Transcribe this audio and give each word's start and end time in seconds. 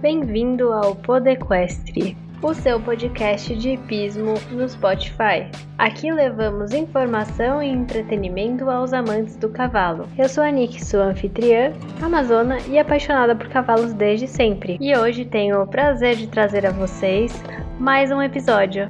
Bem-vindo 0.00 0.72
ao 0.72 0.94
Podequestre, 0.94 2.16
o 2.40 2.54
seu 2.54 2.80
podcast 2.80 3.52
de 3.56 3.70
hipismo 3.70 4.34
no 4.52 4.68
Spotify. 4.68 5.50
Aqui 5.76 6.12
levamos 6.12 6.72
informação 6.72 7.60
e 7.60 7.68
entretenimento 7.68 8.70
aos 8.70 8.92
amantes 8.92 9.36
do 9.36 9.48
cavalo. 9.48 10.06
Eu 10.16 10.28
sou 10.28 10.44
a 10.44 10.52
Nick, 10.52 10.84
sua 10.84 11.06
anfitriã, 11.06 11.72
amazona 12.00 12.58
e 12.68 12.78
apaixonada 12.78 13.34
por 13.34 13.48
cavalos 13.48 13.92
desde 13.92 14.28
sempre. 14.28 14.78
E 14.80 14.96
hoje 14.96 15.24
tenho 15.24 15.60
o 15.60 15.66
prazer 15.66 16.14
de 16.14 16.28
trazer 16.28 16.64
a 16.64 16.70
vocês 16.70 17.32
mais 17.80 18.12
um 18.12 18.22
episódio. 18.22 18.88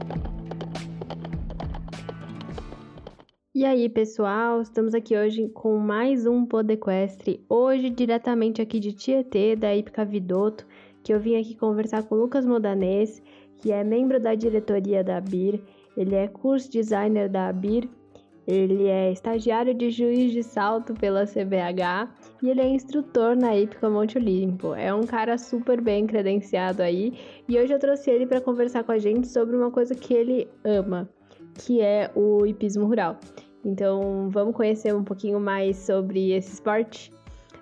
E 3.59 3.64
aí, 3.64 3.88
pessoal, 3.88 4.61
estamos 4.61 4.95
aqui 4.95 5.16
hoje 5.16 5.48
com 5.48 5.79
mais 5.79 6.27
um 6.27 6.46
Podequestre, 6.46 7.45
hoje 7.48 7.90
diretamente 7.90 8.62
aqui 8.62 8.79
de 8.79 8.93
Tietê, 8.93 9.56
da 9.56 9.75
Ípica 9.75 10.04
Vidoto, 10.04 10.64
que 11.08 11.14
eu 11.14 11.18
vim 11.18 11.40
aqui 11.40 11.54
conversar 11.54 12.02
com 12.02 12.16
o 12.16 12.18
Lucas 12.18 12.44
Modanês, 12.44 13.22
que 13.56 13.72
é 13.72 13.82
membro 13.82 14.20
da 14.20 14.34
diretoria 14.34 15.02
da 15.02 15.16
ABIR, 15.16 15.58
ele 15.96 16.14
é 16.14 16.28
curso 16.28 16.70
designer 16.70 17.30
da 17.30 17.48
ABIR, 17.48 17.88
ele 18.46 18.88
é 18.88 19.10
estagiário 19.10 19.72
de 19.72 19.88
juiz 19.88 20.32
de 20.32 20.42
salto 20.42 20.92
pela 20.92 21.24
CBH 21.24 22.10
e 22.42 22.50
ele 22.50 22.60
é 22.60 22.68
instrutor 22.68 23.34
na 23.34 23.56
Ípica 23.56 23.88
Monte 23.88 24.18
Olimpo. 24.18 24.74
É 24.74 24.92
um 24.92 25.04
cara 25.04 25.38
super 25.38 25.80
bem 25.80 26.06
credenciado 26.06 26.82
aí 26.82 27.14
e 27.48 27.59
hoje 27.59 27.72
eu 27.72 27.78
trouxe 27.78 28.10
ele 28.10 28.26
para 28.26 28.42
conversar 28.42 28.84
com 28.84 28.92
a 28.92 28.98
gente 28.98 29.28
sobre 29.28 29.56
uma 29.56 29.70
coisa 29.70 29.95
que 29.95 30.12
ele 30.12 30.46
ama, 30.62 31.09
que 31.54 31.80
é 31.80 32.10
o 32.14 32.45
hipismo 32.45 32.84
rural. 32.84 33.16
Então 33.64 34.28
vamos 34.28 34.54
conhecer 34.54 34.95
um 34.95 35.02
pouquinho 35.02 35.40
mais 35.40 35.78
sobre 35.78 36.32
esse 36.32 36.52
esporte? 36.52 37.10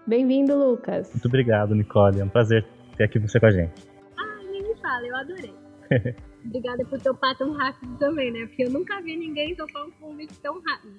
Bem-vindo, 0.05 0.57
Lucas! 0.57 1.13
Muito 1.13 1.29
obrigado, 1.29 1.77
Nicole. 1.77 2.21
É 2.21 2.25
um 2.25 2.29
prazer 2.29 2.65
ter 2.97 3.05
aqui 3.05 3.19
você 3.19 3.39
com 3.39 3.47
a 3.47 3.51
gente. 3.51 3.73
Ah, 4.19 4.43
nem 4.51 4.63
me 4.63 4.75
fala, 4.81 5.07
eu 5.07 5.17
adorei. 5.17 5.55
Obrigada 6.45 6.85
por 6.85 7.01
topar 7.01 7.37
tão 7.37 7.53
rápido 7.53 7.97
também, 7.99 8.33
né? 8.33 8.47
Porque 8.47 8.65
eu 8.65 8.71
nunca 8.71 9.01
vi 9.03 9.17
ninguém 9.17 9.55
topar 9.55 9.87
um 9.87 9.91
convite 9.93 10.35
tão 10.41 10.61
rápido. 10.63 10.95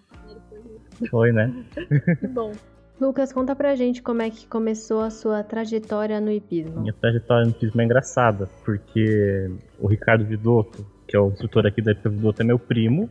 Foi, 1.09 1.31
né? 1.31 1.47
Muito 2.07 2.27
bom. 2.29 2.51
Lucas, 2.99 3.31
conta 3.31 3.55
pra 3.55 3.75
gente 3.75 4.01
como 4.01 4.23
é 4.23 4.29
que 4.29 4.47
começou 4.47 5.01
a 5.01 5.09
sua 5.09 5.43
trajetória 5.43 6.19
no 6.19 6.31
hipismo. 6.31 6.81
Minha 6.81 6.93
trajetória 6.93 7.45
no 7.45 7.51
hipismo 7.51 7.79
é 7.79 7.85
engraçada, 7.85 8.49
porque 8.65 9.51
o 9.79 9.87
Ricardo 9.87 10.25
Vidotto, 10.25 10.85
que 11.07 11.15
é 11.15 11.19
o 11.19 11.27
instrutor 11.27 11.67
aqui 11.67 11.81
da 11.81 11.91
Hipismo 11.91 12.17
Vidotto, 12.17 12.41
é 12.41 12.45
meu 12.45 12.57
primo. 12.57 13.09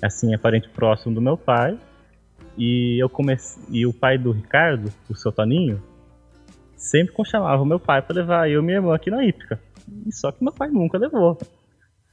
Assim, 0.00 0.32
é 0.32 0.38
parente 0.38 0.68
próximo 0.68 1.14
do 1.14 1.20
meu 1.20 1.36
pai. 1.36 1.78
E 2.56 3.02
eu 3.02 3.08
comecei. 3.08 3.62
E 3.68 3.84
o 3.84 3.92
pai 3.92 4.16
do 4.16 4.30
Ricardo, 4.30 4.92
o 5.10 5.14
seu 5.14 5.32
Toninho, 5.32 5.82
sempre 6.84 7.14
chamava 7.24 7.64
meu 7.64 7.80
pai 7.80 8.02
para 8.02 8.16
levar 8.16 8.50
eu 8.50 8.60
e 8.60 8.64
minha 8.64 8.78
irmã 8.78 8.94
aqui 8.94 9.10
na 9.10 9.24
hípica. 9.24 9.58
Só 10.10 10.30
que 10.32 10.42
meu 10.42 10.52
pai 10.52 10.68
nunca 10.68 10.98
levou. 10.98 11.38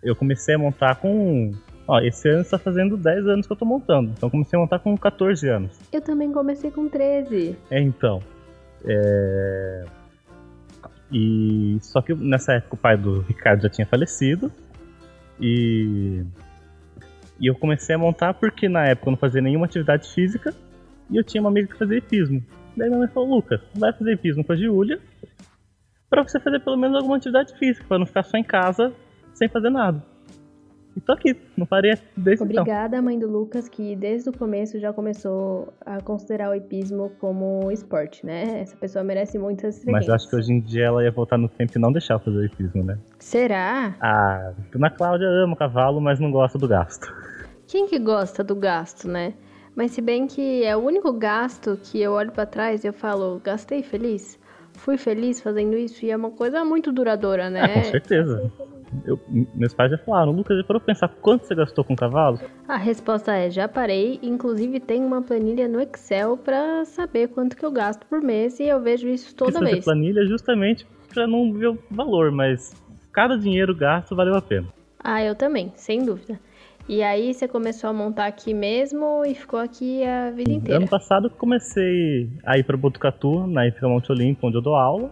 Eu 0.03 0.15
comecei 0.15 0.55
a 0.55 0.57
montar 0.57 0.95
com. 0.95 1.51
Ó, 1.87 1.99
esse 1.99 2.29
ano 2.29 2.41
está 2.41 2.57
fazendo 2.57 2.97
10 2.97 3.27
anos 3.27 3.47
que 3.47 3.53
eu 3.53 3.57
tô 3.57 3.65
montando. 3.65 4.11
Então 4.11 4.29
comecei 4.29 4.57
a 4.57 4.61
montar 4.61 4.79
com 4.79 4.97
14 4.97 5.47
anos. 5.49 5.79
Eu 5.91 6.01
também 6.01 6.31
comecei 6.31 6.71
com 6.71 6.87
13. 6.87 7.55
É, 7.69 7.79
então. 7.79 8.21
É... 8.85 9.85
E 11.11 11.77
só 11.81 12.01
que 12.01 12.13
nessa 12.13 12.53
época 12.53 12.75
o 12.75 12.77
pai 12.77 12.97
do 12.97 13.21
Ricardo 13.21 13.63
já 13.63 13.69
tinha 13.69 13.85
falecido. 13.85 14.51
E 15.39 16.23
e 17.41 17.47
eu 17.47 17.55
comecei 17.55 17.95
a 17.95 17.97
montar 17.97 18.35
porque 18.35 18.69
na 18.69 18.85
época 18.85 19.09
eu 19.09 19.11
não 19.11 19.17
fazia 19.17 19.41
nenhuma 19.41 19.65
atividade 19.65 20.07
física 20.13 20.53
e 21.09 21.17
eu 21.17 21.23
tinha 21.23 21.41
uma 21.41 21.49
amiga 21.49 21.67
que 21.67 21.77
fazia 21.77 21.97
hipismo. 21.97 22.41
Daí 22.75 22.87
minha 22.87 22.99
mãe 22.99 23.07
falou: 23.07 23.35
Lucas, 23.35 23.61
vai 23.75 23.91
fazer 23.93 24.13
hipismo 24.13 24.43
com 24.43 24.53
a 24.53 24.55
Giulia 24.55 24.99
para 26.09 26.23
você 26.23 26.39
fazer 26.39 26.59
pelo 26.59 26.77
menos 26.77 26.97
alguma 26.97 27.15
atividade 27.15 27.57
física, 27.57 27.85
para 27.87 27.99
não 27.99 28.05
ficar 28.05 28.23
só 28.23 28.37
em 28.37 28.43
casa 28.43 28.93
sem 29.33 29.47
fazer 29.47 29.69
nada. 29.69 30.03
E 30.95 30.99
tô 30.99 31.13
aqui, 31.13 31.37
não 31.55 31.65
parei 31.65 31.93
desde 32.17 32.43
então. 32.43 32.63
Obrigada, 32.63 32.97
então. 32.97 33.03
mãe 33.05 33.17
do 33.17 33.29
Lucas, 33.29 33.69
que 33.69 33.95
desde 33.95 34.29
o 34.29 34.33
começo 34.37 34.77
já 34.77 34.91
começou 34.91 35.73
a 35.85 36.01
considerar 36.01 36.49
o 36.49 36.53
hipismo 36.53 37.11
como 37.17 37.71
esporte, 37.71 38.25
né? 38.25 38.59
Essa 38.59 38.75
pessoa 38.75 39.01
merece 39.01 39.39
muitas 39.39 39.77
estrelas. 39.77 40.01
Mas 40.01 40.09
eu 40.09 40.15
acho 40.15 40.29
que 40.29 40.35
hoje 40.35 40.51
em 40.51 40.59
dia 40.59 40.87
ela 40.87 41.01
ia 41.01 41.11
voltar 41.11 41.37
no 41.37 41.47
tempo 41.47 41.71
e 41.77 41.79
não 41.79 41.93
deixar 41.93 42.19
fazer 42.19 42.37
o 42.37 42.45
hipismo, 42.45 42.83
né? 42.83 42.97
Será? 43.19 43.95
Ah, 44.01 44.51
Dona 44.69 44.89
Cláudia 44.89 45.27
ama 45.27 45.55
cavalo, 45.55 46.01
mas 46.01 46.19
não 46.19 46.29
gosta 46.29 46.57
do 46.57 46.67
gasto. 46.67 47.07
Quem 47.67 47.87
que 47.87 47.97
gosta 47.97 48.43
do 48.43 48.53
gasto, 48.53 49.07
né? 49.07 49.33
Mas 49.75 49.91
se 49.91 50.01
bem 50.01 50.27
que 50.27 50.63
é 50.63 50.75
o 50.75 50.79
único 50.79 51.11
gasto 51.13 51.79
que 51.81 52.01
eu 52.01 52.11
olho 52.11 52.31
para 52.31 52.45
trás 52.45 52.83
e 52.83 52.87
eu 52.87 52.93
falo, 52.93 53.39
gastei 53.43 53.81
feliz? 53.81 54.39
Fui 54.73 54.97
feliz 54.97 55.39
fazendo 55.41 55.77
isso? 55.77 56.05
E 56.05 56.11
é 56.11 56.15
uma 56.15 56.31
coisa 56.31 56.63
muito 56.65 56.91
duradoura, 56.91 57.49
né? 57.49 57.71
É, 57.71 57.73
com 57.73 57.83
certeza. 57.83 58.51
Eu, 59.05 59.19
meus 59.55 59.73
pais 59.73 59.91
já 59.91 59.97
falaram, 59.97 60.31
Lucas, 60.31 60.57
já 60.57 60.63
parou 60.63 60.81
pensar 60.81 61.07
quanto 61.07 61.45
você 61.45 61.55
gastou 61.55 61.83
com 61.83 61.95
cavalo? 61.95 62.39
A 62.67 62.77
resposta 62.77 63.33
é, 63.33 63.49
já 63.49 63.67
parei. 63.67 64.19
Inclusive 64.21 64.79
tem 64.79 65.03
uma 65.03 65.21
planilha 65.21 65.67
no 65.67 65.79
Excel 65.79 66.37
para 66.37 66.83
saber 66.85 67.29
quanto 67.29 67.55
que 67.55 67.65
eu 67.65 67.71
gasto 67.71 68.05
por 68.07 68.21
mês 68.21 68.59
e 68.59 68.63
eu 68.63 68.81
vejo 68.81 69.07
isso 69.07 69.33
toda 69.35 69.51
Precisa 69.51 69.71
vez. 69.71 69.85
planilha 69.85 70.25
justamente 70.25 70.85
para 71.13 71.27
não 71.27 71.53
ver 71.53 71.67
o 71.67 71.79
valor, 71.89 72.31
mas 72.31 72.75
cada 73.11 73.37
dinheiro 73.37 73.75
gasto 73.75 74.15
valeu 74.15 74.35
a 74.35 74.41
pena. 74.41 74.67
Ah, 75.03 75.23
eu 75.23 75.35
também, 75.35 75.71
sem 75.75 76.03
dúvida. 76.03 76.39
E 76.89 77.03
aí 77.03 77.33
você 77.33 77.47
começou 77.47 77.89
a 77.89 77.93
montar 77.93 78.25
aqui 78.25 78.53
mesmo 78.53 79.23
e 79.25 79.33
ficou 79.33 79.59
aqui 79.59 80.03
a 80.03 80.31
vida 80.31 80.51
inteira? 80.51 80.77
Ano 80.77 80.87
passado 80.87 81.29
comecei 81.29 82.29
a 82.45 82.57
ir 82.57 82.63
para 82.63 82.75
Botucatu, 82.75 83.47
na 83.47 83.67
IFCA 83.67 83.87
Monte 83.87 84.11
Olimpo, 84.11 84.47
onde 84.47 84.57
eu 84.57 84.61
dou 84.61 84.75
aula 84.75 85.11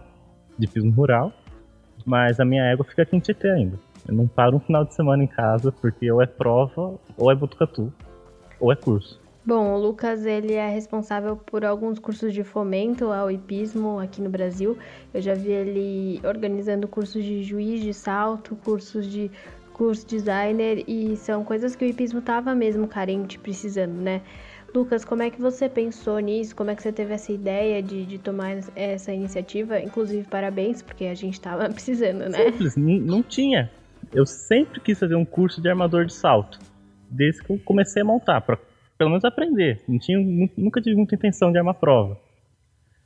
de 0.58 0.66
pismo 0.66 0.90
rural. 0.92 1.32
Mas 2.04 2.40
a 2.40 2.44
minha 2.44 2.64
égua 2.64 2.84
fica 2.84 3.02
aqui 3.02 3.16
em 3.16 3.20
Tietê 3.20 3.50
ainda. 3.50 3.78
Eu 4.08 4.14
não 4.14 4.26
paro 4.26 4.56
um 4.56 4.60
final 4.60 4.84
de 4.84 4.94
semana 4.94 5.22
em 5.22 5.26
casa, 5.26 5.70
porque 5.70 6.10
ou 6.10 6.22
é 6.22 6.26
prova, 6.26 6.98
ou 7.16 7.30
é 7.30 7.34
Botucatu, 7.34 7.92
ou 8.58 8.72
é 8.72 8.76
curso. 8.76 9.20
Bom, 9.44 9.74
o 9.74 9.78
Lucas 9.78 10.26
ele 10.26 10.52
é 10.52 10.68
responsável 10.68 11.34
por 11.34 11.64
alguns 11.64 11.98
cursos 11.98 12.32
de 12.32 12.44
fomento 12.44 13.06
ao 13.06 13.30
hipismo 13.30 13.98
aqui 13.98 14.20
no 14.20 14.28
Brasil. 14.28 14.76
Eu 15.14 15.20
já 15.22 15.34
vi 15.34 15.50
ele 15.50 16.20
organizando 16.22 16.86
cursos 16.86 17.24
de 17.24 17.42
juiz 17.42 17.80
de 17.80 17.94
salto, 17.94 18.54
cursos 18.56 19.10
de 19.10 19.30
curso 19.80 20.06
designer 20.06 20.84
e 20.86 21.16
são 21.16 21.42
coisas 21.42 21.74
que 21.74 21.82
o 21.82 21.88
hipismo 21.88 22.20
tava 22.20 22.54
mesmo 22.54 22.86
carente, 22.86 23.38
precisando, 23.38 23.94
né? 23.94 24.20
Lucas, 24.74 25.06
como 25.06 25.22
é 25.22 25.30
que 25.30 25.40
você 25.40 25.70
pensou 25.70 26.18
nisso? 26.18 26.54
Como 26.54 26.70
é 26.70 26.76
que 26.76 26.82
você 26.82 26.92
teve 26.92 27.14
essa 27.14 27.32
ideia 27.32 27.82
de, 27.82 28.04
de 28.04 28.18
tomar 28.18 28.58
essa 28.76 29.10
iniciativa? 29.10 29.80
Inclusive, 29.80 30.28
parabéns, 30.28 30.82
porque 30.82 31.06
a 31.06 31.14
gente 31.14 31.40
tava 31.40 31.66
precisando, 31.72 32.28
né? 32.28 32.52
Simples, 32.52 32.76
não 32.76 33.22
tinha. 33.22 33.70
Eu 34.12 34.26
sempre 34.26 34.80
quis 34.80 34.98
fazer 34.98 35.14
um 35.14 35.24
curso 35.24 35.62
de 35.62 35.70
armador 35.70 36.04
de 36.04 36.12
salto, 36.12 36.58
desde 37.10 37.42
que 37.42 37.50
eu 37.50 37.58
comecei 37.64 38.02
a 38.02 38.04
montar, 38.04 38.42
para 38.42 38.58
pelo 38.98 39.08
menos 39.08 39.24
aprender. 39.24 39.80
Não 39.88 39.98
tinha, 39.98 40.18
nunca 40.58 40.82
tive 40.82 40.94
muita 40.94 41.14
intenção 41.14 41.50
de 41.50 41.56
armar 41.56 41.76
prova. 41.76 42.20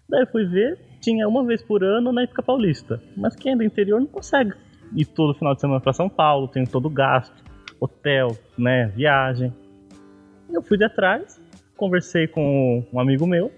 Daí 0.09 0.23
eu 0.23 0.27
fui 0.27 0.45
ver, 0.45 0.77
tinha 1.01 1.29
uma 1.29 1.47
vez 1.47 1.63
por 1.63 1.84
ano 1.84 2.11
na 2.11 2.23
época 2.23 2.43
paulista. 2.43 3.01
Mas 3.17 3.37
quem 3.37 3.53
é 3.53 3.57
do 3.57 3.63
interior 3.63 4.01
não 4.01 4.09
consegue 4.09 4.55
ir 4.95 5.06
todo 5.06 5.34
final 5.34 5.55
de 5.55 5.61
semana 5.61 5.81
para 5.81 5.93
São 5.93 6.09
Paulo, 6.09 6.49
tem 6.49 6.65
todo 6.65 6.87
o 6.87 6.91
gasto, 6.91 7.43
hotel, 7.81 8.37
né, 8.56 8.89
viagem. 8.89 9.53
Eu 10.50 10.62
fui 10.62 10.77
de 10.77 10.84
atrás, 10.84 11.41
conversei 11.77 12.27
com 12.27 12.84
um 12.93 13.00
amigo 13.00 13.27
meu, 13.27 13.50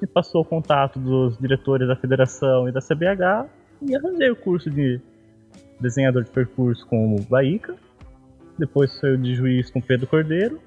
me 0.00 0.06
passou 0.06 0.42
o 0.42 0.44
contato 0.44 0.98
dos 0.98 1.38
diretores 1.38 1.88
da 1.88 1.96
federação 1.96 2.68
e 2.68 2.72
da 2.72 2.80
CBH 2.80 3.48
e 3.82 3.96
arranjei 3.96 4.30
o 4.30 4.36
curso 4.36 4.70
de 4.70 5.00
desenhador 5.80 6.24
de 6.24 6.30
percurso 6.30 6.86
com 6.86 7.14
o 7.14 7.20
Baíca. 7.22 7.74
Depois 8.58 8.98
foi 8.98 9.14
o 9.14 9.18
de 9.18 9.34
juiz 9.34 9.70
com 9.70 9.80
Pedro 9.80 10.06
Cordeiro. 10.06 10.60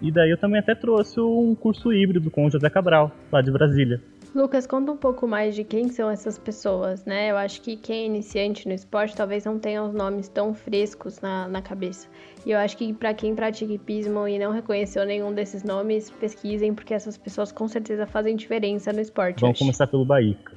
E 0.00 0.12
daí 0.12 0.30
eu 0.30 0.36
também 0.36 0.60
até 0.60 0.74
trouxe 0.74 1.20
um 1.20 1.54
curso 1.54 1.92
híbrido 1.92 2.30
com 2.30 2.46
o 2.46 2.50
José 2.50 2.68
Cabral, 2.68 3.10
lá 3.32 3.40
de 3.40 3.50
Brasília. 3.50 4.00
Lucas, 4.36 4.66
conta 4.66 4.92
um 4.92 4.96
pouco 4.98 5.26
mais 5.26 5.54
de 5.54 5.64
quem 5.64 5.88
são 5.88 6.10
essas 6.10 6.38
pessoas, 6.38 7.06
né? 7.06 7.30
Eu 7.30 7.38
acho 7.38 7.62
que 7.62 7.74
quem 7.74 8.02
é 8.02 8.06
iniciante 8.06 8.68
no 8.68 8.74
esporte 8.74 9.16
talvez 9.16 9.46
não 9.46 9.58
tenha 9.58 9.82
os 9.82 9.94
nomes 9.94 10.28
tão 10.28 10.52
frescos 10.52 11.22
na, 11.22 11.48
na 11.48 11.62
cabeça. 11.62 12.06
E 12.44 12.50
eu 12.50 12.58
acho 12.58 12.76
que 12.76 12.92
para 12.92 13.14
quem 13.14 13.34
pratica 13.34 13.72
hipismo 13.72 14.28
e 14.28 14.38
não 14.38 14.52
reconheceu 14.52 15.06
nenhum 15.06 15.32
desses 15.32 15.62
nomes, 15.62 16.10
pesquisem, 16.10 16.74
porque 16.74 16.92
essas 16.92 17.16
pessoas 17.16 17.50
com 17.50 17.66
certeza 17.66 18.06
fazem 18.06 18.36
diferença 18.36 18.92
no 18.92 19.00
esporte. 19.00 19.40
Vamos 19.40 19.58
começar 19.58 19.86
pelo 19.86 20.04
Baíca. 20.04 20.52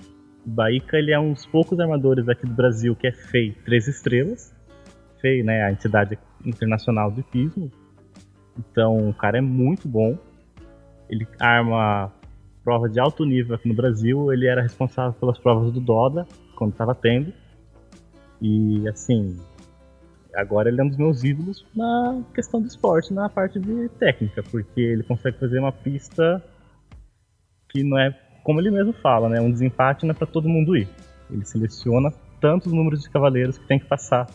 O 0.46 0.50
Baíca 0.50 0.98
ele 0.98 1.14
é 1.14 1.20
um 1.20 1.32
dos 1.32 1.46
poucos 1.46 1.80
armadores 1.80 2.28
aqui 2.28 2.46
do 2.46 2.54
Brasil 2.54 2.94
que 2.98 3.08
é 3.08 3.14
FEI 3.14 3.56
três 3.64 3.88
estrelas. 3.88 4.54
FEI, 5.22 5.42
né, 5.42 5.64
a 5.64 5.72
entidade 5.72 6.20
internacional 6.46 7.10
do 7.10 7.22
hipismo. 7.22 7.72
Então, 8.58 9.10
o 9.10 9.14
cara 9.14 9.38
é 9.38 9.42
muito 9.42 9.88
bom. 9.88 10.18
Ele 11.10 11.26
arma 11.40 12.12
prova 12.70 12.88
de 12.88 13.00
alto 13.00 13.26
nível 13.26 13.56
aqui 13.56 13.68
no 13.68 13.74
Brasil, 13.74 14.32
ele 14.32 14.46
era 14.46 14.62
responsável 14.62 15.14
pelas 15.14 15.40
provas 15.40 15.74
do 15.74 15.80
Doda, 15.80 16.28
quando 16.56 16.74
estava 16.74 16.94
tendo. 16.94 17.34
E 18.40 18.88
assim, 18.88 19.40
agora 20.36 20.70
ele 20.70 20.80
é 20.80 20.84
um 20.84 20.88
dos 20.88 20.98
meus 20.98 21.24
ídolos 21.24 21.66
na 21.76 22.22
questão 22.32 22.62
do 22.62 22.68
esporte, 22.68 23.12
na 23.12 23.28
parte 23.28 23.60
de 23.60 23.90
técnica, 23.98 24.44
porque 24.44 24.80
ele 24.80 25.02
consegue 25.02 25.40
fazer 25.40 25.58
uma 25.58 25.72
pista 25.72 26.44
que 27.70 27.84
não 27.84 27.98
é, 27.98 28.16
como 28.44 28.62
ele 28.62 28.70
mesmo 28.70 28.94
fala, 28.94 29.28
né, 29.28 29.42
um 29.42 29.50
desempate 29.50 30.06
não 30.06 30.12
é 30.12 30.16
para 30.16 30.28
todo 30.28 30.48
mundo 30.48 30.78
ir. 30.78 30.88
Ele 31.32 31.44
seleciona 31.46 32.14
tantos 32.40 32.72
números 32.72 33.02
de 33.02 33.10
cavaleiros 33.10 33.58
que 33.58 33.66
tem 33.66 33.80
que 33.80 33.86
passar 33.86 34.28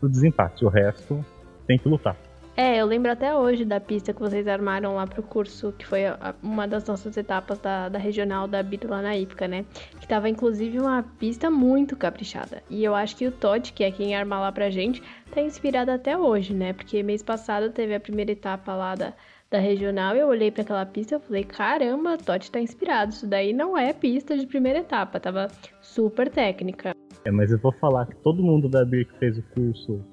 pro 0.00 0.08
desempate. 0.08 0.64
O 0.64 0.68
resto 0.68 1.24
tem 1.64 1.78
que 1.78 1.88
lutar. 1.88 2.16
É, 2.60 2.78
eu 2.78 2.86
lembro 2.86 3.12
até 3.12 3.32
hoje 3.36 3.64
da 3.64 3.78
pista 3.78 4.12
que 4.12 4.18
vocês 4.18 4.48
armaram 4.48 4.96
lá 4.96 5.06
pro 5.06 5.22
curso, 5.22 5.72
que 5.78 5.86
foi 5.86 6.00
uma 6.42 6.66
das 6.66 6.84
nossas 6.88 7.16
etapas 7.16 7.60
da, 7.60 7.88
da 7.88 8.00
regional 8.00 8.48
da 8.48 8.60
BIT 8.64 8.84
lá 8.84 9.00
na 9.00 9.16
IPCA, 9.16 9.46
né? 9.46 9.64
Que 10.00 10.08
tava 10.08 10.28
inclusive 10.28 10.76
uma 10.80 11.04
pista 11.20 11.52
muito 11.52 11.94
caprichada. 11.94 12.60
E 12.68 12.82
eu 12.82 12.96
acho 12.96 13.14
que 13.14 13.28
o 13.28 13.30
Todd, 13.30 13.72
que 13.72 13.84
é 13.84 13.92
quem 13.92 14.16
arma 14.16 14.40
lá 14.40 14.50
pra 14.50 14.70
gente, 14.70 15.00
tá 15.30 15.40
inspirado 15.40 15.92
até 15.92 16.18
hoje, 16.18 16.52
né? 16.52 16.72
Porque 16.72 17.00
mês 17.00 17.22
passado 17.22 17.70
teve 17.70 17.94
a 17.94 18.00
primeira 18.00 18.32
etapa 18.32 18.74
lá 18.74 18.96
da, 18.96 19.12
da 19.48 19.60
regional 19.60 20.16
e 20.16 20.18
eu 20.18 20.26
olhei 20.26 20.50
para 20.50 20.62
aquela 20.62 20.84
pista 20.84 21.14
e 21.14 21.20
falei, 21.20 21.44
caramba, 21.44 22.18
Totti 22.18 22.50
tá 22.50 22.60
inspirado. 22.60 23.12
Isso 23.12 23.28
daí 23.28 23.52
não 23.52 23.78
é 23.78 23.92
pista 23.92 24.36
de 24.36 24.48
primeira 24.48 24.80
etapa, 24.80 25.20
tava 25.20 25.46
super 25.80 26.28
técnica. 26.28 26.90
É, 27.24 27.30
mas 27.30 27.52
eu 27.52 27.58
vou 27.60 27.70
falar 27.74 28.06
que 28.06 28.16
todo 28.16 28.42
mundo 28.42 28.68
da 28.68 28.84
BIR 28.84 29.06
que 29.06 29.16
fez 29.20 29.38
o 29.38 29.42
curso 29.54 30.04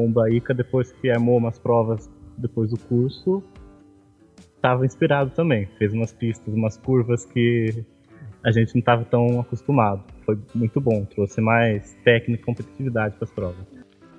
com 0.00 0.10
Baíca, 0.10 0.54
depois 0.54 0.92
que 0.92 1.10
armou 1.10 1.36
umas 1.36 1.58
provas 1.58 2.10
depois 2.38 2.70
do 2.70 2.78
curso, 2.78 3.42
estava 4.56 4.86
inspirado 4.86 5.30
também. 5.30 5.66
Fez 5.78 5.92
umas 5.92 6.12
pistas, 6.12 6.54
umas 6.54 6.76
curvas 6.78 7.26
que 7.26 7.84
a 8.42 8.50
gente 8.50 8.74
não 8.74 8.80
estava 8.80 9.04
tão 9.04 9.40
acostumado. 9.40 10.02
Foi 10.24 10.38
muito 10.54 10.80
bom, 10.80 11.04
trouxe 11.04 11.40
mais 11.40 11.94
técnica 12.02 12.42
e 12.42 12.44
competitividade 12.44 13.14
para 13.16 13.24
as 13.24 13.30
provas. 13.30 13.66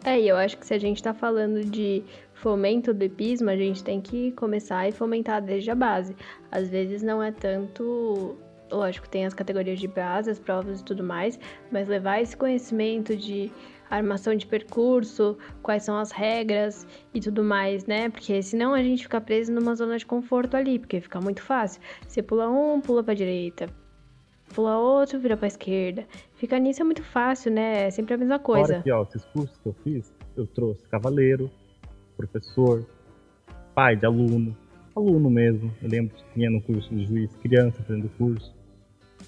É, 0.03 0.19
e 0.19 0.27
eu 0.27 0.35
acho 0.35 0.57
que 0.57 0.65
se 0.65 0.73
a 0.73 0.79
gente 0.79 0.97
está 0.97 1.13
falando 1.13 1.63
de 1.63 2.03
fomento 2.33 2.93
do 2.93 3.03
hipismo, 3.03 3.49
a 3.49 3.55
gente 3.55 3.83
tem 3.83 4.01
que 4.01 4.31
começar 4.31 4.87
e 4.87 4.91
fomentar 4.91 5.41
desde 5.41 5.69
a 5.71 5.75
base. 5.75 6.15
Às 6.51 6.69
vezes 6.69 7.03
não 7.03 7.21
é 7.21 7.31
tanto 7.31 8.35
lógico, 8.71 9.07
tem 9.09 9.25
as 9.25 9.33
categorias 9.33 9.79
de 9.79 9.87
base, 9.87 10.29
as 10.29 10.39
provas 10.39 10.79
e 10.79 10.83
tudo 10.83 11.03
mais, 11.03 11.39
mas 11.71 11.87
levar 11.87 12.21
esse 12.21 12.35
conhecimento 12.37 13.15
de 13.15 13.51
armação 13.91 14.33
de 14.35 14.47
percurso, 14.47 15.37
quais 15.61 15.83
são 15.83 15.97
as 15.97 16.11
regras 16.11 16.87
e 17.13 17.19
tudo 17.19 17.43
mais, 17.43 17.85
né? 17.85 18.09
Porque 18.09 18.41
senão 18.41 18.73
a 18.73 18.81
gente 18.81 19.03
fica 19.03 19.19
preso 19.19 19.51
numa 19.51 19.75
zona 19.75 19.97
de 19.97 20.05
conforto 20.05 20.55
ali, 20.55 20.79
porque 20.79 21.01
fica 21.01 21.19
muito 21.19 21.41
fácil. 21.41 21.81
Você 22.07 22.23
pula 22.23 22.49
um, 22.49 22.79
pula 22.79 23.03
pra 23.03 23.13
direita. 23.13 23.67
Pula 24.55 24.77
outro, 24.77 25.19
vira 25.19 25.37
pra 25.37 25.47
esquerda. 25.47 26.05
Fica 26.35 26.57
nisso 26.57 26.81
é 26.81 26.85
muito 26.85 27.03
fácil, 27.03 27.51
né? 27.51 27.87
É 27.87 27.91
sempre 27.91 28.13
a 28.13 28.17
mesma 28.17 28.39
coisa. 28.39 28.73
Olha 28.73 28.79
aqui, 28.79 28.91
ó, 28.91 29.03
esses 29.03 29.25
cursos 29.25 29.57
que 29.57 29.67
eu 29.67 29.75
fiz, 29.83 30.13
eu 30.35 30.47
trouxe 30.47 30.87
cavaleiro, 30.87 31.49
professor, 32.17 32.85
pai 33.75 33.95
de 33.95 34.05
aluno, 34.05 34.55
aluno 34.95 35.29
mesmo. 35.29 35.73
Eu 35.81 35.89
lembro 35.89 36.15
que 36.15 36.23
tinha 36.33 36.49
no 36.49 36.61
curso 36.61 36.93
de 36.93 37.05
juiz, 37.05 37.35
criança 37.37 37.81
fazendo 37.83 38.09
curso 38.17 38.53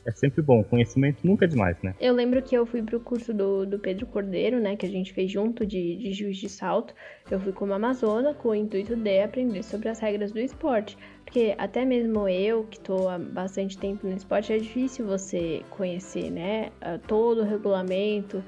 é 0.06 0.12
sempre 0.12 0.42
bom. 0.42 0.64
Conhecimento 0.64 1.26
nunca 1.26 1.46
é 1.46 1.48
demais, 1.48 1.78
né? 1.82 1.96
Eu 2.00 2.14
lembro 2.14 2.42
que 2.42 2.56
eu 2.56 2.66
fui 2.66 2.82
pro 2.82 3.00
curso 3.00 3.34
do, 3.34 3.66
do 3.66 3.80
Pedro 3.80 4.06
Cordeiro, 4.06 4.60
né? 4.60 4.76
Que 4.76 4.86
a 4.86 4.90
gente 4.90 5.14
fez 5.14 5.32
junto 5.32 5.66
de, 5.66 5.96
de 5.98 6.14
juiz 6.14 6.38
de 6.38 6.50
salto. 6.50 6.94
Eu 7.30 7.40
fui 7.40 7.52
como 7.52 7.74
Amazona 7.74 8.34
com 8.34 8.50
o 8.50 8.56
intuito 8.56 8.96
de 8.96 9.22
aprender 9.22 9.64
sobre 9.64 9.90
as 9.90 10.00
regras 10.00 10.32
do 10.32 10.40
esporte. 10.40 10.98
Porque 11.24 11.56
até 11.58 11.86
mesmo 11.86 12.28
eu, 12.28 12.66
que 12.66 12.80
tô 12.80 13.08
há 13.10 13.18
bastante 13.18 13.78
tempo 13.78 14.06
no 14.08 14.16
esporte, 14.16 14.54
é 14.54 14.58
difícil 14.58 15.06
você 15.06 15.62
conhecer, 15.70 16.30
né? 16.30 16.72
Todo 17.08 17.42
o 17.42 17.46
regulamento. 17.46 18.44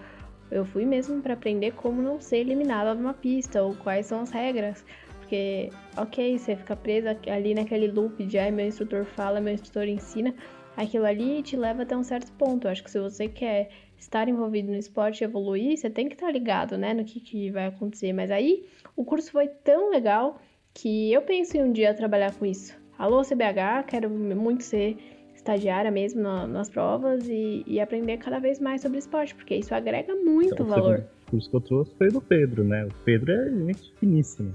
Eu 0.51 0.63
fui 0.63 0.85
mesmo 0.85 1.21
para 1.21 1.33
aprender 1.33 1.71
como 1.71 2.01
não 2.01 2.21
ser 2.21 2.37
eliminado 2.37 2.95
numa 2.95 3.13
pista 3.13 3.63
ou 3.63 3.73
quais 3.75 4.05
são 4.05 4.21
as 4.21 4.29
regras. 4.29 4.85
Porque, 5.19 5.71
ok, 5.97 6.37
você 6.37 6.55
fica 6.55 6.75
preso 6.75 7.07
ali 7.27 7.55
naquele 7.55 7.87
loop 7.87 8.23
de 8.23 8.37
ai, 8.37 8.51
meu 8.51 8.67
instrutor 8.67 9.05
fala, 9.05 9.41
meu 9.41 9.55
instrutor 9.55 9.87
ensina, 9.87 10.35
aquilo 10.75 11.05
ali 11.05 11.41
te 11.41 11.55
leva 11.55 11.83
até 11.83 11.95
um 11.95 12.03
certo 12.03 12.31
ponto. 12.33 12.67
Eu 12.67 12.71
acho 12.71 12.83
que 12.83 12.91
se 12.91 12.99
você 12.99 13.27
quer 13.27 13.69
estar 13.97 14.27
envolvido 14.27 14.71
no 14.71 14.77
esporte 14.77 15.21
e 15.21 15.23
evoluir, 15.23 15.77
você 15.77 15.89
tem 15.89 16.07
que 16.07 16.15
estar 16.15 16.31
ligado, 16.31 16.77
né, 16.77 16.93
no 16.93 17.05
que, 17.05 17.19
que 17.19 17.49
vai 17.49 17.67
acontecer. 17.67 18.13
Mas 18.13 18.29
aí, 18.29 18.65
o 18.95 19.03
curso 19.05 19.31
foi 19.31 19.47
tão 19.47 19.89
legal 19.89 20.39
que 20.73 21.11
eu 21.11 21.21
penso 21.21 21.57
em 21.57 21.63
um 21.63 21.71
dia 21.71 21.93
trabalhar 21.93 22.33
com 22.33 22.45
isso. 22.45 22.75
Alô, 22.97 23.21
CBH, 23.21 23.85
quero 23.87 24.09
muito 24.09 24.63
ser 24.63 24.97
estagiária 25.33 25.91
mesmo 25.91 26.21
na, 26.21 26.47
nas 26.47 26.69
provas 26.69 27.27
e, 27.27 27.63
e, 27.67 27.79
aprender 27.79 28.17
cada 28.17 28.39
vez 28.39 28.59
mais 28.59 28.81
sobre 28.81 28.97
esporte, 28.97 29.35
porque 29.35 29.55
isso 29.55 29.75
agrega 29.75 30.15
muito 30.15 30.53
então, 30.53 30.65
valor. 30.65 31.05
O 31.27 31.31
curso 31.31 31.49
que 31.49 31.55
eu 31.55 31.61
trouxe 31.61 31.95
foi 31.97 32.07
do 32.09 32.21
Pedro, 32.21 32.63
né? 32.63 32.85
O 32.85 33.03
Pedro 33.03 33.31
é 33.31 33.49
gente 33.51 33.93
finíssima. 33.99 34.53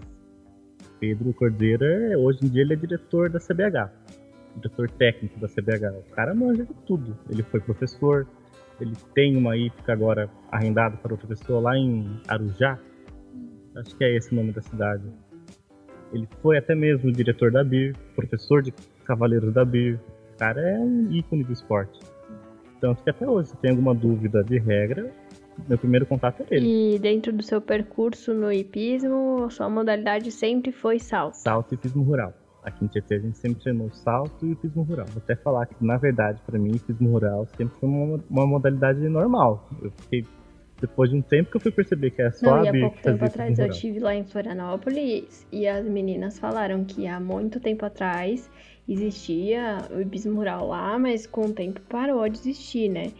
Pedro 0.98 1.32
Cordeira, 1.32 2.18
hoje 2.18 2.40
em 2.42 2.48
dia, 2.48 2.62
ele 2.62 2.74
é 2.74 2.76
diretor 2.76 3.30
da 3.30 3.38
CBH 3.38 4.19
diretor 4.56 4.90
técnico 4.90 5.38
da 5.38 5.48
CBH. 5.48 5.98
O 6.10 6.14
cara 6.14 6.34
manja 6.34 6.64
de 6.64 6.74
tudo. 6.86 7.16
Ele 7.30 7.42
foi 7.42 7.60
professor, 7.60 8.26
ele 8.80 8.94
tem 9.14 9.36
uma 9.36 9.56
IFCA 9.56 9.92
agora 9.92 10.30
arrendada 10.50 10.96
para 10.96 11.12
outra 11.12 11.28
pessoa 11.28 11.60
lá 11.60 11.76
em 11.76 12.20
Arujá. 12.26 12.78
Acho 13.76 13.96
que 13.96 14.04
é 14.04 14.16
esse 14.16 14.32
o 14.32 14.34
nome 14.34 14.52
da 14.52 14.60
cidade. 14.60 15.04
Ele 16.12 16.28
foi 16.42 16.58
até 16.58 16.74
mesmo 16.74 17.12
diretor 17.12 17.52
da 17.52 17.62
BIR, 17.62 17.94
professor 18.16 18.62
de 18.62 18.72
Cavaleiros 19.04 19.52
da 19.52 19.64
BIR. 19.64 19.98
O 20.34 20.38
cara 20.38 20.60
é 20.60 20.78
um 20.78 21.12
ícone 21.12 21.44
do 21.44 21.52
esporte. 21.52 22.00
Tanto 22.80 23.02
que 23.04 23.10
até 23.10 23.28
hoje, 23.28 23.50
se 23.50 23.56
tem 23.58 23.70
alguma 23.70 23.94
dúvida 23.94 24.42
de 24.42 24.58
regra, 24.58 25.12
meu 25.68 25.78
primeiro 25.78 26.06
contato 26.06 26.42
é 26.42 26.56
ele. 26.56 26.94
E 26.94 26.98
dentro 26.98 27.32
do 27.32 27.42
seu 27.42 27.60
percurso 27.60 28.32
no 28.32 28.50
hipismo, 28.50 29.50
sua 29.50 29.68
modalidade 29.68 30.32
sempre 30.32 30.72
foi 30.72 30.98
salto? 30.98 31.34
Salto 31.34 31.72
e 31.72 31.74
hipismo 31.74 32.02
rural. 32.02 32.32
Aqui 32.62 32.84
em 32.84 32.88
Tietê 32.88 33.14
a 33.14 33.18
gente 33.18 33.38
sempre 33.38 33.62
treinou 33.62 33.86
o 33.86 33.94
salto 33.94 34.46
e 34.46 34.52
o 34.52 34.56
pismo 34.56 34.82
rural. 34.82 35.06
Vou 35.06 35.22
até 35.22 35.34
falar 35.34 35.66
que, 35.66 35.74
na 35.84 35.96
verdade, 35.96 36.40
para 36.44 36.58
mim, 36.58 36.72
o 36.76 36.78
pismo 36.78 37.10
rural 37.10 37.46
sempre 37.56 37.74
foi 37.78 37.88
uma, 37.88 38.20
uma 38.28 38.46
modalidade 38.46 39.00
normal. 39.08 39.68
Eu 39.82 39.90
fiquei 39.92 40.26
depois 40.80 41.10
de 41.10 41.16
um 41.16 41.22
tempo 41.22 41.50
que 41.50 41.56
eu 41.56 41.60
fui 41.60 41.70
perceber 41.70 42.10
que 42.10 42.22
é 42.22 42.30
só 42.30 42.46
Não, 42.46 42.54
a 42.54 42.64
e 42.64 42.68
há 42.68 42.72
pouco 42.72 43.02
tempo 43.02 43.24
atrás 43.24 43.58
eu 43.58 43.66
estive 43.66 43.98
lá 43.98 44.14
em 44.14 44.24
Florianópolis 44.24 45.46
e 45.52 45.66
as 45.66 45.84
meninas 45.84 46.38
falaram 46.38 46.84
que 46.84 47.06
há 47.06 47.20
muito 47.20 47.60
tempo 47.60 47.84
atrás 47.84 48.50
existia 48.88 49.78
o 49.94 50.00
hipismo 50.00 50.36
rural 50.36 50.68
lá, 50.68 50.98
mas 50.98 51.26
com 51.26 51.42
o 51.42 51.52
tempo 51.52 51.80
parou 51.82 52.26
de 52.28 52.38
existir, 52.38 52.88
né? 52.88 53.12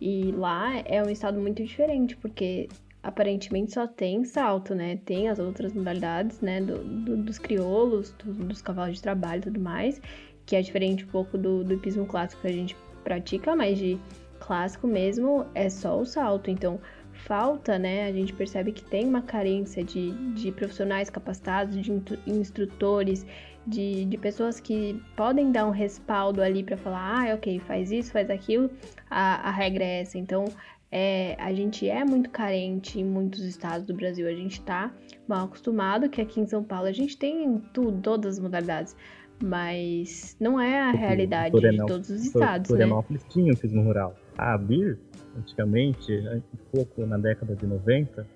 E 0.00 0.30
lá 0.32 0.78
é 0.84 1.02
um 1.02 1.10
estado 1.10 1.40
muito 1.40 1.62
diferente, 1.62 2.16
porque 2.16 2.68
aparentemente 3.08 3.72
só 3.72 3.86
tem 3.86 4.22
salto, 4.24 4.74
né? 4.74 4.98
Tem 5.04 5.28
as 5.28 5.38
outras 5.38 5.72
modalidades, 5.72 6.40
né? 6.40 6.60
Do, 6.60 6.78
do, 6.84 7.16
dos 7.16 7.38
crioulos, 7.38 8.12
do, 8.12 8.32
dos 8.44 8.60
cavalos 8.60 8.96
de 8.96 9.02
trabalho 9.02 9.40
e 9.40 9.44
tudo 9.44 9.58
mais, 9.58 10.00
que 10.44 10.54
é 10.54 10.60
diferente 10.60 11.04
um 11.04 11.08
pouco 11.08 11.38
do, 11.38 11.64
do 11.64 11.74
hipismo 11.74 12.04
clássico 12.04 12.42
que 12.42 12.48
a 12.48 12.52
gente 12.52 12.76
pratica, 13.02 13.56
mas 13.56 13.78
de 13.78 13.98
clássico 14.38 14.86
mesmo 14.86 15.46
é 15.54 15.70
só 15.70 15.98
o 15.98 16.04
salto. 16.04 16.50
Então, 16.50 16.78
falta, 17.12 17.78
né? 17.78 18.06
A 18.06 18.12
gente 18.12 18.32
percebe 18.34 18.72
que 18.72 18.84
tem 18.84 19.06
uma 19.06 19.22
carência 19.22 19.82
de, 19.82 20.12
de 20.34 20.52
profissionais 20.52 21.08
capacitados, 21.08 21.80
de 21.80 21.90
instrutores, 22.26 23.24
de, 23.66 24.04
de 24.04 24.18
pessoas 24.18 24.60
que 24.60 25.02
podem 25.16 25.50
dar 25.50 25.66
um 25.66 25.70
respaldo 25.70 26.42
ali 26.42 26.62
para 26.62 26.76
falar, 26.76 27.30
ah, 27.30 27.34
ok, 27.34 27.58
faz 27.60 27.90
isso, 27.90 28.12
faz 28.12 28.28
aquilo, 28.28 28.70
a, 29.08 29.48
a 29.48 29.50
regra 29.50 29.82
é 29.82 30.02
essa. 30.02 30.18
Então, 30.18 30.44
é, 30.90 31.36
a 31.38 31.52
gente 31.52 31.88
é 31.88 32.04
muito 32.04 32.30
carente 32.30 32.98
em 32.98 33.04
muitos 33.04 33.40
estados 33.40 33.86
do 33.86 33.94
Brasil. 33.94 34.26
A 34.26 34.32
gente 34.32 34.60
tá 34.62 34.90
mal 35.26 35.44
acostumado 35.44 36.08
que 36.08 36.20
aqui 36.20 36.40
em 36.40 36.46
São 36.46 36.64
Paulo 36.64 36.86
a 36.86 36.92
gente 36.92 37.16
tem 37.16 37.58
tudo, 37.72 38.00
todas 38.00 38.36
as 38.36 38.42
modalidades. 38.42 38.96
Mas 39.42 40.36
não 40.40 40.60
é 40.60 40.80
a 40.80 40.90
realidade 40.90 41.54
de 41.54 41.76
todos 41.86 42.10
os 42.10 42.24
estados, 42.24 42.66
Florianópolis 42.66 43.22
né? 43.22 43.28
tinha 43.30 43.52
o 43.52 43.56
turismo 43.56 43.84
rural. 43.84 44.16
A 44.36 44.54
ABIR, 44.54 44.98
antigamente, 45.36 46.12
um 46.12 46.72
pouco 46.72 47.06
na 47.06 47.16
década 47.18 47.54
de 47.54 47.64
90, 47.64 48.26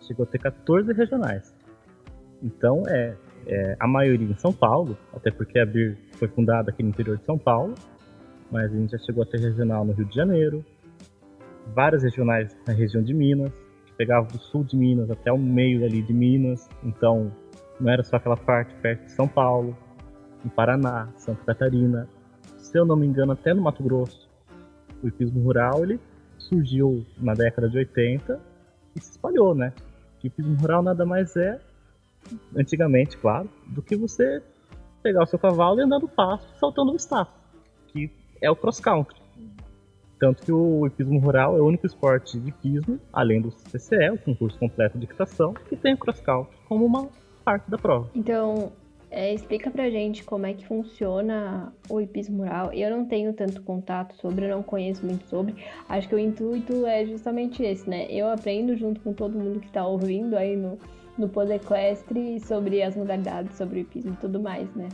chegou 0.00 0.24
a 0.24 0.26
ter 0.26 0.38
14 0.38 0.94
regionais. 0.94 1.54
Então, 2.42 2.84
é, 2.88 3.14
é 3.46 3.76
a 3.78 3.86
maioria 3.86 4.26
em 4.26 4.36
São 4.36 4.52
Paulo, 4.52 4.96
até 5.12 5.30
porque 5.30 5.58
a 5.58 5.64
ABIR 5.64 5.98
foi 6.12 6.28
fundada 6.28 6.70
aqui 6.70 6.82
no 6.82 6.88
interior 6.88 7.18
de 7.18 7.24
São 7.24 7.36
Paulo, 7.36 7.74
mas 8.50 8.72
a 8.72 8.76
gente 8.76 8.92
já 8.92 8.98
chegou 8.98 9.24
a 9.24 9.26
ter 9.26 9.40
regional 9.40 9.84
no 9.84 9.92
Rio 9.92 10.06
de 10.06 10.14
Janeiro, 10.14 10.64
várias 11.74 12.02
regionais 12.02 12.56
na 12.66 12.72
região 12.72 13.02
de 13.02 13.12
Minas, 13.12 13.52
que 13.86 13.92
pegavam 13.92 14.28
do 14.28 14.38
sul 14.38 14.64
de 14.64 14.76
Minas 14.76 15.10
até 15.10 15.32
o 15.32 15.38
meio 15.38 15.84
ali 15.84 16.02
de 16.02 16.12
Minas, 16.12 16.68
então 16.82 17.32
não 17.80 17.92
era 17.92 18.02
só 18.02 18.16
aquela 18.16 18.36
parte 18.36 18.74
perto 18.76 19.04
de 19.04 19.12
São 19.12 19.28
Paulo, 19.28 19.76
no 20.42 20.50
Paraná, 20.50 21.08
Santa 21.16 21.44
Catarina, 21.44 22.08
se 22.56 22.78
eu 22.78 22.84
não 22.84 22.96
me 22.96 23.06
engano 23.06 23.32
até 23.32 23.52
no 23.52 23.62
Mato 23.62 23.82
Grosso. 23.82 24.28
O 25.02 25.08
hipismo 25.08 25.42
rural 25.42 25.82
ele 25.82 26.00
surgiu 26.38 27.04
na 27.18 27.34
década 27.34 27.68
de 27.68 27.78
80 27.78 28.40
e 28.94 29.00
se 29.00 29.10
espalhou, 29.10 29.54
né? 29.54 29.72
O 30.22 30.26
hipismo 30.26 30.56
rural 30.56 30.82
nada 30.82 31.04
mais 31.04 31.36
é, 31.36 31.60
antigamente, 32.56 33.16
claro, 33.18 33.48
do 33.66 33.82
que 33.82 33.96
você 33.96 34.42
pegar 35.02 35.22
o 35.22 35.26
seu 35.26 35.38
cavalo 35.38 35.80
e 35.80 35.82
andar 35.82 35.98
no 35.98 36.10
saltando 36.58 36.92
um 36.92 36.96
staff, 36.96 37.30
que 37.88 38.10
é 38.40 38.50
o 38.50 38.56
cross 38.56 38.80
country. 38.80 39.25
Tanto 40.18 40.42
que 40.42 40.52
o 40.52 40.86
hipismo 40.86 41.18
rural 41.18 41.56
é 41.56 41.60
o 41.60 41.66
único 41.66 41.86
esporte 41.86 42.38
de 42.40 42.48
hipismo, 42.48 42.98
além 43.12 43.40
do 43.40 43.50
CCE, 43.50 44.10
o 44.12 44.18
concurso 44.18 44.58
completo 44.58 44.98
de 44.98 45.04
equitação, 45.04 45.52
que 45.52 45.76
tem 45.76 45.94
o 45.94 45.98
cross 45.98 46.22
como 46.68 46.84
uma 46.84 47.08
parte 47.44 47.70
da 47.70 47.76
prova. 47.78 48.10
Então, 48.14 48.72
É, 49.08 49.32
explica 49.32 49.70
pra 49.70 49.88
gente 49.88 50.24
como 50.24 50.46
é 50.46 50.52
que 50.52 50.66
funciona 50.66 51.72
o 51.88 52.00
hipismo 52.00 52.38
rural. 52.38 52.72
Eu 52.72 52.90
não 52.90 53.06
tenho 53.06 53.32
tanto 53.32 53.62
contato 53.62 54.14
sobre, 54.16 54.46
eu 54.46 54.50
não 54.50 54.62
conheço 54.64 55.06
muito 55.06 55.24
sobre. 55.26 55.54
Acho 55.88 56.08
que 56.08 56.14
o 56.16 56.18
intuito 56.18 56.84
é 56.84 57.06
justamente 57.06 57.62
esse, 57.62 57.88
né? 57.88 58.06
Eu 58.10 58.28
aprendo 58.28 58.76
junto 58.76 59.00
com 59.00 59.12
todo 59.12 59.38
mundo 59.38 59.60
que 59.60 59.70
tá 59.70 59.86
ouvindo 59.86 60.36
aí 60.36 60.56
no, 60.56 60.76
no 61.16 61.28
Podequestre 61.28 62.40
sobre 62.40 62.82
as 62.82 62.96
modalidades, 62.96 63.56
sobre 63.56 63.78
o 63.78 63.82
hipismo 63.82 64.12
e 64.14 64.16
tudo 64.16 64.40
mais, 64.40 64.68
né? 64.74 64.88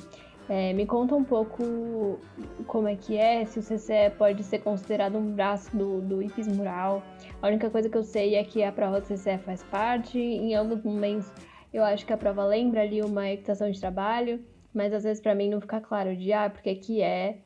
É, 0.55 0.75
me 0.75 0.85
conta 0.85 1.15
um 1.15 1.25
pouco 1.25 2.21
como 2.67 2.87
é 2.87 2.95
que 2.95 3.17
é, 3.17 3.43
se 3.47 3.59
o 3.59 3.63
CCE 3.63 4.11
pode 4.19 4.43
ser 4.43 4.59
considerado 4.59 5.17
um 5.17 5.33
braço 5.33 5.75
do, 5.75 6.03
do 6.03 6.23
hipismo 6.23 6.57
rural. 6.57 7.03
A 7.41 7.49
única 7.49 7.71
coisa 7.71 7.89
que 7.89 7.97
eu 7.97 8.03
sei 8.03 8.35
é 8.35 8.45
que 8.45 8.63
a 8.63 8.71
prova 8.71 9.01
do 9.01 9.07
CCE 9.07 9.39
faz 9.39 9.63
parte, 9.63 10.19
em 10.19 10.55
alguns 10.55 10.83
momentos 10.83 11.33
eu 11.73 11.83
acho 11.83 12.05
que 12.05 12.13
a 12.13 12.19
prova 12.19 12.45
lembra 12.45 12.83
ali 12.83 13.01
uma 13.01 13.31
equitação 13.31 13.71
de 13.71 13.81
trabalho, 13.81 14.45
mas 14.75 14.93
às 14.93 15.05
vezes 15.05 15.23
para 15.23 15.35
mim 15.35 15.49
não 15.49 15.59
fica 15.59 15.81
claro 15.81 16.15
de 16.15 16.35
ah, 16.35 16.51
porque 16.51 16.75
que 16.75 17.01
é, 17.01 17.39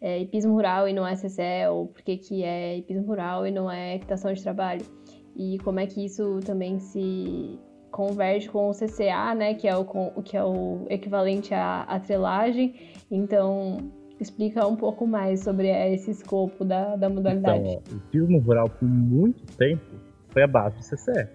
é 0.00 0.20
hipismo 0.20 0.52
rural 0.52 0.88
e 0.88 0.92
não 0.92 1.04
é 1.04 1.16
CCE, 1.16 1.66
ou 1.68 1.88
porque 1.88 2.16
que 2.16 2.44
é 2.44 2.78
hipismo 2.78 3.06
rural 3.06 3.44
e 3.44 3.50
não 3.50 3.68
é 3.68 3.96
equitação 3.96 4.32
de 4.32 4.40
trabalho. 4.40 4.86
E 5.34 5.58
como 5.64 5.80
é 5.80 5.86
que 5.88 6.04
isso 6.04 6.38
também 6.46 6.78
se 6.78 7.58
converge 7.96 8.50
com 8.50 8.68
o 8.68 8.72
CCA, 8.72 9.34
né, 9.34 9.54
que 9.54 9.66
é 9.66 9.74
o, 9.74 9.86
que 10.22 10.36
é 10.36 10.44
o 10.44 10.86
equivalente 10.90 11.54
à 11.54 11.80
atrelagem. 11.84 12.74
Então, 13.10 13.90
explica 14.20 14.66
um 14.66 14.76
pouco 14.76 15.06
mais 15.06 15.40
sobre 15.40 15.68
esse 15.68 16.10
escopo 16.10 16.62
da, 16.62 16.94
da 16.96 17.08
modalidade. 17.08 17.66
Então, 17.66 17.96
o 17.96 18.00
turismo 18.12 18.38
rural, 18.40 18.68
por 18.68 18.86
muito 18.86 19.42
tempo, 19.56 19.82
foi 20.28 20.42
a 20.42 20.46
base 20.46 20.76
do 20.76 20.82
CCE. 20.82 21.26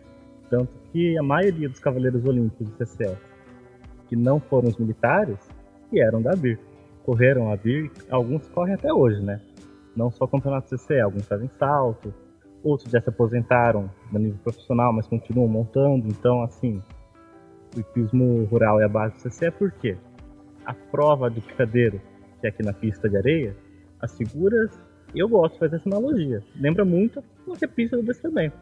Tanto 0.51 0.71
que 0.91 1.17
a 1.17 1.23
maioria 1.23 1.67
dos 1.67 1.79
cavaleiros 1.79 2.23
olímpicos 2.23 2.69
do 2.69 2.77
CCE, 2.77 3.17
que 4.07 4.15
não 4.15 4.39
foram 4.39 4.69
os 4.69 4.77
militares, 4.77 5.39
que 5.89 5.99
eram 5.99 6.21
da 6.21 6.35
BIR. 6.35 6.59
Correram 7.03 7.51
a 7.51 7.57
BIR, 7.57 7.89
alguns 8.11 8.47
correm 8.49 8.75
até 8.75 8.93
hoje, 8.93 9.19
né? 9.19 9.41
Não 9.95 10.11
só 10.11 10.25
o 10.25 10.27
campeonato 10.27 10.77
CCE, 10.77 10.99
alguns 10.99 11.25
fazem 11.25 11.49
salto, 11.57 12.13
outros 12.63 12.91
já 12.91 13.01
se 13.01 13.09
aposentaram 13.09 13.89
no 14.11 14.19
nível 14.19 14.39
profissional, 14.43 14.93
mas 14.93 15.07
continuam 15.07 15.47
montando. 15.47 16.07
Então, 16.07 16.41
assim, 16.43 16.81
o 17.75 17.79
hipismo 17.79 18.45
rural 18.45 18.79
é 18.79 18.85
a 18.85 18.89
base 18.89 19.15
do 19.15 19.19
CC, 19.21 19.51
por 19.51 19.71
quê? 19.71 19.97
A 20.65 20.73
prova 20.73 21.29
do 21.29 21.41
picadeiro, 21.41 22.01
que 22.39 22.47
é 22.47 22.49
aqui 22.49 22.63
na 22.63 22.73
pista 22.73 23.09
de 23.09 23.17
areia, 23.17 23.55
as 23.99 24.15
figuras, 24.17 24.71
eu 25.15 25.27
gosto 25.27 25.53
de 25.53 25.59
fazer 25.59 25.75
essa 25.77 25.89
analogia. 25.89 26.43
Lembra 26.55 26.85
muito 26.85 27.23
uma 27.45 27.55
pista 27.55 27.97
do 27.97 28.03
adestramento. 28.03 28.57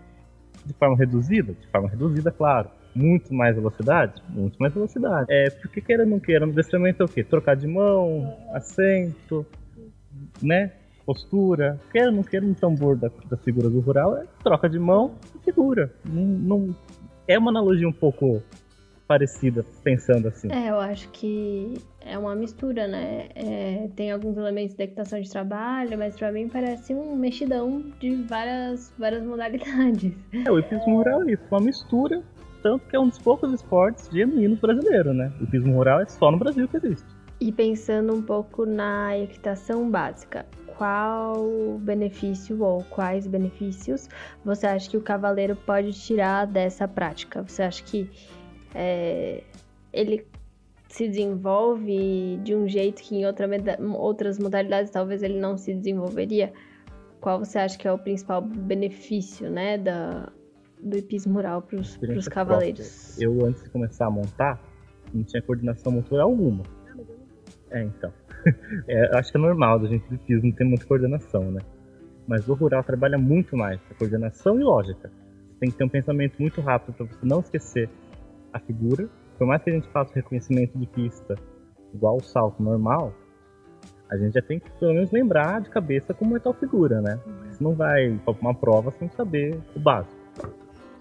De 0.66 0.74
forma 0.74 0.98
reduzida? 0.98 1.54
De 1.54 1.68
forma 1.68 1.90
reduzida, 1.90 2.32
claro. 2.32 2.70
Muito 2.94 3.34
mais 3.34 3.56
velocidade? 3.56 4.22
Muito 4.30 4.58
mais 4.58 4.74
velocidade. 4.74 5.28
É, 5.30 5.50
porque 5.50 5.80
queira 5.80 6.04
ou 6.04 6.10
não 6.10 6.20
queira, 6.20 6.46
no 6.46 6.52
adestramento 6.52 7.04
é 7.04 7.06
o 7.06 7.10
quê? 7.10 7.24
Trocar 7.24 7.56
de 7.56 7.68
mão, 7.68 8.36
assento, 8.54 9.46
né? 10.42 10.72
Postura. 11.10 11.80
Quer 11.92 12.08
ou 12.08 12.12
não 12.12 12.22
quer 12.22 12.44
um 12.44 12.54
tambor 12.54 12.96
da, 12.96 13.10
da 13.28 13.36
figura 13.38 13.68
do 13.68 13.80
rural, 13.80 14.16
é 14.18 14.26
troca 14.44 14.70
de 14.70 14.78
mão 14.78 15.16
e 15.36 15.44
figura. 15.44 15.92
Não, 16.06 16.24
não, 16.24 16.76
é 17.28 17.36
uma 17.40 17.50
analogia 17.50 17.88
um 17.88 17.94
pouco 17.94 18.44
parecida, 19.08 19.66
pensando 19.84 20.28
assim. 20.28 20.52
É, 20.52 20.70
eu 20.70 20.80
acho 20.80 21.10
que 21.10 21.74
é 22.02 22.16
uma 22.16 22.36
mistura, 22.36 22.88
né? 22.88 23.30
É, 23.34 23.90
tem 23.96 24.12
alguns 24.12 24.38
elementos 24.38 24.76
da 24.76 24.84
equitação 24.84 25.20
de 25.20 25.28
trabalho, 25.28 25.98
mas 25.98 26.16
pra 26.16 26.32
mim 26.32 26.48
parece 26.48 26.94
um 26.94 27.16
mexidão 27.16 27.84
de 28.00 28.16
várias, 28.28 28.94
várias 29.00 29.24
modalidades. 29.24 30.14
É, 30.46 30.52
o 30.52 30.60
hipismo 30.60 30.98
rural 30.98 31.24
é 31.24 31.32
isso, 31.32 31.44
uma 31.50 31.60
mistura, 31.60 32.22
tanto 32.62 32.88
que 32.88 32.96
é 32.96 33.00
um 33.00 33.08
dos 33.08 33.18
poucos 33.18 33.52
esportes 33.52 34.08
genuínos 34.12 34.60
brasileiros, 34.60 35.16
né? 35.16 35.34
O 35.40 35.44
hipismo 35.46 35.74
rural 35.74 36.02
é 36.02 36.06
só 36.06 36.30
no 36.30 36.38
Brasil 36.38 36.68
que 36.68 36.78
existe. 36.78 37.19
E 37.42 37.52
pensando 37.54 38.14
um 38.14 38.22
pouco 38.22 38.66
na 38.66 39.18
equitação 39.18 39.90
básica, 39.90 40.46
qual 40.80 41.78
benefício 41.80 42.62
ou 42.62 42.84
quais 42.86 43.28
benefícios 43.28 44.10
você 44.44 44.68
acha 44.68 44.90
que 44.90 44.98
o 44.98 45.02
cavaleiro 45.02 45.56
pode 45.56 45.94
tirar 45.94 46.46
dessa 46.46 46.88
prática? 46.88 47.42
Você 47.44 47.64
acha 47.64 47.84
que 47.84 48.10
é, 48.76 49.44
ele 49.94 50.26
se 50.90 51.08
desenvolve 51.08 52.38
de 52.44 52.56
um 52.56 52.68
jeito 52.68 53.02
que 53.02 53.16
em 53.16 53.26
outra, 53.26 53.48
outras 53.94 54.38
modalidades 54.38 54.92
talvez 54.92 55.24
ele 55.24 55.40
não 55.40 55.58
se 55.58 55.74
desenvolveria? 55.74 56.52
Qual 57.22 57.40
você 57.40 57.60
acha 57.60 57.78
que 57.78 57.88
é 57.88 57.92
o 57.92 57.98
principal 57.98 58.42
benefício, 58.42 59.50
né, 59.50 59.78
da, 59.78 60.32
do 60.82 60.98
hipismo 60.98 61.34
mural 61.34 61.62
para 61.62 61.78
os 61.78 62.28
cavaleiros? 62.28 63.20
Eu, 63.20 63.46
antes 63.46 63.64
de 63.64 63.70
começar 63.70 64.08
a 64.08 64.12
montar, 64.12 64.62
não 65.14 65.24
tinha 65.24 65.42
coordenação 65.42 65.92
motora 65.92 66.24
alguma. 66.24 66.64
É, 67.72 67.84
então. 67.84 68.12
é, 68.88 69.18
acho 69.18 69.32
que 69.32 69.38
é 69.38 69.42
normal 69.42 69.80
da 69.80 69.88
gente 69.88 70.08
de 70.10 70.18
piso 70.18 70.46
não 70.46 70.52
ter 70.52 70.64
muita 70.64 70.86
coordenação, 70.86 71.52
né? 71.52 71.62
Mas 72.28 72.48
o 72.48 72.54
rural 72.54 72.84
trabalha 72.84 73.18
muito 73.18 73.58
mais 73.58 73.80
a 73.90 73.94
coordenação 73.96 74.60
e 74.60 74.64
lógica. 74.64 75.10
Você 75.10 75.60
tem 75.60 75.72
que 75.72 75.78
ter 75.78 75.84
um 75.84 75.90
pensamento 75.90 76.40
muito 76.40 76.62
rápido 76.62 76.94
para 76.94 77.06
você 77.06 77.26
não 77.26 77.40
esquecer 77.40 77.90
a 78.54 78.60
figura. 78.60 79.10
Por 79.38 79.48
mais 79.48 79.64
que 79.64 79.70
a 79.70 79.74
gente 79.74 79.88
faça 79.90 80.12
o 80.12 80.16
reconhecimento 80.16 80.78
de 80.78 80.86
pista 80.88 81.36
igual 81.94 82.18
o 82.18 82.24
salto 82.24 82.62
normal, 82.62 83.14
a 84.10 84.18
gente 84.18 84.34
já 84.34 84.42
tem 84.42 84.60
que 84.60 84.70
pelo 84.80 84.94
menos 84.94 85.12
lembrar 85.12 85.62
de 85.62 85.70
cabeça 85.70 86.14
como 86.14 86.36
é 86.36 86.40
tal 86.40 86.54
figura, 86.54 87.02
né? 87.02 87.20
Você 87.50 87.64
não 87.64 87.74
vai 87.74 88.20
para 88.26 88.34
uma 88.42 88.54
prova 88.54 88.92
sem 88.98 89.10
saber 89.10 89.60
o 89.76 89.80
básico. 89.80 90.18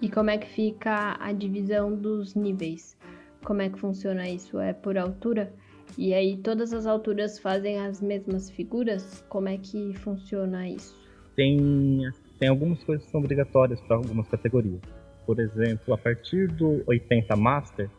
E 0.01 0.09
como 0.09 0.29
é 0.29 0.37
que 0.37 0.47
fica 0.47 1.17
a 1.19 1.31
divisão 1.33 1.93
dos 1.93 2.35
níveis? 2.35 2.97
Como 3.43 3.61
é 3.61 3.69
que 3.69 3.79
funciona 3.79 4.27
isso? 4.27 4.59
É 4.59 4.73
por 4.73 4.97
altura? 4.97 5.51
E 5.97 6.13
aí 6.13 6.37
todas 6.37 6.73
as 6.73 6.85
alturas 6.85 7.39
fazem 7.39 7.79
as 7.79 8.01
mesmas 8.01 8.49
figuras? 8.49 9.23
Como 9.29 9.49
é 9.49 9.57
que 9.57 9.93
funciona 9.95 10.69
isso? 10.69 10.97
Tem, 11.35 12.01
tem 12.39 12.49
algumas 12.49 12.83
coisas 12.83 13.05
que 13.05 13.11
são 13.11 13.21
obrigatórias 13.21 13.79
para 13.81 13.97
algumas 13.97 14.27
categorias. 14.27 14.81
Por 15.25 15.39
exemplo, 15.39 15.93
a 15.93 15.97
partir 15.97 16.47
do 16.47 16.83
80 16.87 17.35
Master, 17.35 17.89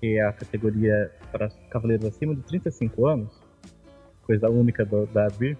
que 0.00 0.18
é 0.18 0.22
a 0.22 0.32
categoria 0.32 1.10
para 1.30 1.48
cavaleiros 1.70 2.06
acima 2.06 2.34
de 2.34 2.42
35 2.42 3.06
anos, 3.06 3.40
coisa 4.26 4.48
única 4.50 4.84
do, 4.84 5.06
da 5.06 5.28
BIR, 5.28 5.56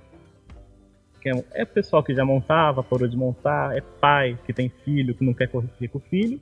que 1.21 1.31
é, 1.31 1.45
é 1.53 1.65
pessoal 1.65 2.03
que 2.03 2.15
já 2.15 2.25
montava, 2.25 2.83
parou 2.83 3.09
de 3.09 3.17
montar, 3.17 3.77
é 3.77 3.81
pai 3.81 4.39
que 4.45 4.53
tem 4.53 4.69
filho, 4.69 5.15
que 5.15 5.25
não 5.25 5.33
quer 5.33 5.49
correr 5.49 5.89
com 5.89 5.99
o 5.99 6.01
filho, 6.03 6.41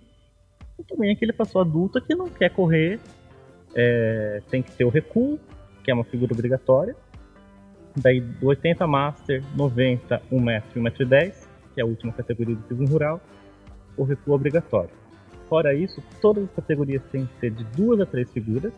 e 0.78 0.82
também 0.84 1.12
aquele 1.12 1.32
pessoal 1.32 1.64
adulto 1.64 2.00
que 2.00 2.14
não 2.14 2.28
quer 2.28 2.50
correr 2.50 2.98
é, 3.74 4.42
tem 4.50 4.62
que 4.62 4.72
ter 4.72 4.84
o 4.84 4.88
recuo, 4.88 5.38
que 5.82 5.90
é 5.90 5.94
uma 5.94 6.04
figura 6.04 6.32
obrigatória. 6.32 6.94
Daí 7.96 8.20
do 8.20 8.46
80 8.46 8.86
Master, 8.86 9.42
90, 9.54 10.22
1 10.30 10.40
metro 10.40 10.70
e 10.76 10.78
1 10.78 10.82
metro 10.82 11.02
e 11.02 11.06
10, 11.06 11.48
que 11.74 11.80
é 11.80 11.84
a 11.84 11.86
última 11.86 12.12
categoria 12.12 12.54
do 12.54 12.62
piso 12.62 12.84
rural, 12.86 13.20
o 13.96 14.04
recuo 14.04 14.34
obrigatório. 14.34 14.90
Fora 15.48 15.74
isso, 15.74 16.02
todas 16.20 16.44
as 16.44 16.50
categorias 16.52 17.02
têm 17.10 17.26
que 17.26 17.40
ser 17.40 17.50
de 17.50 17.64
duas 17.76 18.00
a 18.00 18.06
três 18.06 18.30
figuras, 18.32 18.72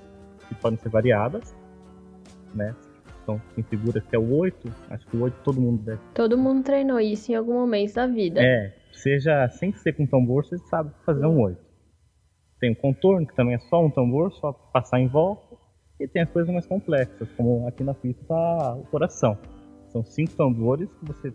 que 0.49 0.55
podem 0.57 0.79
ser 0.79 0.89
variadas, 0.89 1.55
né? 2.53 2.75
Então, 3.23 3.41
tem 3.55 3.65
figuras 3.65 4.05
que 4.05 4.15
é 4.15 4.19
o 4.19 4.37
8, 4.37 4.71
acho 4.91 5.07
que 5.07 5.17
o 5.17 5.23
8 5.23 5.35
todo 5.43 5.61
mundo 5.61 5.83
deve. 5.83 6.01
Todo 6.13 6.37
mundo 6.37 6.63
treinou 6.63 7.01
isso 7.01 7.33
em 7.33 7.35
algum 7.35 7.55
momento 7.55 7.95
da 7.95 8.07
vida. 8.07 8.41
É, 8.43 8.75
seja 8.93 9.49
sem 9.49 9.73
ser 9.73 9.95
com 9.95 10.07
tambor, 10.07 10.45
você 10.45 10.59
sabe 10.59 10.91
fazer 11.07 11.25
um 11.25 11.41
8. 11.41 11.64
Tem 12.65 12.73
o 12.73 12.77
contorno, 12.77 13.27
que 13.27 13.37
também 13.37 13.57
é 13.57 13.59
só 13.59 13.85
um 13.85 13.91
tambor, 13.91 14.33
só 14.33 14.51
passar 14.51 14.99
em 14.99 15.07
volta. 15.07 15.55
E 16.01 16.09
tem 16.09 16.23
as 16.23 16.31
coisas 16.31 16.51
mais 16.51 16.65
complexas, 16.65 17.29
como 17.37 17.69
aqui 17.69 17.85
na 17.85 17.93
pista 17.93 18.23
está 18.23 18.75
o 18.75 18.87
coração. 18.87 19.37
São 19.89 20.03
cinco 20.03 20.33
tambores 20.33 20.89
que 20.89 21.05
você 21.05 21.35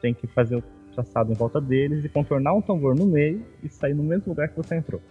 tem 0.00 0.14
que 0.14 0.26
fazer 0.28 0.56
o 0.56 0.62
traçado 0.94 1.30
em 1.32 1.34
volta 1.34 1.60
deles 1.60 2.02
e 2.02 2.08
contornar 2.08 2.54
um 2.54 2.62
tambor 2.62 2.96
no 2.96 3.04
meio 3.04 3.44
e 3.62 3.68
sair 3.68 3.92
no 3.92 4.02
mesmo 4.02 4.30
lugar 4.30 4.48
que 4.48 4.56
você 4.56 4.76
entrou. 4.76 5.02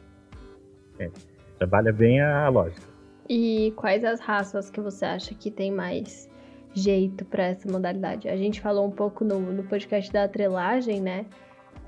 É, 0.98 1.12
trabalha 1.60 1.94
bem 1.94 2.20
a 2.20 2.50
lógica. 2.50 2.82
E 3.30 3.72
quais 3.76 4.04
as 4.04 4.20
raças 4.20 4.72
que 4.72 4.82
você 4.82 5.06
acha 5.06 5.36
que 5.36 5.52
tem 5.52 5.72
mais 5.72 6.28
jeito 6.74 7.24
para 7.26 7.44
essa 7.46 7.72
modalidade? 7.72 8.28
A 8.28 8.36
gente 8.36 8.60
falou 8.60 8.88
um 8.88 8.92
pouco 8.92 9.24
no, 9.24 9.40
no 9.40 9.64
podcast 9.66 10.12
da 10.12 10.24
atrelagem, 10.24 11.00
né? 11.00 11.28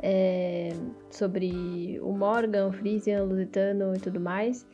É, 0.02 0.70
sobre 1.10 2.00
o 2.02 2.12
Morgan, 2.12 2.68
o 2.68 2.72
Frisian, 2.72 3.24
o 3.24 3.28
Lusitano 3.28 3.96
e 3.96 4.00
tudo 4.00 4.20
mais. 4.20 4.66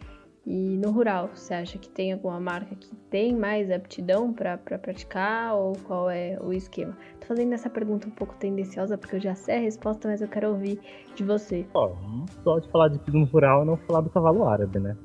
E 0.45 0.77
no 0.77 0.91
rural, 0.91 1.31
você 1.33 1.55
acha 1.55 1.79
que 1.79 1.89
tem 1.89 2.13
alguma 2.13 2.39
marca 2.39 2.75
que 2.75 2.95
tem 3.09 3.35
mais 3.35 3.71
aptidão 3.71 4.31
para 4.31 4.55
pra 4.55 4.77
praticar 4.77 5.55
ou 5.55 5.73
qual 5.87 6.07
é 6.07 6.37
o 6.39 6.53
esquema? 6.53 6.95
Tô 7.19 7.25
fazendo 7.25 7.53
essa 7.53 7.67
pergunta 7.67 8.07
um 8.07 8.11
pouco 8.11 8.35
tendenciosa 8.35 8.95
porque 8.95 9.15
eu 9.15 9.19
já 9.19 9.33
sei 9.33 9.55
a 9.57 9.59
resposta, 9.61 10.07
mas 10.07 10.21
eu 10.21 10.27
quero 10.27 10.49
ouvir 10.49 10.79
de 11.15 11.23
você. 11.23 11.65
Ó, 11.73 11.89
não 11.89 12.25
pode 12.43 12.69
falar 12.69 12.89
de 12.89 12.99
piso 12.99 13.23
rural 13.23 13.65
não 13.65 13.75
falar 13.75 14.01
do 14.01 14.09
cavalo 14.11 14.47
árabe, 14.47 14.79
né? 14.79 14.95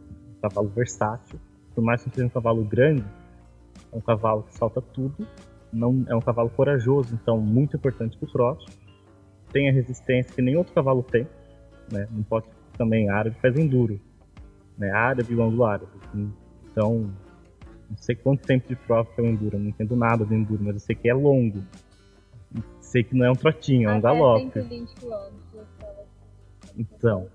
Cavalo 0.42 0.68
versátil. 0.68 1.40
Por 1.74 1.82
mais 1.82 2.02
que 2.04 2.10
seja 2.10 2.26
um 2.26 2.30
cavalo 2.30 2.62
grande, 2.62 3.04
é 3.90 3.96
um 3.96 4.00
cavalo 4.02 4.42
que 4.42 4.54
salta 4.54 4.82
tudo. 4.82 5.26
Não, 5.72 6.04
é 6.06 6.14
um 6.14 6.20
cavalo 6.20 6.50
corajoso, 6.50 7.14
então 7.14 7.40
muito 7.40 7.76
importante 7.76 8.18
pro 8.18 8.30
trote 8.30 8.66
tem 9.52 9.68
a 9.68 9.72
resistência 9.72 10.34
que 10.34 10.42
nem 10.42 10.56
outro 10.56 10.72
cavalo 10.72 11.02
tem, 11.02 11.26
né? 11.92 12.06
Não 12.10 12.22
pode 12.22 12.46
também 12.76 13.10
árabe 13.10 13.36
faz 13.40 13.56
enduro, 13.56 14.00
né? 14.78 14.90
Árabe 14.90 15.32
e 15.32 15.36
o 15.36 15.42
ângulo 15.42 15.64
árabe. 15.64 15.92
Então, 16.64 17.10
não 17.90 17.96
sei 17.96 18.14
quanto 18.14 18.46
tempo 18.46 18.68
de 18.68 18.76
prova 18.76 19.10
que 19.12 19.20
é 19.20 19.24
o 19.24 19.26
Enduro, 19.26 19.58
não 19.58 19.68
entendo 19.68 19.96
nada 19.96 20.24
do 20.24 20.32
Enduro, 20.32 20.62
mas 20.62 20.74
eu 20.74 20.80
sei 20.80 20.94
que 20.94 21.08
é 21.08 21.14
longo. 21.14 21.60
Sei 22.80 23.02
que 23.02 23.16
não 23.16 23.26
é 23.26 23.30
um 23.30 23.34
trotinho, 23.34 23.90
é 23.90 23.94
um 23.94 24.00
galope. 24.00 24.52
120 24.52 24.94
km. 24.94 25.64
Então, 26.76 27.28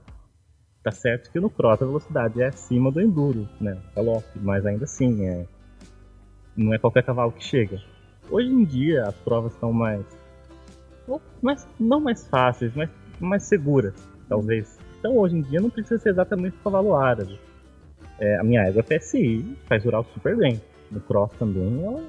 tá 0.82 0.92
certo 0.92 1.30
que 1.30 1.40
no 1.40 1.50
Cross 1.50 1.82
a 1.82 1.86
velocidade 1.86 2.42
é 2.42 2.48
acima 2.48 2.90
do 2.90 3.02
Enduro, 3.02 3.48
né? 3.60 3.78
Galope, 3.94 4.40
mas 4.40 4.66
ainda 4.66 4.86
assim, 4.86 5.26
é... 5.26 5.46
não 6.56 6.74
é 6.74 6.78
qualquer 6.78 7.04
cavalo 7.04 7.34
que 7.34 7.44
chega. 7.44 7.82
Hoje 8.32 8.50
em 8.50 8.64
dia 8.64 9.04
as 9.04 9.16
provas 9.16 9.54
estão 9.54 9.74
mais, 9.74 10.06
mais 11.42 11.68
não 11.80 12.00
mais 12.00 12.28
fáceis, 12.28 12.74
mas 12.76 12.90
mais 13.20 13.44
seguras, 13.44 13.94
talvez. 14.28 14.78
Então 15.00 15.18
hoje 15.18 15.38
em 15.38 15.42
dia 15.42 15.60
não 15.62 15.70
precisa 15.70 15.98
ser 16.00 16.10
exatamente 16.10 16.56
o 16.58 16.64
cavalo 16.64 16.96
árabe. 16.96 17.40
É, 18.20 18.40
a 18.40 18.44
minha 18.44 18.62
égua 18.64 18.84
PSI 18.84 19.58
faz 19.68 19.84
rural 19.84 20.04
super 20.14 20.36
bem. 20.38 20.62
No 20.92 21.00
cross 21.02 21.32
também 21.38 21.84
ela 21.84 22.04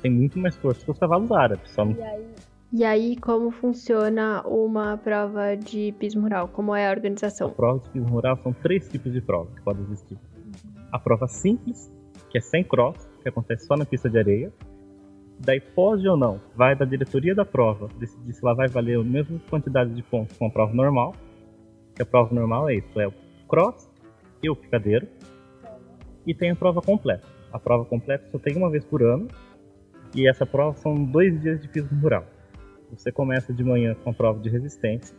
tem 0.00 0.10
muito 0.10 0.38
mais 0.38 0.56
força 0.56 0.84
que 0.84 0.90
os 0.90 0.98
cavalos 0.98 1.30
árabes. 1.30 1.70
Só 1.70 1.84
E 1.84 2.02
aí, 2.02 2.26
E 2.72 2.84
aí, 2.84 3.16
como 3.16 3.50
funciona 3.50 4.42
uma 4.46 4.96
prova 4.96 5.54
de 5.56 5.92
pismo 5.98 6.22
rural? 6.22 6.48
Como 6.48 6.74
é 6.74 6.86
a 6.86 6.88
A 6.88 6.92
organização? 6.92 7.50
prova 7.50 7.78
de 7.80 7.90
pismo 7.90 8.08
rural 8.08 8.36
são 8.42 8.52
três 8.52 8.88
tipos 8.88 9.12
de 9.12 9.20
prova 9.20 9.50
que 9.54 9.60
podem 9.62 9.82
existir. 9.84 10.18
A 10.90 10.98
prova 10.98 11.26
simples, 11.28 11.92
que 12.30 12.38
é 12.38 12.40
sem 12.40 12.64
cross, 12.64 12.96
que 13.22 13.28
acontece 13.28 13.66
só 13.66 13.76
na 13.76 13.84
pista 13.84 14.08
de 14.08 14.18
areia. 14.18 14.52
Daí 15.44 15.60
pode 15.60 16.08
ou 16.08 16.16
não, 16.16 16.40
vai 16.54 16.76
da 16.76 16.84
diretoria 16.84 17.34
da 17.34 17.44
prova 17.44 17.88
decidir 17.98 18.32
se 18.32 18.44
ela 18.44 18.54
vai 18.54 18.68
valer 18.68 19.00
a 19.00 19.02
mesma 19.02 19.40
quantidade 19.50 19.92
de 19.92 20.00
pontos 20.00 20.36
com 20.36 20.46
a 20.46 20.50
prova 20.50 20.72
normal. 20.72 21.16
Que 21.96 22.02
a 22.02 22.06
prova 22.06 22.32
normal 22.32 22.70
é 22.70 22.76
isso, 22.76 23.00
é 23.00 23.08
o 23.08 23.12
cross 23.48 23.90
e 24.40 24.48
o 24.48 24.54
picadeiro. 24.54 25.08
E 26.24 26.32
tem 26.32 26.50
a 26.50 26.56
prova 26.56 26.80
completa. 26.80 27.26
A 27.52 27.58
prova 27.58 27.84
completa 27.84 28.24
só 28.30 28.38
tem 28.38 28.56
uma 28.56 28.70
vez 28.70 28.84
por 28.84 29.02
ano. 29.02 29.26
E 30.14 30.28
essa 30.28 30.46
prova 30.46 30.76
são 30.76 30.94
dois 30.94 31.40
dias 31.40 31.60
de 31.60 31.68
pismo 31.68 32.00
rural. 32.00 32.24
Você 32.90 33.10
começa 33.10 33.52
de 33.52 33.64
manhã 33.64 33.96
com 33.96 34.10
a 34.10 34.12
prova 34.12 34.38
de 34.38 34.48
resistência, 34.48 35.16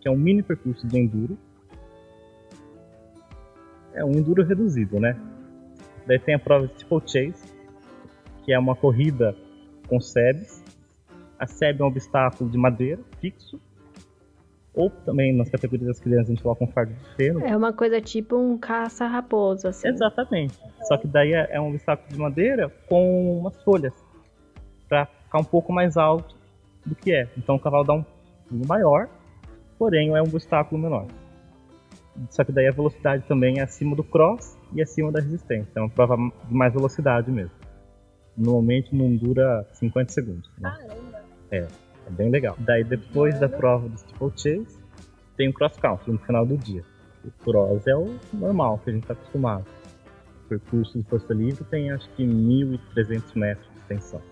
que 0.00 0.06
é 0.06 0.10
um 0.10 0.16
mini 0.16 0.44
percurso 0.44 0.86
de 0.86 0.96
enduro. 0.96 1.36
É 3.94 4.04
um 4.04 4.12
enduro 4.12 4.44
reduzido, 4.44 5.00
né? 5.00 5.18
Daí 6.06 6.20
tem 6.20 6.36
a 6.36 6.38
prova 6.38 6.68
de 6.68 6.74
steeplechase, 6.74 7.52
que 8.44 8.52
é 8.52 8.58
uma 8.58 8.76
corrida 8.76 9.34
com 9.86 10.00
sebes. 10.00 10.62
A 11.38 11.46
sebe 11.46 11.82
é 11.82 11.84
um 11.84 11.88
obstáculo 11.88 12.50
de 12.50 12.58
madeira 12.58 13.00
fixo. 13.20 13.60
Ou 14.74 14.90
também 14.90 15.34
nas 15.34 15.48
categorias 15.48 15.88
das 15.88 16.00
crianças 16.00 16.26
a 16.26 16.32
gente 16.32 16.42
coloca 16.42 16.64
um 16.64 16.66
fardo 16.66 16.92
de 16.92 17.16
feno. 17.16 17.40
É 17.40 17.56
uma 17.56 17.72
coisa 17.72 18.00
tipo 18.00 18.36
um 18.36 18.58
caça-raposo, 18.58 19.68
assim. 19.68 19.88
Exatamente. 19.88 20.58
Só 20.86 20.98
que 20.98 21.06
daí 21.06 21.32
é 21.32 21.48
é 21.50 21.60
um 21.60 21.70
obstáculo 21.70 22.08
de 22.10 22.18
madeira 22.18 22.68
com 22.86 23.38
umas 23.38 23.56
folhas. 23.62 23.94
Pra 24.88 25.06
ficar 25.06 25.38
um 25.38 25.44
pouco 25.44 25.72
mais 25.72 25.96
alto 25.96 26.36
do 26.84 26.94
que 26.94 27.12
é. 27.12 27.28
Então 27.36 27.56
o 27.56 27.58
cavalo 27.58 27.84
dá 27.84 27.94
um 27.94 28.04
pulo 28.48 28.66
maior, 28.68 29.08
porém 29.78 30.14
é 30.14 30.22
um 30.22 30.26
obstáculo 30.26 30.80
menor. 30.80 31.06
Só 32.30 32.44
que 32.44 32.52
daí 32.52 32.66
a 32.66 32.72
velocidade 32.72 33.24
também 33.26 33.58
é 33.58 33.62
acima 33.62 33.94
do 33.96 34.04
cross 34.04 34.58
e 34.72 34.82
acima 34.82 35.10
da 35.12 35.20
resistência. 35.20 35.70
É 35.74 35.80
uma 35.80 35.90
prova 35.90 36.16
de 36.16 36.54
mais 36.54 36.72
velocidade 36.72 37.30
mesmo. 37.30 37.55
Normalmente 38.36 38.94
não 38.94 39.16
dura 39.16 39.66
50 39.72 40.12
segundos. 40.12 40.50
Né? 40.58 40.70
caramba. 41.50 41.76
É 42.06 42.10
bem 42.10 42.30
legal. 42.30 42.56
Daí 42.60 42.84
depois 42.84 43.38
da 43.40 43.48
prova 43.48 43.88
do 43.88 43.96
steeplechase, 43.98 44.78
tem 45.36 45.48
o 45.48 45.52
cross 45.52 45.76
country 45.76 46.12
no 46.12 46.18
final 46.18 46.46
do 46.46 46.56
dia. 46.56 46.84
O 47.24 47.30
cross 47.44 47.86
é 47.86 47.96
o 47.96 48.16
normal 48.32 48.78
que 48.78 48.90
a 48.90 48.92
gente 48.92 49.02
está 49.02 49.14
acostumado. 49.14 49.66
O 50.44 50.48
percurso 50.48 50.96
de 50.96 51.04
força 51.08 51.34
livre 51.34 51.64
tem 51.64 51.90
acho 51.90 52.08
que 52.10 52.24
1.300 52.24 53.22
metros 53.34 53.68
de 53.72 53.78
extensão. 53.80 54.22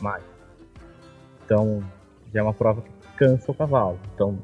Mais. 0.00 0.22
Então 1.44 1.82
já 2.32 2.40
é 2.40 2.42
uma 2.42 2.54
prova 2.54 2.82
que 2.82 2.90
cansa 3.16 3.50
o 3.50 3.54
cavalo. 3.54 3.98
Então 4.14 4.38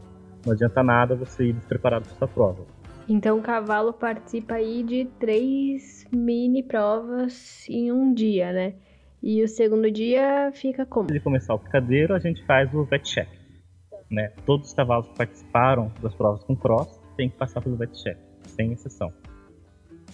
não 0.45 0.53
adianta 0.53 0.83
nada 0.83 1.15
você 1.15 1.45
ir 1.45 1.53
despreparado 1.53 2.05
para 2.05 2.17
essa 2.17 2.27
prova. 2.27 2.65
Então 3.09 3.39
o 3.39 3.43
cavalo 3.43 3.93
participa 3.93 4.55
aí 4.55 4.83
de 4.83 5.05
três 5.19 6.05
mini 6.13 6.63
provas 6.63 7.67
em 7.69 7.93
um 7.93 8.13
dia, 8.13 8.53
né? 8.53 8.75
E 9.23 9.43
o 9.43 9.49
segundo 9.49 9.91
dia 9.91 10.51
fica 10.53 10.85
como? 10.85 11.05
Antes 11.05 11.15
de 11.15 11.21
começar 11.21 11.55
o 11.55 11.59
picadeiro, 11.59 12.15
a 12.15 12.19
gente 12.19 12.45
faz 12.45 12.75
o 12.75 12.85
vet 12.85 13.05
check. 13.05 13.29
Né? 14.11 14.33
Todos 14.45 14.69
os 14.69 14.75
cavalos 14.75 15.07
que 15.09 15.17
participaram 15.17 15.93
das 16.03 16.15
provas 16.15 16.43
com 16.45 16.57
cross 16.57 17.01
têm 17.17 17.31
que 17.31 17.37
passar 17.37 17.61
pelo 17.63 17.77
vet 17.77 17.93
check, 18.03 18.19
sem 18.49 18.73
exceção. 18.73 19.13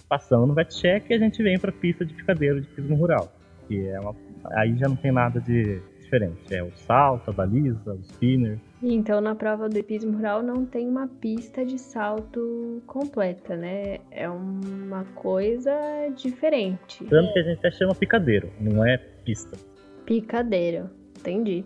Passando 0.07 0.45
no 0.45 0.53
vet 0.53 0.69
check, 0.69 1.11
a 1.11 1.17
gente 1.17 1.41
vem 1.41 1.57
para 1.57 1.71
a 1.71 1.73
pista 1.73 2.05
de 2.05 2.13
picadeiro 2.13 2.61
de 2.61 2.67
pismo 2.67 2.95
rural, 2.95 3.33
que 3.67 3.87
é 3.87 3.99
uma... 3.99 4.15
aí 4.51 4.77
já 4.77 4.87
não 4.87 4.95
tem 4.95 5.11
nada 5.11 5.41
de 5.41 5.81
diferente. 6.09 6.53
É 6.53 6.63
o 6.63 6.71
salto, 6.75 7.29
a 7.29 7.33
baliza, 7.33 7.93
o 7.93 7.99
spinner. 8.01 8.59
Então 8.81 9.19
na 9.19 9.35
prova 9.35 9.67
do 9.67 9.77
hipismo 9.77 10.13
rural 10.13 10.41
não 10.41 10.65
tem 10.65 10.87
uma 10.87 11.07
pista 11.07 11.65
de 11.65 11.77
salto 11.77 12.81
completa, 12.87 13.55
né? 13.55 13.99
É 14.09 14.29
uma 14.29 15.03
coisa 15.15 15.71
diferente. 16.15 17.03
Tanto 17.05 17.33
que 17.33 17.39
a 17.39 17.43
gente 17.43 17.57
até 17.59 17.71
chama 17.71 17.93
picadeiro, 17.93 18.49
não 18.59 18.85
é 18.85 18.97
pista. 18.97 19.57
Picadeiro, 20.05 20.89
entendi. 21.17 21.65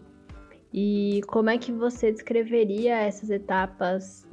E 0.74 1.22
como 1.28 1.52
é 1.52 1.58
que 1.58 1.72
você 1.72 2.12
descreveria 2.12 2.98
essas 2.98 3.30
etapas 3.30 4.28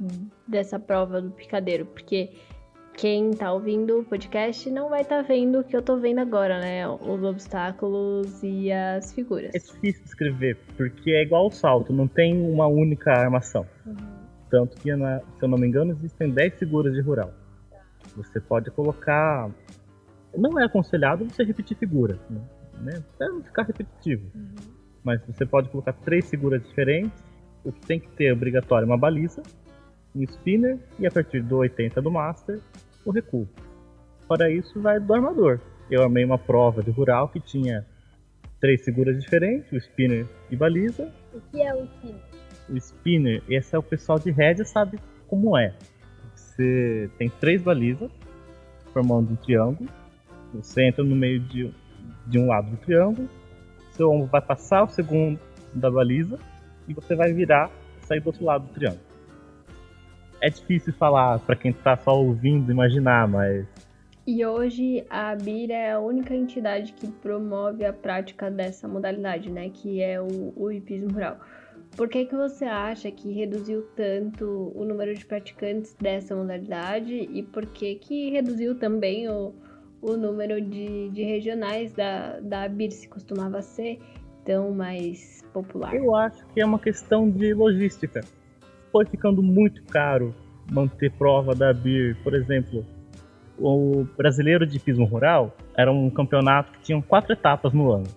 dessa 0.47 0.79
prova 0.79 1.21
do 1.21 1.29
picadeiro? 1.29 1.85
Porque 1.85 2.31
quem 2.97 3.31
tá 3.31 3.51
ouvindo 3.51 3.99
o 3.99 4.03
podcast 4.03 4.69
não 4.69 4.89
vai 4.89 5.01
estar 5.01 5.21
vendo 5.23 5.59
o 5.59 5.63
que 5.63 5.75
eu 5.75 5.81
tô 5.81 5.97
vendo 5.97 6.19
agora, 6.19 6.59
né? 6.59 6.87
Os 6.87 7.23
obstáculos 7.23 8.43
e 8.43 8.71
as 8.71 9.13
figuras. 9.13 9.53
É 9.55 9.59
difícil 9.59 10.03
escrever, 10.05 10.57
porque 10.77 11.11
é 11.11 11.23
igual 11.23 11.45
ao 11.45 11.51
salto, 11.51 11.91
não 11.93 12.07
tem 12.07 12.39
uma 12.41 12.67
única 12.67 13.11
armação. 13.11 13.65
Tanto 14.49 14.75
que, 14.77 14.83
se 14.83 14.89
eu 15.41 15.47
não 15.47 15.57
me 15.57 15.67
engano, 15.67 15.93
existem 15.93 16.29
10 16.29 16.59
figuras 16.59 16.93
de 16.93 17.01
rural. 17.01 17.31
Você 18.15 18.39
pode 18.39 18.69
colocar. 18.71 19.49
Não 20.37 20.59
é 20.59 20.65
aconselhado 20.65 21.25
você 21.25 21.43
repetir 21.43 21.77
figura, 21.77 22.19
né? 22.29 22.41
né? 22.81 23.03
Pra 23.17 23.29
não 23.29 23.41
ficar 23.41 23.63
repetitivo. 23.63 24.29
Mas 25.03 25.21
você 25.25 25.45
pode 25.45 25.69
colocar 25.69 25.93
três 25.93 26.29
figuras 26.29 26.61
diferentes. 26.63 27.23
O 27.63 27.71
que 27.71 27.79
tem 27.81 27.99
que 27.99 28.09
ter 28.09 28.33
obrigatório 28.33 28.85
é 28.85 28.87
uma 28.87 28.97
baliza, 28.97 29.41
um 30.15 30.23
spinner 30.23 30.77
e 30.99 31.07
a 31.07 31.11
partir 31.11 31.41
do 31.41 31.57
80 31.57 32.01
do 32.01 32.11
master, 32.11 32.59
o 33.05 33.11
recuo. 33.11 33.47
Fora 34.27 34.51
isso, 34.51 34.79
vai 34.81 34.99
do 34.99 35.13
armador. 35.13 35.59
Eu 35.89 36.03
armei 36.03 36.23
uma 36.23 36.37
prova 36.37 36.81
de 36.81 36.91
rural 36.91 37.29
que 37.29 37.39
tinha 37.39 37.85
três 38.59 38.83
figuras 38.83 39.19
diferentes, 39.19 39.71
o 39.71 39.77
spinner 39.77 40.25
e 40.49 40.55
baliza, 40.55 41.11
O 41.33 41.41
que 41.51 41.61
é 41.61 41.73
o 41.73 41.87
time? 41.99 42.19
o 42.69 42.77
spinner, 42.77 43.43
esse 43.49 43.75
é 43.75 43.79
o 43.79 43.83
pessoal 43.83 44.17
de 44.19 44.31
rédea 44.31 44.63
sabe 44.63 44.99
como 45.27 45.57
é. 45.57 45.73
Você 46.35 47.09
tem 47.17 47.29
três 47.29 47.61
balizas 47.61 48.09
formando 48.93 49.31
um 49.31 49.35
triângulo. 49.35 49.89
Você 50.53 50.83
entra 50.83 51.03
no 51.03 51.15
meio 51.15 51.39
de, 51.39 51.73
de 52.27 52.39
um 52.39 52.47
lado 52.47 52.69
do 52.71 52.77
triângulo. 52.77 53.27
Seu 53.91 54.09
ombro 54.11 54.27
vai 54.27 54.41
passar 54.41 54.83
o 54.83 54.89
segundo 54.89 55.39
da 55.73 55.89
baliza 55.89 56.37
e 56.87 56.93
você 56.93 57.15
vai 57.15 57.33
virar 57.33 57.69
e 58.01 58.05
sair 58.05 58.19
do 58.19 58.27
outro 58.27 58.45
lado 58.45 58.67
do 58.67 58.73
triângulo. 58.73 59.10
É 60.41 60.49
difícil 60.49 60.91
falar 60.93 61.39
para 61.39 61.55
quem 61.55 61.71
tá 61.71 61.95
só 61.95 62.19
ouvindo 62.19 62.71
imaginar, 62.71 63.27
mas 63.27 63.65
E 64.25 64.43
hoje 64.45 65.05
a 65.09 65.35
BIR 65.35 65.71
é 65.71 65.91
a 65.91 65.99
única 65.99 66.33
entidade 66.35 66.93
que 66.93 67.07
promove 67.07 67.85
a 67.85 67.93
prática 67.93 68.49
dessa 68.49 68.87
modalidade, 68.87 69.51
né? 69.51 69.69
Que 69.69 70.01
é 70.01 70.19
o, 70.19 70.53
o 70.55 70.71
hipismo 70.71 71.11
rural. 71.11 71.37
Por 71.95 72.07
que, 72.07 72.25
que 72.25 72.35
você 72.35 72.65
acha 72.65 73.11
que 73.11 73.31
reduziu 73.33 73.83
tanto 73.95 74.71
o 74.73 74.85
número 74.85 75.13
de 75.13 75.25
praticantes 75.25 75.93
dessa 75.99 76.35
modalidade 76.35 77.13
e 77.13 77.43
por 77.43 77.65
que, 77.65 77.95
que 77.95 78.31
reduziu 78.31 78.75
também 78.75 79.27
o, 79.29 79.53
o 80.01 80.15
número 80.15 80.61
de, 80.61 81.09
de 81.09 81.23
regionais 81.23 81.91
da, 81.93 82.39
da 82.39 82.67
BIR, 82.67 82.91
se 82.91 83.07
costumava 83.07 83.61
ser 83.61 83.99
tão 84.45 84.71
mais 84.71 85.43
popular? 85.53 85.93
Eu 85.93 86.15
acho 86.15 86.45
que 86.47 86.61
é 86.61 86.65
uma 86.65 86.79
questão 86.79 87.29
de 87.29 87.53
logística. 87.53 88.21
Foi 88.91 89.05
ficando 89.05 89.41
muito 89.41 89.83
caro 89.83 90.33
manter 90.69 91.11
prova 91.11 91.55
da 91.55 91.73
BIR, 91.73 92.17
por 92.23 92.33
exemplo. 92.33 92.85
O 93.57 94.05
brasileiro 94.17 94.65
de 94.65 94.79
pismo 94.79 95.05
rural 95.05 95.55
era 95.75 95.91
um 95.91 96.09
campeonato 96.09 96.71
que 96.73 96.81
tinha 96.81 97.01
quatro 97.01 97.33
etapas 97.33 97.73
no 97.73 97.91
ano. 97.91 98.07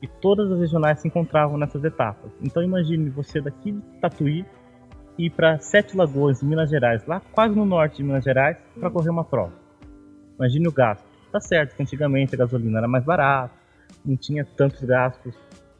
E 0.00 0.06
todas 0.06 0.50
as 0.52 0.60
regionais 0.60 1.00
se 1.00 1.08
encontravam 1.08 1.58
nessas 1.58 1.82
etapas. 1.82 2.30
Então 2.40 2.62
imagine 2.62 3.10
você 3.10 3.40
daqui 3.40 3.72
de 3.72 3.80
Tatuí 4.00 4.46
ir 5.18 5.30
para 5.30 5.58
Sete 5.58 5.96
Lagoas, 5.96 6.42
Minas 6.42 6.70
Gerais, 6.70 7.04
lá 7.06 7.20
quase 7.32 7.54
no 7.54 7.64
norte 7.64 7.96
de 7.96 8.04
Minas 8.04 8.22
Gerais, 8.22 8.56
para 8.78 8.90
correr 8.90 9.10
uma 9.10 9.24
prova. 9.24 9.52
Imagine 10.38 10.68
o 10.68 10.72
gasto. 10.72 11.04
Tá 11.32 11.40
certo 11.40 11.74
que 11.74 11.82
antigamente 11.82 12.34
a 12.34 12.38
gasolina 12.38 12.78
era 12.78 12.88
mais 12.88 13.04
barata, 13.04 13.52
não 14.04 14.16
tinha 14.16 14.44
tantos 14.44 14.80
gastos 14.82 15.34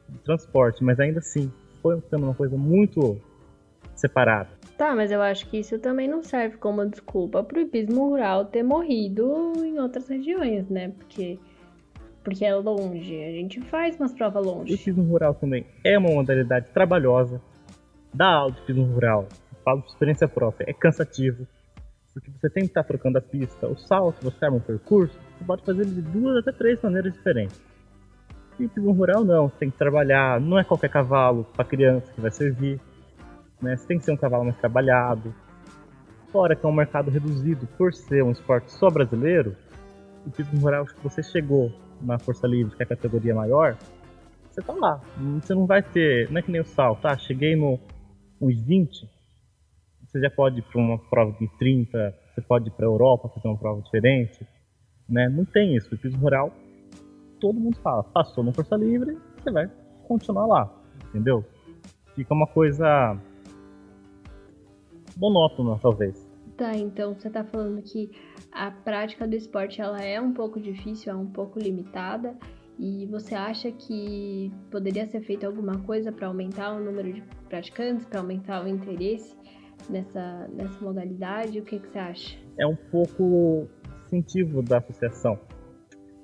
de 0.09 0.19
transporte, 0.19 0.83
mas 0.83 0.99
ainda 0.99 1.21
assim 1.21 1.51
foi 1.81 2.01
ficando 2.01 2.25
uma 2.25 2.35
coisa 2.35 2.57
muito 2.57 3.21
separada. 3.99 4.49
Tá, 4.77 4.95
mas 4.95 5.11
eu 5.11 5.21
acho 5.21 5.49
que 5.49 5.59
isso 5.59 5.79
também 5.79 6.07
não 6.09 6.23
serve 6.23 6.57
como 6.57 6.87
desculpa 6.87 7.43
pro 7.43 7.61
hipismo 7.61 8.11
rural 8.11 8.45
ter 8.45 8.63
morrido 8.63 9.53
em 9.57 9.79
outras 9.79 10.09
regiões, 10.09 10.69
né? 10.69 10.91
Porque, 10.91 11.39
porque 12.23 12.45
é 12.45 12.55
longe. 12.55 13.25
A 13.25 13.33
gente 13.33 13.61
faz 13.63 13.97
umas 13.99 14.13
provas 14.13 14.47
O 14.47 14.51
longe. 14.51 14.75
hipismo 14.75 15.03
rural 15.03 15.35
também 15.35 15.67
é 15.85 15.99
uma 15.99 16.11
modalidade 16.11 16.71
trabalhosa. 16.71 17.41
Dar 18.15 18.29
aula 18.33 18.53
de 18.53 18.61
hipismo 18.61 18.85
rural, 18.85 19.27
falo 19.65 19.83
por 19.83 19.89
experiência 19.89 20.29
própria, 20.29 20.71
é 20.71 20.73
cansativo. 20.73 21.47
Porque 22.15 22.31
você 22.31 22.49
tem 22.49 22.63
que 22.65 22.71
estar 22.71 22.85
trocando 22.85 23.19
a 23.19 23.21
pista. 23.21 23.69
O 23.69 23.77
salto, 23.77 24.23
você 24.25 24.45
arma 24.45 24.57
um 24.57 24.61
percurso, 24.61 25.15
você 25.39 25.45
pode 25.45 25.63
fazer 25.65 25.85
de 25.85 26.01
duas 26.03 26.37
até 26.39 26.53
três 26.53 26.81
maneiras 26.83 27.13
diferentes. 27.13 27.61
E 28.59 28.65
hipismo 28.65 28.93
rural 28.93 29.25
não, 29.25 29.49
você 29.49 29.57
tem 29.59 29.71
que 29.71 29.77
trabalhar, 29.79 30.41
não 30.41 30.59
é 30.59 30.65
qualquer 30.65 30.89
cavalo 30.89 31.45
para 31.53 31.65
criança 31.65 32.11
que 32.13 32.21
vai 32.21 32.31
servir. 32.31 32.81
Né? 33.61 33.77
Você 33.77 33.87
tem 33.87 33.99
que 33.99 34.05
ser 34.05 34.13
um 34.13 34.17
cavalo 34.17 34.45
mais 34.45 34.57
trabalhado. 34.59 35.35
Fora 36.31 36.55
que 36.55 36.65
é 36.65 36.69
um 36.69 36.73
mercado 36.73 37.11
reduzido 37.11 37.67
por 37.79 37.95
ser 37.95 38.23
um 38.23 38.31
esporte 38.31 38.71
só 38.71 38.89
brasileiro, 38.91 39.57
o 40.25 40.29
hipismo 40.29 40.61
rural, 40.61 40.85
que 40.85 41.03
você 41.03 41.23
chegou 41.23 41.73
na 42.01 42.19
Força 42.19 42.47
Livre, 42.47 42.77
que 42.77 42.83
é 42.83 42.85
a 42.85 42.89
categoria 42.89 43.35
maior, 43.35 43.77
você 44.51 44.63
tá 44.63 44.73
lá. 44.75 45.01
Você 45.41 45.55
não 45.55 45.67
vai 45.67 45.83
ter. 45.83 46.31
Não 46.31 46.39
é 46.39 46.43
que 46.43 46.51
nem 46.51 46.61
o 46.61 46.65
sal, 46.65 46.97
tá? 46.97 47.17
Cheguei 47.17 47.57
no 47.57 47.79
uns 48.41 48.61
20, 48.61 49.09
você 50.09 50.21
já 50.21 50.31
pode 50.31 50.61
ir 50.61 50.63
para 50.63 50.81
uma 50.81 50.99
prova 50.99 51.33
de 51.39 51.47
30, 51.59 52.15
você 52.35 52.41
pode 52.41 52.69
ir 52.69 52.71
para 52.71 52.87
a 52.87 52.89
Europa 52.89 53.29
fazer 53.29 53.49
uma 53.49 53.59
prova 53.59 53.83
diferente. 53.83 54.47
Né? 55.09 55.29
Não 55.29 55.45
tem 55.45 55.77
isso. 55.77 55.91
O 55.91 55.95
hipismo 55.95 56.21
rural, 56.21 56.53
todo 57.39 57.61
mundo 57.61 57.77
fala, 57.79 58.03
passou 58.05 58.43
no 58.43 58.53
Força 58.53 58.77
Livre, 58.77 59.19
você 59.37 59.51
vai 59.51 59.71
continuar 60.07 60.47
lá. 60.47 60.73
Entendeu? 61.09 61.45
Fica 62.15 62.33
uma 62.33 62.47
coisa 62.47 63.19
monótona, 65.19 65.79
talvez. 65.81 66.27
Tá, 66.57 66.75
então 66.75 67.15
você 67.15 67.31
tá 67.31 67.45
falando 67.45 67.83
que 67.83 68.11
a 68.51 68.71
prática 68.71 69.27
do 69.27 69.35
esporte 69.37 69.81
ela 69.81 70.03
é 70.03 70.21
um 70.21 70.33
pouco 70.33 70.61
difícil, 70.61 71.13
é 71.13 71.17
um 71.17 71.27
pouco 71.27 71.59
limitada. 71.59 72.37
E 72.79 73.07
você 73.07 73.35
acha 73.35 73.73
que 73.73 74.53
poderia 74.71 75.05
ser 75.07 75.21
feito 75.23 75.45
alguma 75.45 75.79
coisa 75.81 76.13
para 76.13 76.29
aumentar 76.29 76.73
o 76.73 76.81
número 76.81 77.13
de 77.13 77.23
praticantes, 77.49 78.07
para 78.07 78.21
aumentar 78.21 78.65
o 78.65 78.69
interesse 78.69 79.37
nessa, 79.91 80.49
nessa 80.49 80.85
modalidade? 80.85 81.59
O 81.59 81.65
que, 81.65 81.81
que 81.81 81.89
você 81.89 81.99
acha? 81.99 82.49
é 82.59 82.67
um 82.67 82.75
pouco 82.75 83.69
incentivo 84.07 84.63
da 84.63 84.79
associação 84.79 85.39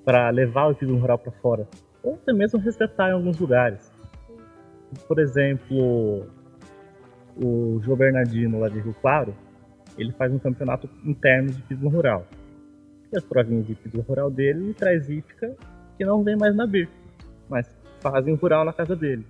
para 0.04 0.28
levar 0.30 0.68
o 0.68 0.72
hipismo 0.72 0.98
rural 0.98 1.18
para 1.18 1.32
fora, 1.32 1.68
ou 2.02 2.14
até 2.14 2.32
mesmo 2.32 2.58
resgatar 2.58 3.10
em 3.10 3.12
alguns 3.12 3.38
lugares. 3.38 3.90
Por 5.08 5.18
exemplo, 5.18 6.26
o 7.36 7.80
João 7.82 7.96
Bernardino 7.96 8.60
lá 8.60 8.68
de 8.68 8.80
Rio 8.80 8.94
Claro, 9.00 9.34
ele 9.98 10.12
faz 10.12 10.32
um 10.32 10.38
campeonato 10.38 10.88
interno 11.04 11.50
de 11.50 11.58
hipismo 11.58 11.88
rural. 11.88 12.26
E 13.12 13.16
as 13.16 13.24
provinhas 13.24 13.66
de 13.66 13.72
hipismo 13.72 14.02
rural 14.02 14.30
dele 14.30 14.64
ele 14.64 14.74
traz 14.74 15.08
hípica 15.08 15.54
que 15.96 16.04
não 16.04 16.22
vem 16.22 16.36
mais 16.36 16.54
na 16.54 16.66
BIR, 16.66 16.88
mas 17.48 17.68
fazem 18.00 18.34
rural 18.34 18.64
na 18.64 18.72
casa 18.72 18.96
dele. 18.96 19.24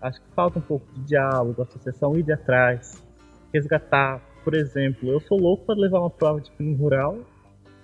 Acho 0.00 0.20
que 0.20 0.26
falta 0.34 0.58
um 0.58 0.62
pouco 0.62 0.86
de 0.94 1.00
diálogo, 1.04 1.62
associação 1.62 2.16
ir 2.16 2.22
de 2.22 2.32
atrás, 2.32 3.02
resgatar. 3.52 4.20
Por 4.42 4.54
exemplo, 4.54 5.08
eu 5.08 5.20
sou 5.20 5.38
louco 5.38 5.64
para 5.64 5.80
levar 5.80 6.00
uma 6.00 6.10
prova 6.10 6.40
de 6.40 6.50
hipismo 6.50 6.76
rural 6.76 7.18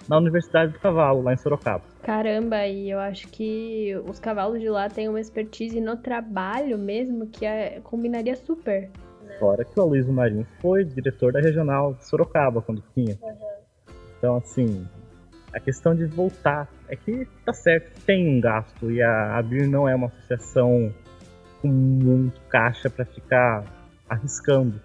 na 0.09 0.19
Universidade 0.19 0.73
do 0.73 0.79
Cavalo, 0.79 1.23
lá 1.23 1.33
em 1.33 1.37
Sorocaba. 1.37 1.85
Caramba, 2.03 2.67
e 2.67 2.91
eu 2.91 2.99
acho 2.99 3.29
que 3.29 3.95
os 4.09 4.19
cavalos 4.19 4.61
de 4.61 4.69
lá 4.69 4.89
têm 4.89 5.09
uma 5.09 5.21
expertise 5.21 5.81
no 5.81 5.97
trabalho 5.97 6.77
mesmo 6.77 7.27
que 7.29 7.47
é- 7.47 7.81
combinaria 7.83 8.35
super. 8.37 8.91
Fora 9.41 9.65
que 9.65 9.81
o 9.81 9.83
Aloysio 9.83 10.13
Marins 10.13 10.47
foi 10.61 10.85
diretor 10.85 11.33
da 11.33 11.41
regional 11.41 11.95
de 11.95 12.07
Sorocaba 12.07 12.61
quando 12.61 12.85
tinha. 12.95 13.19
Então, 14.19 14.37
assim, 14.37 14.87
a 15.51 15.59
questão 15.59 15.95
de 15.95 16.05
voltar 16.05 16.69
é 16.89 16.95
que 16.95 17.27
tá 17.45 17.53
certo, 17.55 18.05
tem 18.05 18.29
um 18.29 18.39
gasto 18.39 18.91
e 18.91 19.01
a 19.01 19.39
ABIR 19.39 19.67
não 19.67 19.89
é 19.89 19.95
uma 19.95 20.09
associação 20.09 20.95
com 21.63 21.69
muito 21.69 22.39
caixa 22.43 22.91
para 22.91 23.07
ficar 23.07 23.65
arriscando. 24.11 24.79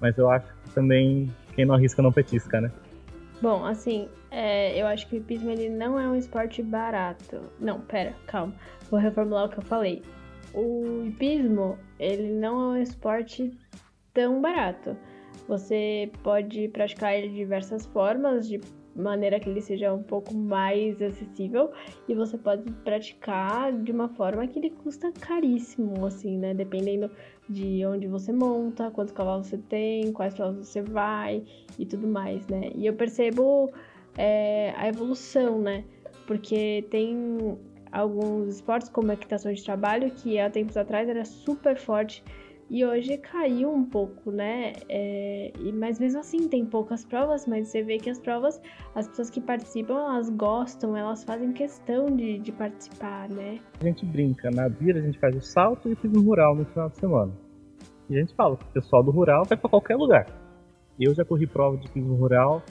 Mas 0.00 0.18
eu 0.18 0.28
acho 0.28 0.46
que 0.46 0.70
também 0.70 1.32
quem 1.54 1.64
não 1.64 1.76
arrisca 1.76 2.02
não 2.02 2.12
petisca, 2.12 2.60
né? 2.60 2.72
Bom, 3.40 3.64
assim, 3.64 4.08
é, 4.30 4.80
eu 4.80 4.86
acho 4.86 5.08
que 5.08 5.16
o 5.16 5.18
hipismo 5.18 5.50
ele 5.50 5.68
não 5.68 6.00
é 6.00 6.08
um 6.08 6.16
esporte 6.16 6.62
barato. 6.62 7.40
Não, 7.60 7.80
pera, 7.80 8.12
calma. 8.26 8.54
Vou 8.90 8.98
reformular 8.98 9.44
o 9.44 9.48
que 9.48 9.58
eu 9.58 9.62
falei. 9.62 10.02
O 10.52 11.04
hipismo, 11.06 11.78
ele 11.98 12.32
não 12.32 12.60
é 12.60 12.78
um 12.78 12.82
esporte 12.82 13.56
tão 14.14 14.40
barato. 14.40 14.96
Você 15.48 16.10
pode 16.22 16.68
praticar 16.68 17.14
ele 17.14 17.28
de 17.28 17.34
diversas 17.34 17.84
formas, 17.86 18.48
de 18.48 18.60
maneira 18.96 19.40
que 19.40 19.50
ele 19.50 19.60
seja 19.60 19.92
um 19.92 20.02
pouco 20.02 20.32
mais 20.32 21.02
acessível, 21.02 21.72
e 22.08 22.14
você 22.14 22.38
pode 22.38 22.70
praticar 22.84 23.72
de 23.72 23.90
uma 23.90 24.08
forma 24.08 24.46
que 24.46 24.58
ele 24.58 24.70
custa 24.70 25.12
caríssimo, 25.12 26.06
assim, 26.06 26.38
né? 26.38 26.54
Dependendo 26.54 27.10
de 27.48 27.84
onde 27.84 28.06
você 28.06 28.32
monta, 28.32 28.90
quantos 28.92 29.12
cavalos 29.12 29.48
você 29.48 29.58
tem, 29.58 30.12
quais 30.12 30.34
cavalos 30.34 30.68
você 30.68 30.80
vai 30.80 31.42
e 31.78 31.84
tudo 31.84 32.06
mais, 32.06 32.46
né? 32.46 32.70
E 32.74 32.86
eu 32.86 32.94
percebo 32.94 33.70
é, 34.16 34.72
a 34.76 34.88
evolução, 34.88 35.60
né? 35.60 35.84
Porque 36.26 36.86
tem 36.88 37.58
alguns 37.90 38.48
esportes, 38.48 38.88
como 38.88 39.10
a 39.10 39.14
equitação 39.14 39.52
de 39.52 39.62
trabalho, 39.62 40.10
que 40.10 40.38
há 40.38 40.48
tempos 40.48 40.76
atrás 40.76 41.08
era 41.08 41.24
super 41.24 41.76
forte 41.76 42.22
e 42.70 42.84
hoje 42.84 43.18
caiu 43.18 43.72
um 43.72 43.84
pouco, 43.84 44.30
né? 44.30 44.72
É, 44.88 45.52
mas 45.74 45.98
mesmo 45.98 46.20
assim 46.20 46.48
tem 46.48 46.64
poucas 46.64 47.04
provas, 47.04 47.46
mas 47.46 47.68
você 47.68 47.82
vê 47.82 47.98
que 47.98 48.08
as 48.08 48.18
provas, 48.18 48.60
as 48.94 49.06
pessoas 49.08 49.30
que 49.30 49.40
participam, 49.40 49.94
elas 49.94 50.30
gostam, 50.30 50.96
elas 50.96 51.24
fazem 51.24 51.52
questão 51.52 52.06
de, 52.06 52.38
de 52.38 52.52
participar, 52.52 53.28
né? 53.28 53.60
A 53.80 53.84
gente 53.84 54.04
brinca, 54.06 54.50
na 54.50 54.68
Bira 54.68 54.98
a 54.98 55.02
gente 55.02 55.18
faz 55.18 55.36
o 55.36 55.40
salto 55.40 55.88
e 55.88 55.90
o 55.90 55.92
hipismo 55.92 56.22
rural 56.22 56.54
no 56.54 56.64
final 56.64 56.88
de 56.88 56.96
semana. 56.98 57.32
E 58.08 58.16
a 58.16 58.20
gente 58.20 58.34
fala 58.34 58.54
o 58.54 58.72
pessoal 58.72 59.02
do 59.02 59.10
rural 59.10 59.44
vai 59.44 59.56
para 59.56 59.70
qualquer 59.70 59.96
lugar. 59.96 60.26
Eu 60.98 61.14
já 61.14 61.24
corri 61.24 61.46
prova 61.46 61.76
de 61.76 61.86
hipismo 61.86 62.14
rural 62.14 62.62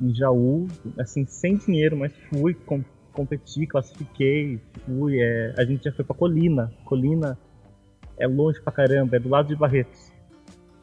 em 0.00 0.14
Jaú, 0.14 0.66
assim, 0.98 1.26
sem 1.26 1.56
dinheiro, 1.56 1.96
mas 1.96 2.12
fui, 2.30 2.54
com, 2.54 2.82
competi, 3.12 3.66
classifiquei, 3.66 4.58
fui. 4.84 5.20
É, 5.20 5.54
a 5.58 5.64
gente 5.64 5.84
já 5.84 5.92
foi 5.92 6.04
pra 6.04 6.16
Colina. 6.16 6.72
Colina 6.84 7.38
é 8.20 8.26
longe 8.26 8.60
pra 8.60 8.72
caramba, 8.72 9.16
é 9.16 9.18
do 9.18 9.28
lado 9.28 9.48
de 9.48 9.56
Barretos. 9.56 10.12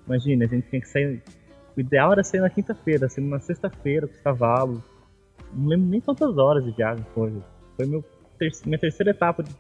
Imagina, 0.06 0.46
a 0.46 0.48
gente 0.48 0.68
tem 0.68 0.82
que 0.82 0.88
sair. 0.88 1.22
O 1.76 1.80
ideal 1.80 2.12
era 2.12 2.24
sair 2.24 2.42
na 2.42 2.50
quinta-feira, 2.50 3.08
saindo 3.08 3.30
na 3.30 3.40
sexta-feira 3.40 4.08
com 4.08 4.14
os 4.14 4.20
cavalos. 4.22 4.82
Não 5.54 5.68
lembro 5.68 5.88
nem 5.88 6.02
quantas 6.02 6.38
horas 6.38 6.64
de 6.64 6.72
viagem 6.72 7.06
foi. 7.14 7.34
Foi 7.76 7.86
meu 7.86 8.04
ter- 8.40 8.52
minha 8.66 8.80
terceira 8.80 9.12
etapa 9.12 9.44
de 9.44 9.52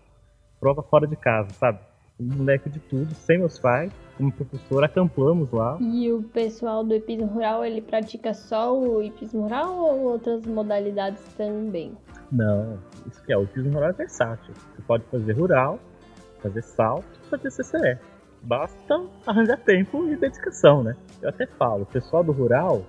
prova 0.60 0.82
fora 0.82 1.06
de 1.08 1.16
casa, 1.16 1.50
sabe? 1.52 1.80
Um 2.20 2.38
moleque 2.38 2.68
de 2.68 2.80
tudo, 2.80 3.14
sem 3.14 3.38
meus 3.38 3.60
pais, 3.60 3.92
como 4.18 4.32
professor, 4.32 4.84
acampamos 4.84 5.52
lá. 5.52 5.78
E 5.80 6.12
o 6.12 6.24
pessoal 6.24 6.84
do 6.84 6.96
hipismo 6.96 7.28
rural, 7.28 7.64
ele 7.64 7.80
pratica 7.80 8.34
só 8.34 8.76
o 8.76 9.04
hipismo 9.04 9.42
rural 9.44 9.78
ou 9.78 10.00
outras 10.14 10.44
modalidades 10.48 11.22
também? 11.38 11.96
Não, 12.32 12.80
isso 13.06 13.24
que 13.24 13.32
é, 13.32 13.38
o 13.38 13.44
hipismo 13.44 13.74
rural 13.74 13.92
é 13.92 13.94
versátil. 13.94 14.52
Você 14.56 14.82
pode 14.88 15.04
fazer 15.12 15.34
rural, 15.34 15.80
fazer 16.48 16.62
salto, 16.64 17.20
fazer 17.30 17.50
CCE. 17.50 17.98
Basta 18.42 19.06
arranjar 19.26 19.58
tempo 19.58 20.08
e 20.08 20.16
dedicação, 20.16 20.84
né? 20.84 20.96
Eu 21.22 21.30
até 21.30 21.46
falo, 21.46 21.84
o 21.84 21.86
pessoal 21.86 22.24
do 22.24 22.32
rural 22.32 22.86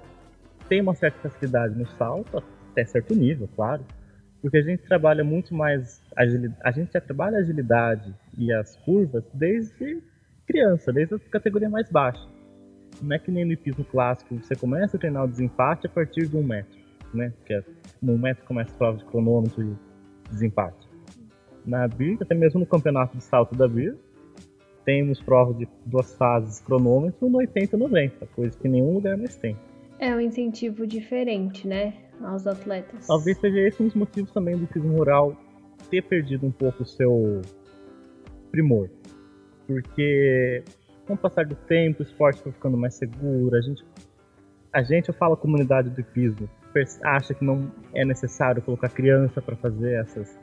tem 0.69 0.81
uma 0.81 0.95
certa 0.95 1.29
facilidade 1.29 1.77
no 1.77 1.87
salto, 1.87 2.43
até 2.71 2.85
certo 2.85 3.15
nível, 3.15 3.49
claro. 3.57 3.85
Porque 4.41 4.59
a 4.59 4.63
gente 4.63 4.85
trabalha 4.85 5.25
muito 5.25 5.55
mais 5.55 6.01
agilidade, 6.17 6.61
a 6.63 6.71
gente 6.71 6.93
já 6.93 7.01
trabalha 7.01 7.39
a 7.39 7.41
agilidade 7.41 8.15
e 8.37 8.53
as 8.53 8.77
curvas 8.77 9.25
desde 9.35 10.01
criança, 10.47 10.93
desde 10.93 11.17
a 11.17 11.19
categoria 11.19 11.69
mais 11.69 11.91
baixa. 11.91 12.25
Não 13.03 13.17
é 13.17 13.19
que 13.19 13.31
nem 13.31 13.45
no 13.45 13.53
hipismo 13.53 13.85
clássico, 13.85 14.37
você 14.37 14.55
começa 14.55 14.97
a 14.97 15.01
treinar 15.01 15.25
o 15.25 15.29
desempate 15.29 15.87
a 15.87 15.91
partir 15.91 16.27
de 16.29 16.37
um 16.37 16.43
metro, 16.43 16.79
né? 17.13 17.33
Que 17.45 17.55
é, 17.55 17.65
no 18.01 18.17
metro 18.17 18.45
começa 18.45 18.73
a 18.73 18.77
prova 18.77 18.99
de 18.99 19.05
cronômetro 19.07 19.63
e 19.63 19.77
desempate. 20.31 20.88
Na 21.67 21.87
BIR, 21.87 22.19
até 22.21 22.35
mesmo 22.35 22.61
no 22.61 22.67
campeonato 22.67 23.17
de 23.17 23.23
salto 23.23 23.55
da 23.55 23.69
BIR, 23.69 23.97
temos 24.85 25.21
prova 25.21 25.53
de 25.53 25.69
duas 25.85 26.15
fases 26.15 26.61
cronômetro 26.61 27.29
no 27.29 27.39
80 27.39 27.77
e 27.77 27.79
90, 27.79 28.27
coisa 28.29 28.59
que 28.59 28.69
nenhum 28.69 28.95
lugar 28.95 29.17
mais 29.19 29.37
tem. 29.37 29.57
É 29.99 30.15
um 30.15 30.21
incentivo 30.21 30.87
diferente, 30.87 31.67
né? 31.67 31.95
Aos 32.23 32.47
atletas. 32.47 33.07
Talvez 33.07 33.37
seja 33.39 33.59
esse 33.61 33.83
um 33.83 33.87
dos 33.87 33.95
motivos 33.95 34.33
também 34.33 34.57
do 34.57 34.65
hipismo 34.65 34.97
rural 34.97 35.37
ter 35.91 36.03
perdido 36.03 36.47
um 36.47 36.51
pouco 36.51 36.83
o 36.83 36.87
seu 36.87 37.43
primor. 38.51 38.89
Porque 39.67 40.65
com 41.07 41.15
o 41.15 41.17
passar 41.17 41.47
do 41.47 41.55
tempo, 41.55 42.01
o 42.01 42.03
esporte 42.03 42.41
foi 42.43 42.53
ficando 42.53 42.77
mais 42.77 42.95
seguro, 42.95 43.57
a 43.57 43.61
gente, 43.61 43.85
a 44.73 44.83
gente 44.83 45.09
eu 45.09 45.15
falo 45.15 45.35
a 45.35 45.37
comunidade 45.37 45.91
do 45.91 46.01
hipismo, 46.01 46.49
acha 47.03 47.35
que 47.35 47.45
não 47.45 47.73
é 47.95 48.05
necessário 48.05 48.63
colocar 48.63 48.89
criança 48.89 49.41
para 49.41 49.57
fazer 49.57 50.01
essas 50.01 50.39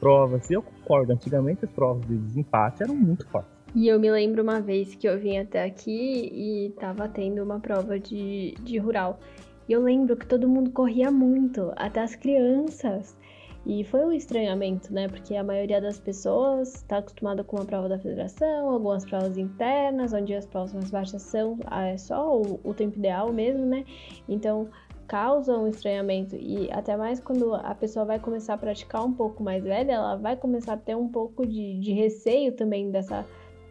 provas, 0.00 0.50
e 0.50 0.54
eu 0.54 0.62
concordo, 0.62 1.12
antigamente 1.12 1.64
as 1.64 1.70
provas 1.70 2.04
de 2.06 2.16
desempate 2.16 2.82
eram 2.82 2.96
muito 2.96 3.26
fortes. 3.28 3.52
E 3.74 3.86
eu 3.86 4.00
me 4.00 4.10
lembro 4.10 4.42
uma 4.42 4.60
vez 4.60 4.96
que 4.96 5.06
eu 5.06 5.18
vim 5.20 5.38
até 5.38 5.64
aqui 5.64 6.28
e 6.32 6.70
tava 6.80 7.08
tendo 7.08 7.42
uma 7.42 7.60
prova 7.60 8.00
de, 8.00 8.54
de 8.62 8.78
rural. 8.78 9.20
E 9.68 9.72
eu 9.72 9.80
lembro 9.80 10.16
que 10.16 10.26
todo 10.26 10.48
mundo 10.48 10.72
corria 10.72 11.10
muito, 11.12 11.72
até 11.76 12.00
as 12.00 12.16
crianças. 12.16 13.16
E 13.64 13.84
foi 13.84 14.04
um 14.04 14.10
estranhamento, 14.10 14.92
né? 14.92 15.06
Porque 15.06 15.36
a 15.36 15.44
maioria 15.44 15.80
das 15.80 16.00
pessoas 16.00 16.76
está 16.76 16.98
acostumada 16.98 17.44
com 17.44 17.60
a 17.60 17.64
prova 17.64 17.88
da 17.88 17.98
federação, 17.98 18.70
algumas 18.70 19.04
provas 19.04 19.36
internas, 19.36 20.12
onde 20.12 20.34
as 20.34 20.46
provas 20.46 20.72
mais 20.72 20.90
baixas 20.90 21.22
são 21.22 21.58
ah, 21.66 21.86
é 21.86 21.98
só 21.98 22.40
o, 22.40 22.58
o 22.64 22.74
tempo 22.74 22.98
ideal 22.98 23.32
mesmo, 23.32 23.66
né? 23.66 23.84
Então 24.28 24.68
causa 25.10 25.58
um 25.58 25.66
estranhamento 25.66 26.36
e 26.36 26.70
até 26.70 26.96
mais 26.96 27.18
quando 27.18 27.52
a 27.52 27.74
pessoa 27.74 28.04
vai 28.04 28.20
começar 28.20 28.54
a 28.54 28.56
praticar 28.56 29.04
um 29.04 29.12
pouco 29.12 29.42
mais 29.42 29.64
velha, 29.64 29.94
ela 29.94 30.14
vai 30.14 30.36
começar 30.36 30.74
a 30.74 30.76
ter 30.76 30.94
um 30.94 31.08
pouco 31.08 31.44
de, 31.44 31.80
de 31.80 31.92
receio 31.92 32.52
também 32.52 32.92
dessa, 32.92 33.26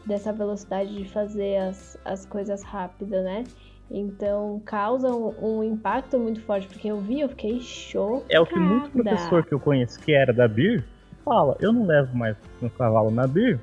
dessa 0.06 0.34
velocidade 0.34 0.94
de 0.94 1.06
fazer 1.06 1.56
as, 1.56 1.98
as 2.04 2.26
coisas 2.26 2.62
rápidas, 2.62 3.24
né? 3.24 3.46
Então 3.90 4.62
causa 4.66 5.08
um, 5.16 5.34
um, 5.42 5.64
impacto 5.64 6.20
muito 6.20 6.42
forte, 6.42 6.68
porque 6.68 6.90
eu 6.92 6.98
vi, 6.98 7.22
eu 7.22 7.30
fiquei 7.30 7.62
chocada. 7.62 8.26
É 8.30 8.42
o 8.42 8.46
que 8.46 8.60
muito 8.60 8.92
professor 8.92 9.46
que 9.46 9.54
eu 9.54 9.62
conheço 9.62 9.98
que 10.02 10.12
era 10.12 10.34
da 10.34 10.46
BIR 10.46 10.84
fala, 11.24 11.56
eu 11.62 11.72
não 11.72 11.86
levo 11.86 12.18
mais 12.18 12.36
meu 12.60 12.70
cavalo 12.72 13.12
na 13.12 13.26
BIR 13.26 13.58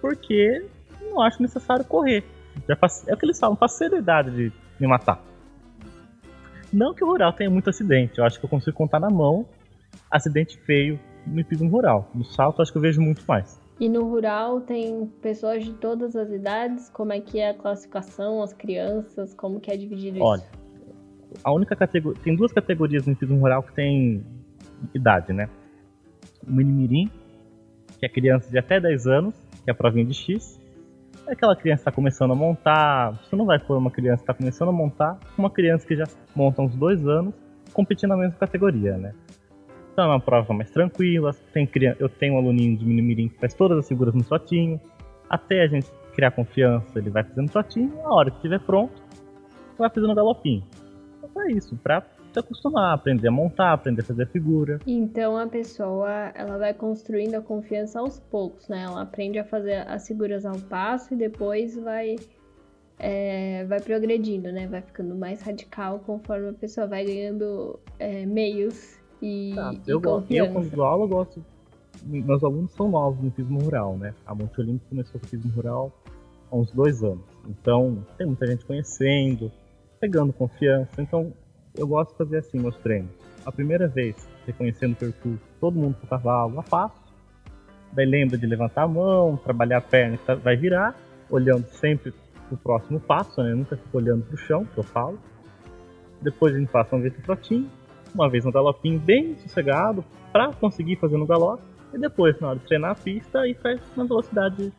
porque 0.00 0.64
não 1.02 1.20
acho 1.20 1.42
necessário 1.42 1.84
correr. 1.84 2.24
Já 2.66 2.74
é 3.06 3.12
o 3.12 3.16
que 3.18 3.26
eles 3.26 3.38
falam, 3.38 3.54
facilidade 3.54 4.30
de 4.30 4.52
me 4.80 4.86
matar. 4.86 5.33
Não 6.74 6.92
que 6.92 7.04
o 7.04 7.06
rural 7.06 7.32
tenha 7.32 7.48
muito 7.48 7.70
acidente, 7.70 8.18
eu 8.18 8.24
acho 8.24 8.40
que 8.40 8.44
eu 8.44 8.50
consigo 8.50 8.76
contar 8.76 8.98
na 8.98 9.08
mão 9.08 9.46
acidente 10.10 10.58
feio 10.58 10.98
no 11.24 11.38
hipismo 11.38 11.70
rural. 11.70 12.10
No 12.12 12.24
salto 12.24 12.60
acho 12.60 12.72
que 12.72 12.78
eu 12.78 12.82
vejo 12.82 13.00
muito 13.00 13.22
mais. 13.28 13.62
E 13.78 13.88
no 13.88 14.02
rural 14.08 14.60
tem 14.60 15.06
pessoas 15.22 15.64
de 15.64 15.72
todas 15.74 16.16
as 16.16 16.32
idades? 16.32 16.90
Como 16.90 17.12
é 17.12 17.20
que 17.20 17.38
é 17.38 17.50
a 17.50 17.54
classificação, 17.54 18.42
as 18.42 18.52
crianças, 18.52 19.32
como 19.34 19.60
que 19.60 19.70
é 19.70 19.76
dividido 19.76 20.20
Olha, 20.20 20.40
isso? 20.40 20.48
Olha, 20.50 21.40
a 21.44 21.52
única 21.52 21.76
categoria, 21.76 22.20
tem 22.24 22.34
duas 22.34 22.52
categorias 22.52 23.06
no 23.06 23.12
hipismo 23.12 23.38
rural 23.38 23.62
que 23.62 23.72
tem 23.72 24.26
idade, 24.92 25.32
né? 25.32 25.48
O 26.44 26.50
minimirim, 26.50 27.08
que 28.00 28.04
é 28.04 28.08
criança 28.08 28.50
de 28.50 28.58
até 28.58 28.80
10 28.80 29.06
anos, 29.06 29.34
que 29.62 29.70
é 29.70 29.72
a 29.72 29.76
provinha 29.76 30.06
de 30.06 30.14
X. 30.14 30.60
É 31.26 31.32
aquela 31.32 31.56
criança 31.56 31.82
está 31.82 31.92
começando 31.92 32.32
a 32.32 32.34
montar, 32.34 33.12
você 33.12 33.34
não 33.34 33.46
vai 33.46 33.58
pôr 33.58 33.78
uma 33.78 33.90
criança 33.90 34.18
que 34.18 34.30
está 34.30 34.34
começando 34.34 34.68
a 34.68 34.72
montar, 34.72 35.18
uma 35.38 35.50
criança 35.50 35.86
que 35.86 35.96
já 35.96 36.04
monta 36.36 36.60
uns 36.60 36.74
dois 36.76 37.06
anos, 37.06 37.34
competindo 37.72 38.10
na 38.10 38.16
mesma 38.16 38.38
categoria, 38.38 38.96
né? 38.98 39.14
Então 39.92 40.04
é 40.04 40.08
uma 40.08 40.20
prova 40.20 40.52
mais 40.52 40.70
tranquila. 40.70 41.34
Tem, 41.52 41.68
eu 41.98 42.08
tenho 42.08 42.34
um 42.34 42.38
aluninho 42.38 42.76
de 42.76 42.84
Minimirim 42.84 43.28
que 43.28 43.38
faz 43.38 43.54
todas 43.54 43.78
as 43.78 43.88
figuras 43.88 44.12
no 44.12 44.22
trotinho. 44.22 44.78
Até 45.30 45.62
a 45.62 45.66
gente 45.66 45.90
criar 46.14 46.30
confiança, 46.32 46.98
ele 46.98 47.10
vai 47.10 47.24
fazendo 47.24 47.50
trotinho. 47.50 47.92
A 48.04 48.12
hora 48.12 48.30
que 48.30 48.36
estiver 48.36 48.60
pronto, 48.60 48.92
vai 49.78 49.88
fazendo 49.88 50.14
galopinho. 50.14 50.62
Então 51.22 51.42
é 51.42 51.52
isso, 51.52 51.76
pra 51.76 52.02
se 52.34 52.40
acostumar, 52.40 52.94
aprender 52.94 53.28
a 53.28 53.30
montar, 53.30 53.72
aprender 53.72 54.02
a 54.02 54.04
fazer 54.04 54.26
figura. 54.28 54.80
Então 54.86 55.38
a 55.38 55.46
pessoa 55.46 56.10
ela 56.34 56.58
vai 56.58 56.74
construindo 56.74 57.36
a 57.36 57.40
confiança 57.40 58.00
aos 58.00 58.18
poucos, 58.18 58.68
né? 58.68 58.82
Ela 58.82 59.02
aprende 59.02 59.38
a 59.38 59.44
fazer 59.44 59.86
as 59.88 60.06
figuras 60.06 60.44
ao 60.44 60.58
passo 60.58 61.14
e 61.14 61.16
depois 61.16 61.76
vai 61.76 62.16
é, 62.98 63.64
vai 63.64 63.80
progredindo, 63.80 64.50
né? 64.52 64.66
Vai 64.66 64.82
ficando 64.82 65.14
mais 65.14 65.40
radical 65.42 66.00
conforme 66.00 66.48
a 66.48 66.52
pessoa 66.52 66.86
vai 66.86 67.04
ganhando 67.04 67.78
é, 67.98 68.26
meios 68.26 68.98
e, 69.22 69.52
tá, 69.54 69.72
e 69.72 69.90
eu, 69.90 70.02
eu, 70.28 70.52
quando 70.52 70.70
dou 70.70 70.84
aula, 70.84 71.06
gosto. 71.06 71.44
Meus 72.02 72.42
alunos 72.44 72.72
são 72.72 72.90
novos 72.90 73.22
no 73.24 73.30
Fismo 73.30 73.60
Rural, 73.60 73.96
né? 73.96 74.14
A 74.26 74.34
Monte 74.34 74.60
Olimpo 74.60 74.84
começou 74.90 75.18
com 75.18 75.26
o 75.26 75.30
Fismo 75.30 75.50
Rural 75.52 75.92
há 76.50 76.56
uns 76.56 76.70
dois 76.72 77.02
anos. 77.02 77.24
Então, 77.48 78.04
tem 78.18 78.26
muita 78.26 78.46
gente 78.46 78.66
conhecendo, 78.66 79.50
pegando 79.98 80.32
confiança. 80.32 81.00
Então, 81.00 81.32
eu 81.76 81.86
gosto 81.86 82.12
de 82.12 82.18
fazer 82.18 82.38
assim 82.38 82.58
meus 82.58 82.76
treinos. 82.76 83.10
A 83.44 83.52
primeira 83.52 83.88
vez, 83.88 84.16
reconhecendo 84.46 84.92
o 84.92 84.96
percurso, 84.96 85.40
todo 85.60 85.78
mundo 85.78 85.96
com 86.00 86.06
o 86.06 86.08
cavalo 86.08 86.58
a 86.58 86.62
passo. 86.62 87.02
Daí 87.92 88.06
lembra 88.06 88.38
de 88.38 88.46
levantar 88.46 88.82
a 88.82 88.88
mão, 88.88 89.36
trabalhar 89.36 89.78
a 89.78 89.80
perna 89.80 90.16
que 90.16 90.24
tá, 90.24 90.34
vai 90.34 90.56
virar, 90.56 90.96
olhando 91.30 91.66
sempre 91.66 92.12
pro 92.48 92.56
próximo 92.56 93.00
passo, 93.00 93.42
né? 93.42 93.54
nunca 93.54 93.76
fico 93.76 93.96
olhando 93.96 94.24
pro 94.24 94.36
chão, 94.36 94.64
que 94.64 94.78
eu 94.78 94.84
falo. 94.84 95.18
Depois 96.20 96.54
a 96.54 96.58
gente 96.58 96.70
passa 96.70 96.94
uma 96.94 97.02
vez 97.02 97.16
no 97.16 97.22
trotinho, 97.22 97.70
uma 98.14 98.28
vez 98.28 98.44
no 98.44 98.52
galopinho 98.52 98.98
bem 98.98 99.36
sossegado 99.38 100.04
para 100.32 100.52
conseguir 100.54 100.96
fazer 100.96 101.16
no 101.16 101.26
galope 101.26 101.62
e 101.92 101.98
depois 101.98 102.38
na 102.40 102.50
hora 102.50 102.58
de 102.58 102.64
treinar 102.66 102.92
a 102.92 102.94
pista 102.94 103.46
e 103.46 103.54
faz 103.54 103.80
na 103.96 104.04
velocidade. 104.04 104.72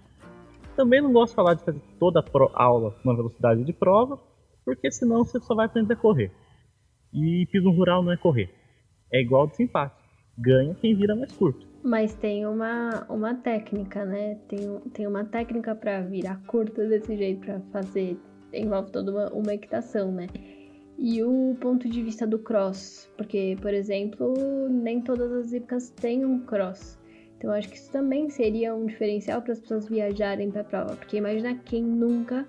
Também 0.75 1.01
não 1.01 1.13
gosto 1.13 1.31
de 1.31 1.35
falar 1.35 1.53
de 1.53 1.63
fazer 1.63 1.81
toda 1.99 2.19
a 2.19 2.63
aula 2.63 2.95
na 3.03 3.13
velocidade 3.13 3.63
de 3.63 3.71
prova, 3.71 4.19
porque 4.65 4.91
senão 4.91 5.23
você 5.23 5.39
só 5.39 5.55
vai 5.55 5.67
aprender 5.67 5.93
a 5.93 5.97
correr. 5.97 6.31
E 7.15 7.45
piso 7.47 7.71
rural 7.71 8.03
não 8.03 8.11
é 8.11 8.17
correr. 8.17 8.49
É 9.11 9.21
igual 9.21 9.47
desempate. 9.47 9.95
Ganha 10.37 10.75
quem 10.75 10.93
vira 10.95 11.15
mais 11.15 11.31
curto. 11.31 11.65
Mas 11.81 12.13
tem 12.15 12.45
uma, 12.45 13.05
uma 13.09 13.35
técnica, 13.35 14.03
né? 14.03 14.35
Tem, 14.49 14.79
tem 14.93 15.07
uma 15.07 15.23
técnica 15.23 15.73
para 15.73 16.01
virar 16.01 16.41
curto 16.45 16.87
desse 16.87 17.15
jeito, 17.15 17.39
para 17.39 17.59
fazer. 17.71 18.17
Envolve 18.51 18.91
toda 18.91 19.11
uma, 19.11 19.29
uma 19.31 19.53
equitação, 19.53 20.11
né? 20.11 20.27
e 20.97 21.21
o 21.23 21.55
ponto 21.59 21.89
de 21.89 22.01
vista 22.01 22.25
do 22.25 22.39
cross, 22.39 23.09
porque, 23.17 23.57
por 23.61 23.73
exemplo, 23.73 24.33
nem 24.69 25.01
todas 25.01 25.31
as 25.31 25.53
hípicas 25.53 25.89
têm 25.89 26.25
um 26.25 26.39
cross. 26.39 26.97
Então, 27.37 27.51
acho 27.51 27.69
que 27.69 27.75
isso 27.75 27.91
também 27.91 28.29
seria 28.29 28.73
um 28.73 28.85
diferencial 28.85 29.41
para 29.41 29.51
as 29.51 29.59
pessoas 29.59 29.87
viajarem 29.89 30.49
para 30.49 30.61
a 30.61 30.63
prova, 30.63 30.95
porque 30.95 31.17
imagina 31.17 31.55
quem 31.65 31.83
nunca 31.83 32.47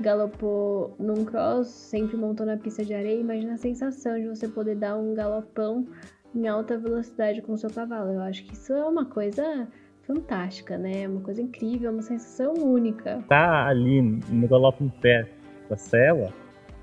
galopou 0.00 0.94
num 0.98 1.24
cross, 1.24 1.68
sempre 1.68 2.16
montou 2.16 2.44
na 2.44 2.56
pista 2.56 2.84
de 2.84 2.94
areia, 2.94 3.20
imagina 3.20 3.54
a 3.54 3.58
sensação 3.58 4.18
de 4.20 4.28
você 4.28 4.48
poder 4.48 4.76
dar 4.76 4.96
um 4.96 5.14
galopão 5.14 5.86
em 6.34 6.48
alta 6.48 6.76
velocidade 6.76 7.42
com 7.42 7.52
o 7.52 7.58
seu 7.58 7.70
cavalo. 7.70 8.12
Eu 8.12 8.22
acho 8.22 8.44
que 8.44 8.54
isso 8.54 8.72
é 8.72 8.84
uma 8.84 9.04
coisa 9.04 9.68
fantástica, 10.02 10.76
né? 10.76 11.02
É 11.02 11.08
uma 11.08 11.20
coisa 11.20 11.40
incrível, 11.40 11.90
é 11.90 11.92
uma 11.92 12.02
sensação 12.02 12.54
única. 12.54 13.22
Tá 13.28 13.66
ali 13.66 14.02
no 14.02 14.48
galope 14.48 14.84
em 14.84 14.88
pé 14.88 15.28
da 15.68 15.76
cela, 15.76 16.32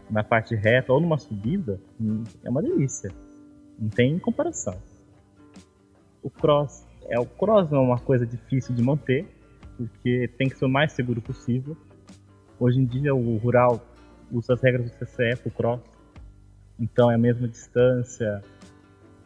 na 0.09 0.23
parte 0.23 0.55
reta 0.55 0.91
ou 0.91 0.99
numa 0.99 1.17
subida, 1.17 1.79
hum, 1.99 2.23
é 2.43 2.49
uma 2.49 2.61
delícia. 2.61 3.11
Não 3.77 3.89
tem 3.89 4.17
comparação. 4.19 4.75
O 6.23 6.29
cross 6.29 6.85
é 7.09 7.19
o 7.19 7.25
cross 7.25 7.71
é 7.71 7.77
uma 7.77 7.97
coisa 7.97 8.25
difícil 8.25 8.75
de 8.75 8.81
manter, 8.81 9.25
porque 9.77 10.29
tem 10.37 10.49
que 10.49 10.57
ser 10.57 10.65
o 10.65 10.69
mais 10.69 10.91
seguro 10.93 11.21
possível. 11.21 11.75
Hoje 12.61 12.79
em 12.79 12.85
dia 12.85 13.15
o 13.15 13.37
rural 13.37 13.83
usa 14.31 14.53
as 14.53 14.61
regras 14.61 14.91
do 14.91 14.95
CCF, 14.95 15.47
o 15.47 15.51
cross. 15.51 15.81
Então 16.79 17.09
é 17.09 17.15
a 17.15 17.17
mesma 17.17 17.47
distância, 17.47 18.43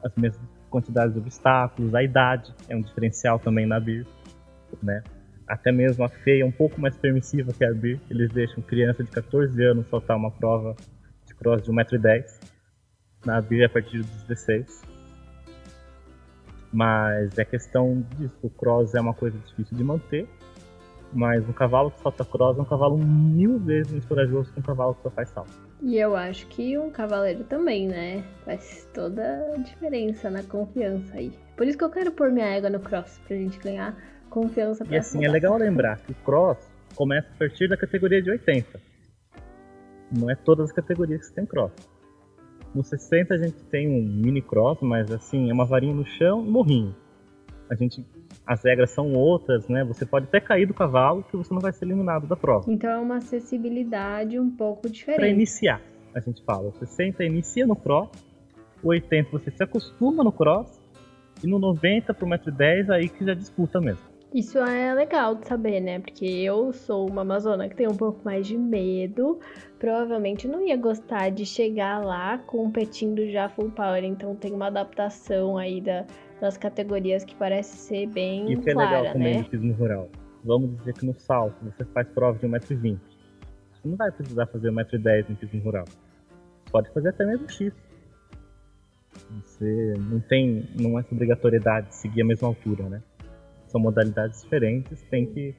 as 0.02 0.16
mesmas 0.16 0.50
quantidades 0.70 1.14
de 1.14 1.20
obstáculos, 1.20 1.94
a 1.94 2.02
idade 2.02 2.56
é 2.70 2.76
um 2.78 2.82
diferencial 2.82 3.38
também 3.38 3.66
na 3.66 3.78
BIR, 3.78 4.08
né? 4.82 5.04
até 5.46 5.70
mesmo 5.70 6.06
a 6.06 6.08
FEI 6.08 6.44
é 6.44 6.46
um 6.46 6.52
pouco 6.52 6.80
mais 6.80 6.96
permissiva 6.96 7.52
que 7.52 7.66
a 7.66 7.74
BIR. 7.74 8.00
Eles 8.10 8.32
deixam 8.32 8.64
criança 8.64 9.04
de 9.04 9.12
14 9.12 9.62
anos 9.64 9.86
soltar 9.88 10.16
uma 10.16 10.32
prova 10.32 10.74
de 11.26 11.36
cross 11.36 11.62
de 11.62 11.70
1,10m. 11.70 12.24
Na 13.26 13.42
BIR 13.42 13.64
é 13.64 13.66
a 13.66 13.70
partir 13.70 13.98
dos 13.98 14.24
16. 14.24 14.82
Mas 16.72 17.38
é 17.38 17.44
questão 17.44 18.02
disso. 18.18 18.38
O 18.42 18.50
cross 18.50 18.96
é 18.96 19.02
uma 19.02 19.14
coisa 19.14 19.38
difícil 19.40 19.78
de 19.78 19.84
manter. 19.84 20.26
Mas 21.16 21.48
um 21.48 21.54
cavalo 21.54 21.92
que 21.92 22.02
solta 22.02 22.26
cross 22.26 22.58
é 22.58 22.62
um 22.62 22.66
cavalo 22.66 22.98
mil 22.98 23.58
vezes 23.58 23.90
mais 23.94 24.06
corajoso 24.06 24.52
que 24.52 24.60
um 24.60 24.64
cavalo 24.64 24.96
que 24.96 25.04
só 25.04 25.10
faz 25.10 25.30
salto. 25.30 25.50
E 25.82 25.98
eu 25.98 26.14
acho 26.14 26.46
que 26.48 26.78
um 26.78 26.90
cavaleiro 26.90 27.46
também, 27.46 27.88
né? 27.88 28.22
Faz 28.44 28.86
toda 28.94 29.54
a 29.54 29.58
diferença 29.58 30.30
na 30.30 30.44
confiança 30.44 31.16
aí. 31.16 31.32
Por 31.56 31.66
isso 31.66 31.78
que 31.78 31.86
eu 31.86 31.90
quero 31.90 32.12
pôr 32.12 32.34
minha 32.34 32.48
égua 32.48 32.70
no 32.70 32.82
cross, 32.82 33.18
pra 33.26 33.38
gente 33.38 33.58
ganhar 33.60 33.96
confiança 34.30 34.86
E 34.90 34.98
assim, 34.98 35.24
é 35.24 35.30
legal 35.30 35.58
lembrar 35.58 36.00
que 36.00 36.12
o 36.12 36.16
cross 36.16 36.58
começa 36.96 37.30
a 37.34 37.38
partir 37.40 37.70
da 37.70 37.78
categoria 37.78 38.22
de 38.22 38.32
80. 38.32 38.78
Não 40.20 40.30
é 40.30 40.36
todas 40.36 40.66
as 40.66 40.76
categorias 40.76 41.30
que 41.30 41.36
tem 41.36 41.46
cross. 41.46 41.72
No 42.74 42.84
60 42.84 43.34
a 43.34 43.38
gente 43.38 43.64
tem 43.72 43.88
um 43.88 44.04
mini 44.04 44.42
cross, 44.42 44.80
mas 44.82 45.10
assim, 45.10 45.50
é 45.50 45.54
uma 45.54 45.66
varinha 45.66 45.94
no 45.94 46.06
chão 46.06 46.46
e 46.46 46.50
morrinho. 46.50 46.94
A 47.70 47.76
gente 47.76 48.06
as 48.46 48.64
regras 48.64 48.92
são 48.92 49.14
outras, 49.14 49.68
né? 49.68 49.84
Você 49.84 50.06
pode 50.06 50.26
até 50.26 50.40
cair 50.40 50.66
do 50.66 50.74
cavalo 50.74 51.24
que 51.24 51.36
você 51.36 51.54
não 51.54 51.62
vai 51.62 51.72
ser 51.72 51.86
eliminado 51.86 52.28
da 52.28 52.36
prova. 52.36 52.72
Então 52.72 52.90
é 52.90 52.98
uma 52.98 53.18
acessibilidade 53.18 54.40
um 54.40 54.50
pouco 54.50 54.90
diferente. 54.90 55.20
Para 55.20 55.30
iniciar, 55.30 55.82
a 56.14 56.20
gente 56.20 56.44
fala, 56.44 56.70
o 56.70 56.74
60 56.74 57.24
inicia 57.24 57.66
no 57.66 57.76
cross, 57.76 58.10
o 58.84 58.90
80 58.90 59.30
você 59.32 59.52
se 59.52 59.64
acostuma 59.64 60.24
no 60.24 60.32
cross 60.32 60.80
e 61.44 61.48
no 61.48 61.60
90 61.60 62.14
pro 62.14 62.28
1,10m 62.28 62.90
aí 62.92 63.10
que 63.10 63.26
já 63.26 63.34
disputa 63.34 63.80
mesmo. 63.80 64.16
Isso 64.34 64.58
é 64.58 64.94
legal 64.94 65.36
de 65.36 65.48
saber, 65.48 65.80
né? 65.80 66.00
Porque 66.00 66.26
eu 66.26 66.74
sou 66.74 67.10
uma 67.10 67.22
amazona 67.22 67.70
que 67.70 67.76
tem 67.76 67.88
um 67.88 67.96
pouco 67.96 68.20
mais 68.26 68.46
de 68.46 68.58
medo. 68.58 69.40
Provavelmente 69.80 70.46
não 70.46 70.62
ia 70.62 70.76
gostar 70.76 71.30
de 71.30 71.46
chegar 71.46 72.04
lá 72.04 72.38
competindo 72.40 73.26
já 73.32 73.48
full 73.48 73.72
power. 73.72 74.04
Então 74.04 74.36
tem 74.36 74.52
uma 74.52 74.68
adaptação 74.68 75.58
aí 75.58 75.80
da, 75.80 76.06
das 76.40 76.58
categorias 76.58 77.24
que 77.24 77.36
parece 77.36 77.78
ser 77.78 78.08
bem 78.08 78.52
Isso 78.52 78.62
clara, 78.64 78.90
é 78.90 78.98
legal 79.00 79.14
também 79.14 79.36
né? 79.38 79.44
do 79.44 79.50
pismo 79.50 79.74
rural. 79.74 80.10
vamos 80.44 80.78
dizer 80.78 80.94
que 80.94 81.06
no 81.06 81.14
salto 81.14 81.56
você 81.64 81.86
faz 81.86 82.08
prova 82.10 82.38
de 82.38 82.48
1,20m. 82.48 83.00
Você 83.74 83.88
não 83.88 83.96
vai 83.96 84.12
precisar 84.12 84.46
fazer 84.48 84.72
1,10m 84.72 85.30
no 85.30 85.36
piso 85.36 85.58
rural. 85.60 85.86
Você 85.88 86.72
pode 86.72 86.90
fazer 86.92 87.10
até 87.10 87.26
mesmo 87.26 87.50
X. 87.50 87.74
Você 89.44 89.94
não 89.98 90.20
tem 90.20 90.68
não 90.80 90.98
é 90.98 91.02
essa 91.02 91.14
obrigatoriedade 91.14 91.88
de 91.88 91.96
seguir 91.96 92.22
a 92.22 92.26
mesma 92.26 92.48
altura, 92.50 92.84
né? 92.90 93.02
São 93.68 93.80
modalidades 93.80 94.42
diferentes, 94.42 95.02
tem 95.04 95.26
que 95.26 95.56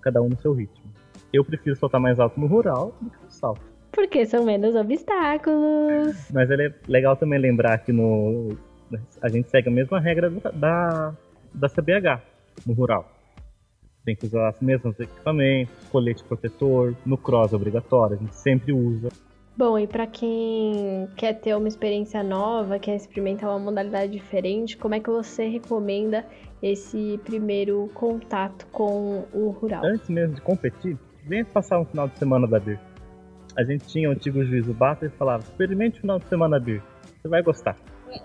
cada 0.00 0.20
um 0.22 0.28
no 0.28 0.38
seu 0.40 0.52
ritmo. 0.52 0.90
Eu 1.32 1.44
prefiro 1.44 1.76
soltar 1.76 2.00
mais 2.00 2.18
alto 2.18 2.40
no 2.40 2.46
rural 2.46 2.96
do 3.00 3.10
que 3.10 3.24
no 3.24 3.30
salto. 3.30 3.60
Porque 3.92 4.24
são 4.26 4.44
menos 4.44 4.74
obstáculos. 4.74 6.30
Mas 6.32 6.50
é 6.50 6.72
legal 6.86 7.16
também 7.16 7.38
lembrar 7.38 7.78
que 7.78 7.92
no 7.92 8.56
a 9.20 9.28
gente 9.28 9.50
segue 9.50 9.68
a 9.68 9.72
mesma 9.72 10.00
regra 10.00 10.30
da, 10.30 11.14
da 11.52 11.68
CBH 11.68 12.22
no 12.66 12.72
rural. 12.72 13.10
Tem 14.04 14.16
que 14.16 14.26
usar 14.26 14.50
os 14.50 14.60
mesmos 14.60 14.98
equipamentos, 14.98 15.74
colete 15.90 16.24
protetor, 16.24 16.94
no 17.04 17.18
cross 17.18 17.52
é 17.52 17.56
obrigatório, 17.56 18.16
a 18.16 18.18
gente 18.18 18.34
sempre 18.34 18.72
usa. 18.72 19.08
Bom, 19.56 19.76
e 19.76 19.88
para 19.88 20.06
quem 20.06 21.08
quer 21.16 21.34
ter 21.34 21.54
uma 21.56 21.66
experiência 21.66 22.22
nova, 22.22 22.78
quer 22.78 22.94
experimentar 22.94 23.50
uma 23.50 23.58
modalidade 23.58 24.12
diferente, 24.12 24.76
como 24.76 24.94
é 24.94 25.00
que 25.00 25.10
você 25.10 25.48
recomenda 25.48 26.24
esse 26.62 27.20
primeiro 27.24 27.90
contato 27.92 28.66
com 28.68 29.26
o 29.34 29.50
rural? 29.50 29.84
Antes 29.84 30.08
mesmo 30.08 30.36
de 30.36 30.40
competir, 30.42 30.96
venha 31.24 31.44
passar 31.44 31.80
um 31.80 31.84
final 31.84 32.06
de 32.06 32.16
semana 32.18 32.46
da 32.46 32.60
BIR. 32.60 32.78
A 33.56 33.64
gente 33.64 33.84
tinha 33.88 34.08
o 34.08 34.12
antigo 34.12 34.44
juiz, 34.44 34.68
o 34.68 34.72
Bata, 34.72 35.06
e 35.06 35.10
falava: 35.10 35.42
experimente 35.42 35.98
o 35.98 36.00
final 36.02 36.20
de 36.20 36.26
semana 36.26 36.58
da 36.58 36.64
BIR, 36.64 36.80
você 37.20 37.28
vai 37.28 37.42
gostar. 37.42 37.76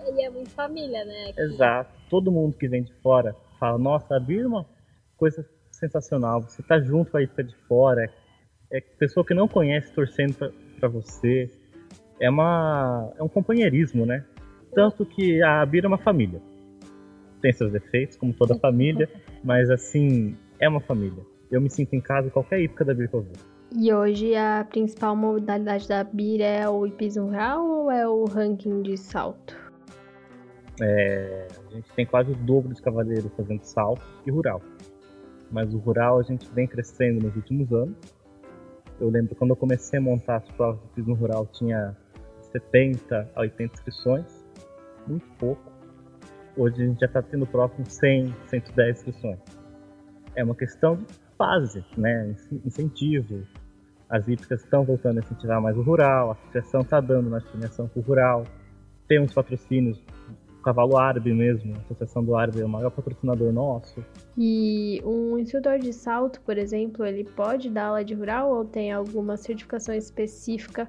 Ele 0.06 0.22
é 0.22 0.30
muito 0.30 0.50
família, 0.50 1.04
né? 1.04 1.30
Aqui. 1.30 1.40
Exato. 1.40 1.90
Todo 2.08 2.30
mundo 2.30 2.56
que 2.56 2.68
vem 2.68 2.82
de 2.82 2.92
fora 3.02 3.34
fala: 3.58 3.78
nossa, 3.78 4.16
a 4.16 4.20
BIR 4.20 4.42
é 4.42 4.46
uma 4.46 4.66
coisa 5.16 5.46
sensacional. 5.72 6.42
Você 6.42 6.62
tá 6.62 6.80
junto 6.80 7.16
aí, 7.16 7.26
fica 7.26 7.44
de 7.44 7.56
fora. 7.68 8.08
É 8.70 8.80
pessoa 8.80 9.24
que 9.24 9.34
não 9.34 9.46
conhece 9.46 9.92
torcendo 9.92 10.34
pra, 10.34 10.50
para 10.80 10.88
você. 10.88 11.50
É, 12.20 12.30
uma, 12.30 13.12
é 13.18 13.22
um 13.22 13.28
companheirismo, 13.28 14.06
né? 14.06 14.24
Tanto 14.74 15.04
que 15.04 15.42
a 15.42 15.64
Bira 15.64 15.86
é 15.86 15.88
uma 15.88 15.98
família. 15.98 16.40
Tem 17.40 17.52
seus 17.52 17.72
defeitos, 17.72 18.16
como 18.16 18.32
toda 18.32 18.54
família, 18.56 19.08
mas 19.44 19.70
assim, 19.70 20.36
é 20.58 20.68
uma 20.68 20.80
família. 20.80 21.22
Eu 21.50 21.60
me 21.60 21.70
sinto 21.70 21.94
em 21.94 22.00
casa 22.00 22.28
em 22.28 22.30
qualquer 22.30 22.62
época 22.62 22.84
da 22.84 22.94
Bira 22.94 23.08
que 23.08 23.14
eu 23.14 23.22
vou. 23.22 23.32
E 23.76 23.92
hoje 23.92 24.36
a 24.36 24.64
principal 24.68 25.16
modalidade 25.16 25.88
da 25.88 26.04
Bira 26.04 26.44
é 26.44 26.68
o 26.68 26.86
hipismo 26.86 27.26
rural 27.26 27.64
ou 27.66 27.90
é 27.90 28.06
o 28.06 28.24
ranking 28.24 28.82
de 28.82 28.96
salto? 28.96 29.63
É, 30.80 31.46
a 31.68 31.74
gente 31.74 31.92
tem 31.94 32.04
quase 32.04 32.32
o 32.32 32.34
dobro 32.34 32.74
de 32.74 32.82
cavaleiros 32.82 33.30
fazendo 33.36 33.62
salto 33.62 34.02
e 34.26 34.30
rural. 34.30 34.60
Mas 35.50 35.72
o 35.72 35.78
rural 35.78 36.18
a 36.18 36.22
gente 36.22 36.50
vem 36.52 36.66
crescendo 36.66 37.24
nos 37.24 37.36
últimos 37.36 37.72
anos 37.72 37.96
eu 39.00 39.10
lembro 39.10 39.34
quando 39.34 39.50
eu 39.50 39.56
comecei 39.56 39.98
a 39.98 40.02
montar 40.02 40.36
as 40.36 40.48
provas 40.52 40.80
do 40.80 40.88
turismo 40.88 41.14
rural, 41.14 41.46
tinha 41.46 41.96
70 42.52 43.30
a 43.34 43.40
80 43.40 43.74
inscrições, 43.74 44.46
muito 45.06 45.26
pouco. 45.38 45.72
Hoje 46.56 46.82
a 46.82 46.86
gente 46.86 47.00
já 47.00 47.06
está 47.06 47.20
tendo 47.20 47.46
prova 47.46 47.74
com 47.74 47.84
100, 47.84 48.32
110 48.46 48.98
inscrições. 48.98 49.38
É 50.36 50.44
uma 50.44 50.54
questão 50.54 50.96
de 50.96 51.06
fase, 51.36 51.84
né? 51.96 52.34
incentivo. 52.64 53.44
As 54.08 54.28
hípicas 54.28 54.62
estão 54.62 54.84
voltando 54.84 55.16
a 55.16 55.20
incentivar 55.20 55.60
mais 55.60 55.76
o 55.76 55.82
rural, 55.82 56.30
a 56.30 56.32
associação 56.34 56.82
está 56.82 57.00
dando 57.00 57.28
mais 57.28 57.42
premiação 57.44 57.88
para 57.88 57.98
o 57.98 58.02
rural. 58.02 58.44
Tem 59.08 59.20
uns 59.20 59.34
patrocínios 59.34 60.00
Cavalo 60.64 60.96
Árabe 60.96 61.32
mesmo, 61.32 61.74
a 61.74 61.78
Associação 61.80 62.24
do 62.24 62.34
Árabe 62.34 62.60
é 62.60 62.64
o 62.64 62.68
maior 62.68 62.90
patrocinador 62.90 63.52
nosso. 63.52 64.02
E 64.36 65.02
um 65.04 65.38
instrutor 65.38 65.78
de 65.78 65.92
salto, 65.92 66.40
por 66.40 66.56
exemplo, 66.56 67.04
ele 67.04 67.22
pode 67.22 67.68
dar 67.68 67.88
aula 67.88 68.04
de 68.04 68.14
rural 68.14 68.50
ou 68.50 68.64
tem 68.64 68.90
alguma 68.90 69.36
certificação 69.36 69.94
específica 69.94 70.88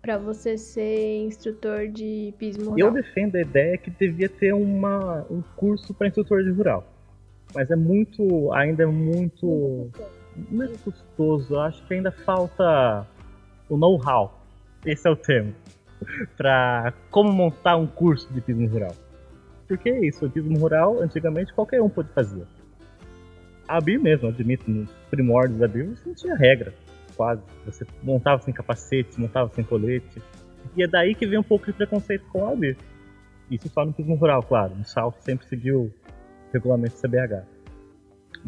para 0.00 0.16
você 0.16 0.56
ser 0.56 1.24
instrutor 1.24 1.88
de 1.88 2.32
pismo 2.38 2.70
rural? 2.70 2.88
Eu 2.88 2.92
defendo 2.92 3.34
a 3.34 3.40
ideia 3.40 3.76
que 3.76 3.90
devia 3.90 4.28
ter 4.28 4.54
uma, 4.54 5.26
um 5.28 5.42
curso 5.56 5.92
para 5.92 6.06
instrutor 6.06 6.44
de 6.44 6.50
rural. 6.50 6.86
Mas 7.52 7.70
é 7.70 7.76
muito, 7.76 8.52
ainda 8.52 8.84
é 8.84 8.86
muito, 8.86 9.90
muito 10.48 10.74
é 10.74 10.78
custoso. 10.78 11.58
Acho 11.58 11.84
que 11.86 11.94
ainda 11.94 12.12
falta 12.12 13.04
o 13.68 13.76
know-how. 13.76 14.40
Esse 14.84 15.08
é 15.08 15.10
o 15.10 15.16
termo. 15.16 15.52
para 16.36 16.92
como 17.10 17.32
montar 17.32 17.76
um 17.76 17.86
curso 17.86 18.32
de 18.32 18.40
pismo 18.40 18.68
rural. 18.68 18.94
Porque 19.66 19.88
é 19.90 20.06
isso, 20.06 20.22
o 20.22 20.28
autismo 20.28 20.58
rural, 20.58 21.00
antigamente 21.00 21.52
qualquer 21.52 21.82
um 21.82 21.88
pode 21.88 22.08
fazer. 22.10 22.46
A 23.66 23.80
BIR 23.80 24.00
mesmo, 24.00 24.28
admito, 24.28 24.70
nos 24.70 24.90
primórdios 25.10 25.58
da 25.58 25.66
BIR 25.66 25.88
você 25.88 26.08
não 26.08 26.14
tinha 26.14 26.36
regra, 26.36 26.72
quase. 27.16 27.42
Você 27.64 27.84
montava 28.02 28.40
sem 28.42 28.54
capacete, 28.54 29.20
montava 29.20 29.50
sem 29.52 29.64
colete. 29.64 30.22
E 30.76 30.82
é 30.82 30.86
daí 30.86 31.14
que 31.14 31.26
vem 31.26 31.38
um 31.38 31.42
pouco 31.42 31.66
de 31.66 31.72
preconceito 31.72 32.24
com 32.28 32.46
a 32.46 32.54
BIR. 32.54 32.76
Isso 33.50 33.68
só 33.68 33.84
no 33.84 33.92
turismo 33.92 34.14
rural, 34.14 34.42
claro. 34.42 34.74
No 34.76 34.84
salto 34.84 35.20
sempre 35.20 35.46
seguiu 35.46 35.80
o 35.80 35.92
regulamento 36.52 36.94
CBH. 36.96 37.44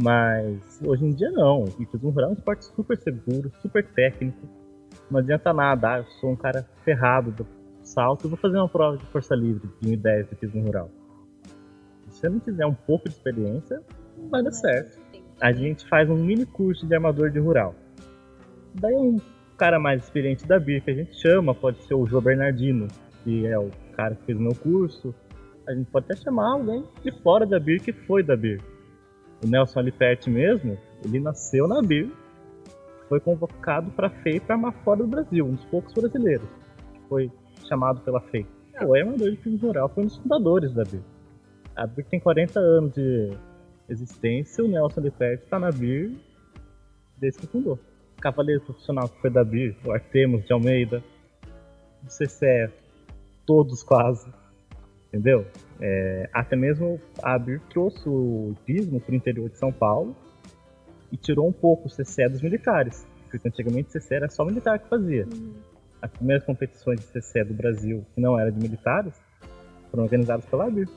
Mas 0.01 0.81
hoje 0.85 1.05
em 1.05 1.11
dia 1.11 1.31
não. 1.31 1.65
O 1.65 1.87
turismo 1.87 2.11
rural 2.11 2.31
é 2.31 2.33
um 2.33 2.37
esporte 2.37 2.65
super 2.67 2.97
seguro, 2.97 3.51
super 3.61 3.85
técnico. 3.85 4.49
Não 5.11 5.19
adianta 5.19 5.53
nada, 5.53 5.95
ah, 5.95 5.99
eu 5.99 6.05
sou 6.21 6.31
um 6.31 6.37
cara 6.37 6.65
ferrado 6.85 7.33
do 7.33 7.47
salto, 7.83 8.27
eu 8.27 8.31
vou 8.31 8.39
fazer 8.39 8.59
uma 8.59 8.69
prova 8.69 8.99
de 8.99 9.07
força 9.07 9.35
livre 9.35 9.69
de 9.81 9.89
1010 9.89 10.29
de 10.29 10.37
turismo 10.37 10.63
rural 10.63 10.91
você 12.19 12.29
não 12.29 12.41
tiver 12.41 12.67
um 12.67 12.75
pouco 12.75 13.09
de 13.09 13.15
experiência, 13.15 13.81
não 14.17 14.29
vai 14.29 14.43
dar 14.43 14.51
certo. 14.51 14.99
A 15.41 15.53
gente 15.53 15.89
faz 15.89 16.11
um 16.11 16.17
mini 16.17 16.45
curso 16.45 16.87
de 16.87 16.95
armador 16.95 17.31
de 17.31 17.39
rural. 17.39 17.75
Daí 18.75 18.95
um 18.95 19.21
cara 19.57 19.79
mais 19.79 20.03
experiente 20.03 20.47
da 20.47 20.59
BIR 20.59 20.83
que 20.83 20.91
a 20.91 20.95
gente 20.95 21.15
chama, 21.21 21.55
pode 21.55 21.83
ser 21.85 21.95
o 21.95 22.07
João 22.07 22.23
Bernardino, 22.23 22.89
que 23.23 23.47
é 23.47 23.59
o 23.59 23.71
cara 23.97 24.17
que 24.17 24.25
fez 24.25 24.39
o 24.39 24.43
meu 24.43 24.55
curso. 24.55 25.15
A 25.69 25.75
gente 25.75 25.91
pode 25.91 26.07
até 26.07 26.17
chamar 26.17 26.55
alguém 26.55 26.85
de 27.03 27.13
fora 27.23 27.47
da 27.47 27.61
BIR 27.61 27.83
que 27.83 27.93
foi 27.93 28.23
da 28.23 28.37
BIR. 28.37 28.61
O 29.45 29.47
Nelson 29.47 29.79
Aliperte 29.79 30.29
mesmo, 30.29 30.77
ele 31.05 31.21
nasceu 31.21 31.69
na 31.69 31.81
BIR, 31.81 32.11
foi 33.09 33.21
convocado 33.21 33.91
para 33.93 34.09
a 34.09 34.11
FEI 34.11 34.41
para 34.41 34.57
armar 34.57 34.73
fora 34.83 34.99
do 34.99 35.07
Brasil, 35.07 35.47
um 35.47 35.55
dos 35.55 35.65
poucos 35.67 35.95
brasileiros 35.95 36.49
que 36.93 37.01
foi 37.09 37.31
chamado 37.69 38.01
pela 38.01 38.21
FEI. 38.21 38.45
O 38.83 38.95
armador 38.95 39.31
de 39.31 39.37
piso 39.37 39.67
rural 39.67 39.89
foi 39.89 40.05
um 40.05 40.07
dos 40.07 40.17
fundadores 40.17 40.75
da 40.75 40.83
BIR. 40.83 41.18
A 41.79 41.87
BIR 41.87 42.05
tem 42.07 42.19
40 42.19 42.59
anos 42.59 42.93
de 42.93 43.31
existência, 43.89 44.65
o 44.65 44.69
Nelson 44.69 45.01
de 45.01 45.13
Pérez 45.13 45.41
está 45.45 45.61
na 45.61 45.71
BIR 45.71 46.11
desde 47.17 47.39
que 47.39 47.47
fundou. 47.47 47.79
Cavaleiro 48.21 48.61
profissional 48.63 49.09
que 49.09 49.21
foi 49.21 49.31
da 49.31 49.45
BIR, 49.45 49.77
o 49.85 49.93
Artemus 49.93 50.45
de 50.45 50.53
Almeida, 50.53 51.01
o 52.03 52.07
CCE, 52.09 52.69
todos 53.47 53.85
quase, 53.85 54.29
entendeu? 55.07 55.47
É, 55.81 56.29
até 56.33 56.57
mesmo 56.57 57.01
a 57.23 57.39
BIR 57.39 57.61
trouxe 57.71 58.09
o 58.09 58.57
hipismo 58.59 59.01
para 59.01 59.13
o 59.13 59.15
interior 59.15 59.49
de 59.49 59.57
São 59.57 59.71
Paulo 59.71 60.17
e 61.13 61.17
tirou 61.17 61.47
um 61.47 61.53
pouco 61.53 61.87
o 61.87 61.91
CCE 61.91 62.29
dos 62.29 62.43
militares, 62.43 63.07
porque 63.31 63.47
antigamente 63.47 63.97
o 63.97 64.01
CCE 64.01 64.15
era 64.15 64.29
só 64.29 64.45
militar 64.45 64.81
que 64.81 64.89
fazia. 64.89 65.29
Uhum. 65.33 65.55
As 66.03 66.11
primeiras 66.11 66.45
competições 66.45 66.99
de 66.99 67.07
CCE 67.07 67.45
do 67.45 67.55
Brasil, 67.55 68.05
que 68.17 68.21
não 68.21 68.37
eram 68.37 68.51
de 68.51 68.59
militares, 68.59 69.15
foram 69.93 70.03
organizadas 70.03 70.45
pela 70.47 70.69
BIR. 70.69 70.89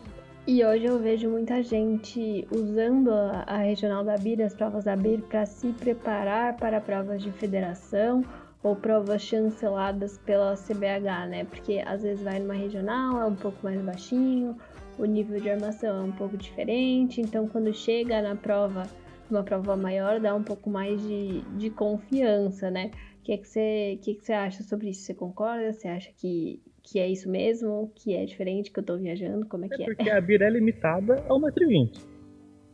E 0.47 0.65
hoje 0.65 0.85
eu 0.85 0.97
vejo 0.97 1.29
muita 1.29 1.61
gente 1.61 2.47
usando 2.51 3.11
a, 3.11 3.57
regional 3.57 4.03
da 4.03 4.17
BIR, 4.17 4.41
as 4.41 4.55
provas 4.55 4.85
da 4.85 4.95
BIR, 4.95 5.21
para 5.21 5.45
se 5.45 5.71
preparar 5.71 6.57
para 6.57 6.81
provas 6.81 7.21
de 7.21 7.31
federação 7.31 8.25
ou 8.63 8.75
provas 8.75 9.21
chanceladas 9.21 10.17
pela 10.17 10.55
CBH, 10.55 11.29
né? 11.29 11.45
Porque 11.45 11.83
às 11.85 12.01
vezes 12.01 12.23
vai 12.23 12.39
numa 12.39 12.55
regional, 12.55 13.21
é 13.21 13.25
um 13.25 13.35
pouco 13.35 13.57
mais 13.61 13.79
baixinho, 13.81 14.57
o 14.97 15.05
nível 15.05 15.39
de 15.39 15.47
armação 15.47 15.99
é 15.99 16.03
um 16.03 16.11
pouco 16.11 16.35
diferente, 16.35 17.21
então 17.21 17.47
quando 17.47 17.71
chega 17.71 18.19
na 18.21 18.35
prova, 18.35 18.87
uma 19.29 19.43
prova 19.43 19.77
maior, 19.77 20.19
dá 20.19 20.33
um 20.33 20.43
pouco 20.43 20.71
mais 20.71 20.99
de, 21.01 21.41
de 21.57 21.69
confiança, 21.69 22.71
né? 22.71 22.89
O 23.19 23.23
que, 23.23 23.33
é 23.33 23.37
que, 23.37 23.47
você, 23.47 23.99
que, 24.01 24.11
é 24.11 24.13
que 24.15 24.25
você 24.25 24.33
acha 24.33 24.63
sobre 24.63 24.89
isso? 24.89 25.03
Você 25.03 25.13
concorda? 25.13 25.71
Você 25.71 25.87
acha 25.87 26.11
que, 26.17 26.59
que 26.83 26.99
é 26.99 27.07
isso 27.07 27.29
mesmo, 27.29 27.91
que 27.95 28.15
é 28.15 28.25
diferente, 28.25 28.71
que 28.71 28.79
eu 28.79 28.83
tô 28.83 28.97
viajando, 28.97 29.45
como 29.45 29.65
é, 29.65 29.67
é 29.71 29.75
que 29.75 29.83
é? 29.83 29.85
Porque 29.85 30.09
a 30.09 30.19
BIR 30.19 30.41
é 30.41 30.49
limitada 30.49 31.15
a 31.15 31.29
1,20m. 31.29 31.91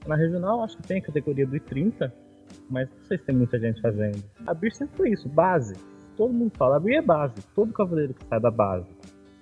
Na 0.08 0.16
regional 0.16 0.64
acho 0.64 0.78
que 0.78 0.84
tem 0.84 1.00
a 1.00 1.02
categoria 1.02 1.46
do 1.46 1.60
30 1.60 2.28
mas 2.70 2.90
não 2.90 3.04
sei 3.06 3.18
se 3.18 3.26
tem 3.26 3.36
muita 3.36 3.60
gente 3.60 3.82
fazendo. 3.82 4.24
A 4.46 4.54
BIR 4.54 4.74
sempre 4.74 4.98
foi 4.98 5.10
isso, 5.12 5.28
base. 5.30 5.76
Todo 6.16 6.34
mundo 6.34 6.52
fala, 6.58 6.78
a 6.78 6.80
BIR 6.80 6.98
é 6.98 7.02
base. 7.02 7.36
Todo 7.56 7.74
cavaleiro 7.74 8.14
que 8.14 8.26
sai 8.26 8.40
da 8.40 8.52
base 8.52 8.88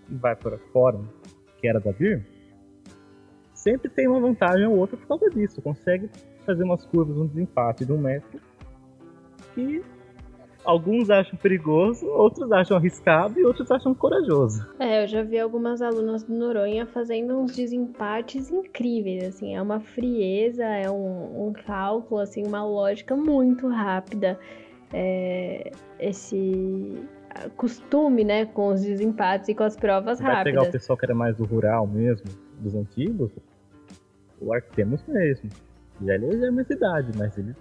e 0.09 0.16
vai 0.16 0.36
para 0.36 0.57
fora, 0.72 0.99
que 1.59 1.68
era 1.68 1.80
da 1.80 1.91
BIR, 1.91 2.24
sempre 3.53 3.89
tem 3.89 4.07
uma 4.07 4.20
vantagem 4.20 4.68
ou 4.68 4.78
outra 4.78 4.97
por 4.97 5.07
causa 5.07 5.30
disso. 5.30 5.61
Consegue 5.61 6.09
fazer 6.45 6.63
umas 6.63 6.86
curvas, 6.86 7.18
um 7.18 7.28
desempate 7.28 7.86
de 7.86 7.91
um 7.91 7.97
metro 7.97 8.39
que 9.53 9.84
Alguns 10.66 11.11
acham 11.11 11.38
perigoso, 11.38 12.07
outros 12.07 12.51
acham 12.51 12.78
arriscado 12.78 13.39
e 13.39 13.45
outros 13.45 13.70
acham 13.70 13.93
corajoso. 13.93 14.66
É, 14.80 15.03
eu 15.03 15.07
já 15.07 15.22
vi 15.22 15.39
algumas 15.39 15.82
alunas 15.82 16.24
do 16.24 16.34
Noronha 16.34 16.88
fazendo 16.88 17.38
uns 17.38 17.55
desempates 17.55 18.49
incríveis, 18.49 19.24
assim, 19.24 19.55
é 19.55 19.61
uma 19.61 19.80
frieza, 19.80 20.63
é 20.63 20.89
um, 20.89 21.47
um 21.47 21.53
cálculo, 21.53 22.20
assim, 22.20 22.43
uma 22.45 22.66
lógica 22.66 23.16
muito 23.16 23.68
rápida. 23.68 24.39
É, 24.91 25.72
esse 25.99 26.99
costume, 27.55 28.24
né, 28.24 28.45
com 28.45 28.70
os 28.70 28.82
desempates 28.82 29.49
e 29.49 29.55
com 29.55 29.63
as 29.63 29.76
provas 29.76 30.20
Vai 30.20 30.34
rápidas. 30.34 30.53
pegar 30.53 30.70
o 30.70 30.72
pessoal 30.72 30.97
que 30.97 31.05
era 31.05 31.16
mais 31.16 31.36
do 31.38 31.45
rural 31.45 31.86
mesmo, 31.86 32.26
dos 32.59 32.74
antigos, 32.76 33.32
o 34.41 34.53
Artemus 34.53 35.03
mesmo. 35.07 35.49
Já 36.01 36.16
ele 36.16 36.38
já 36.39 36.47
é 36.47 36.51
mais 36.51 36.70
idade, 36.70 37.11
mas 37.18 37.38
ele 37.38 37.55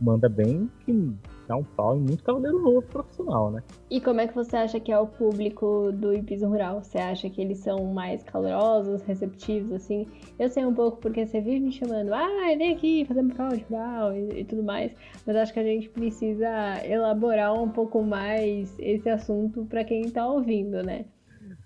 manda 0.00 0.28
bem 0.28 0.70
que 0.84 1.12
dá 1.50 1.56
um 1.56 1.64
pau 1.64 1.96
em 1.96 2.00
muito 2.00 2.22
cavaleiro 2.22 2.62
novo 2.62 2.82
profissional, 2.82 3.50
né? 3.50 3.60
E 3.90 4.00
como 4.00 4.20
é 4.20 4.28
que 4.28 4.34
você 4.34 4.56
acha 4.56 4.78
que 4.78 4.92
é 4.92 4.98
o 4.98 5.06
público 5.08 5.90
do 5.92 6.14
hipismo 6.14 6.48
rural? 6.48 6.80
Você 6.80 6.96
acha 6.96 7.28
que 7.28 7.42
eles 7.42 7.58
são 7.58 7.86
mais 7.86 8.22
calorosos, 8.22 9.02
receptivos, 9.02 9.72
assim? 9.72 10.06
Eu 10.38 10.48
sei 10.48 10.64
um 10.64 10.72
pouco 10.72 10.98
porque 10.98 11.26
você 11.26 11.40
vive 11.40 11.58
me 11.58 11.72
chamando, 11.72 12.14
ah, 12.14 12.54
vem 12.56 12.72
aqui 12.72 13.04
fazer 13.04 13.20
uma 13.20 13.34
prova 13.34 13.56
de 13.56 13.64
rural 13.64 14.14
e, 14.14 14.40
e 14.40 14.44
tudo 14.44 14.62
mais, 14.62 14.94
mas 15.26 15.34
acho 15.34 15.52
que 15.52 15.58
a 15.58 15.64
gente 15.64 15.88
precisa 15.88 16.48
elaborar 16.86 17.52
um 17.52 17.68
pouco 17.68 18.00
mais 18.00 18.72
esse 18.78 19.08
assunto 19.08 19.66
para 19.66 19.82
quem 19.82 20.08
tá 20.08 20.24
ouvindo, 20.28 20.84
né? 20.84 21.04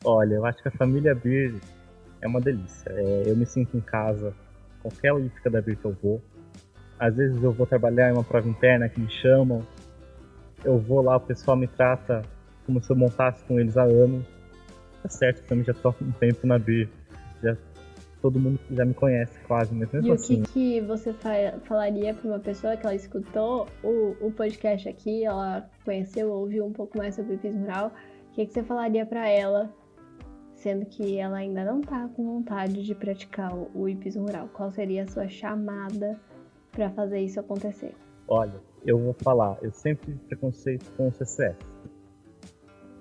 Olha, 0.02 0.36
eu 0.36 0.46
acho 0.46 0.62
que 0.62 0.68
a 0.68 0.72
família 0.72 1.14
Bir 1.14 1.54
é 2.22 2.26
uma 2.26 2.40
delícia. 2.40 2.90
É, 2.90 3.24
eu 3.26 3.36
me 3.36 3.44
sinto 3.44 3.76
em 3.76 3.82
casa, 3.82 4.32
qualquer 4.80 5.12
olímpica 5.12 5.50
da 5.50 5.60
Bir 5.60 5.76
que 5.76 5.84
eu 5.84 5.94
vou. 6.02 6.22
Às 6.98 7.16
vezes 7.16 7.42
eu 7.42 7.52
vou 7.52 7.66
trabalhar 7.66 8.08
em 8.08 8.12
uma 8.12 8.24
prova 8.24 8.48
interna 8.48 8.88
que 8.88 8.98
me 8.98 9.10
chamam. 9.10 9.62
Eu 10.64 10.78
vou 10.78 11.02
lá, 11.02 11.16
o 11.16 11.20
pessoal 11.20 11.56
me 11.56 11.66
trata 11.66 12.22
como 12.66 12.82
se 12.82 12.90
eu 12.90 12.96
montasse 12.96 13.44
com 13.44 13.60
eles 13.60 13.76
há 13.76 13.82
anos. 13.82 14.24
Tá 15.02 15.08
certo, 15.08 15.42
eu 15.42 15.46
também 15.48 15.64
já 15.64 15.74
tô 15.74 15.90
um 16.00 16.12
tempo 16.12 16.46
na 16.46 16.58
Bir. 16.58 16.88
Já, 17.42 17.56
todo 18.22 18.40
mundo 18.40 18.58
já 18.70 18.84
me 18.86 18.94
conhece 18.94 19.38
quase, 19.46 19.74
mas 19.74 19.92
mesmo 19.92 20.08
E 20.08 20.10
o 20.10 20.14
assim. 20.14 20.42
que, 20.42 20.52
que 20.52 20.80
você 20.80 21.12
fa- 21.12 21.58
falaria 21.64 22.14
para 22.14 22.26
uma 22.26 22.38
pessoa 22.38 22.74
que 22.76 22.86
ela 22.86 22.94
escutou 22.94 23.66
o, 23.82 24.16
o 24.20 24.32
podcast 24.32 24.88
aqui, 24.88 25.24
ela 25.24 25.68
conheceu, 25.84 26.32
ouviu 26.32 26.64
um 26.64 26.72
pouco 26.72 26.96
mais 26.96 27.14
sobre 27.14 27.32
o 27.32 27.34
hipismo 27.34 27.60
rural, 27.60 27.92
o 28.30 28.32
que, 28.32 28.46
que 28.46 28.52
você 28.54 28.62
falaria 28.62 29.04
para 29.04 29.28
ela, 29.28 29.70
sendo 30.54 30.86
que 30.86 31.18
ela 31.18 31.36
ainda 31.36 31.64
não 31.64 31.82
tá 31.82 32.08
com 32.16 32.24
vontade 32.24 32.82
de 32.82 32.94
praticar 32.94 33.54
o, 33.54 33.70
o 33.74 33.86
hipismo 33.86 34.22
rural? 34.22 34.48
Qual 34.54 34.70
seria 34.70 35.04
a 35.04 35.06
sua 35.06 35.28
chamada 35.28 36.18
para 36.72 36.88
fazer 36.90 37.20
isso 37.20 37.38
acontecer? 37.38 37.94
Olha, 38.26 38.54
eu 38.84 38.98
vou 38.98 39.14
falar, 39.14 39.58
eu 39.62 39.72
sempre 39.72 40.06
tive 40.06 40.18
preconceito 40.26 40.84
com 40.96 41.08
o 41.08 41.12
CCS. 41.12 41.56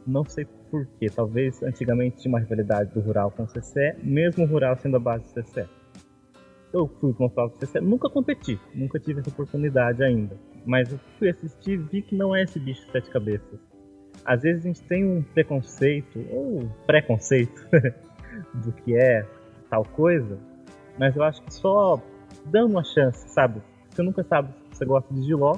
Não 0.06 0.26
sei 0.26 0.46
porquê, 0.70 1.10
talvez 1.10 1.62
antigamente 1.62 2.18
tinha 2.18 2.32
uma 2.32 2.40
rivalidade 2.40 2.94
do 2.94 3.00
rural 3.00 3.32
com 3.32 3.44
o 3.44 3.48
CCE, 3.48 3.96
mesmo 4.02 4.44
o 4.44 4.48
rural 4.48 4.78
sendo 4.78 4.98
a 4.98 5.00
base 5.00 5.24
do 5.24 5.44
CCE. 5.44 5.68
Eu 6.74 6.88
fui 7.00 7.14
para 7.14 7.26
uma 7.26 7.30
prova 7.30 7.54
CCE, 7.54 7.80
nunca 7.80 8.10
competi, 8.10 8.60
nunca 8.74 9.00
tive 9.00 9.20
essa 9.20 9.30
oportunidade 9.30 10.04
ainda. 10.04 10.36
Mas 10.66 10.92
eu 10.92 11.00
fui 11.20 11.30
assistir 11.30 11.74
e 11.74 11.78
vi 11.78 12.02
que 12.02 12.16
não 12.16 12.36
é 12.36 12.44
esse 12.44 12.60
bicho 12.60 12.86
de 12.86 12.92
sete 12.92 13.10
cabeças. 13.12 13.60
Às 14.26 14.42
vezes 14.42 14.66
a 14.66 14.68
gente 14.68 14.82
tem 14.84 15.06
um 15.06 15.22
preconceito, 15.22 16.20
ou 16.32 16.70
preconceito, 16.86 17.68
do 18.56 18.72
que 18.72 18.96
é 18.96 19.26
tal 19.70 19.84
coisa, 19.84 20.40
mas 20.98 21.16
eu 21.16 21.24
acho 21.24 21.42
que 21.44 21.54
só 21.54 22.02
dando 22.46 22.72
uma 22.72 22.84
chance, 22.84 23.28
sabe? 23.30 23.62
Você 23.90 24.02
nunca 24.02 24.24
sabe 24.24 24.50
se 24.72 24.78
você 24.78 24.86
gosta 24.86 25.14
de 25.14 25.22
giló, 25.24 25.56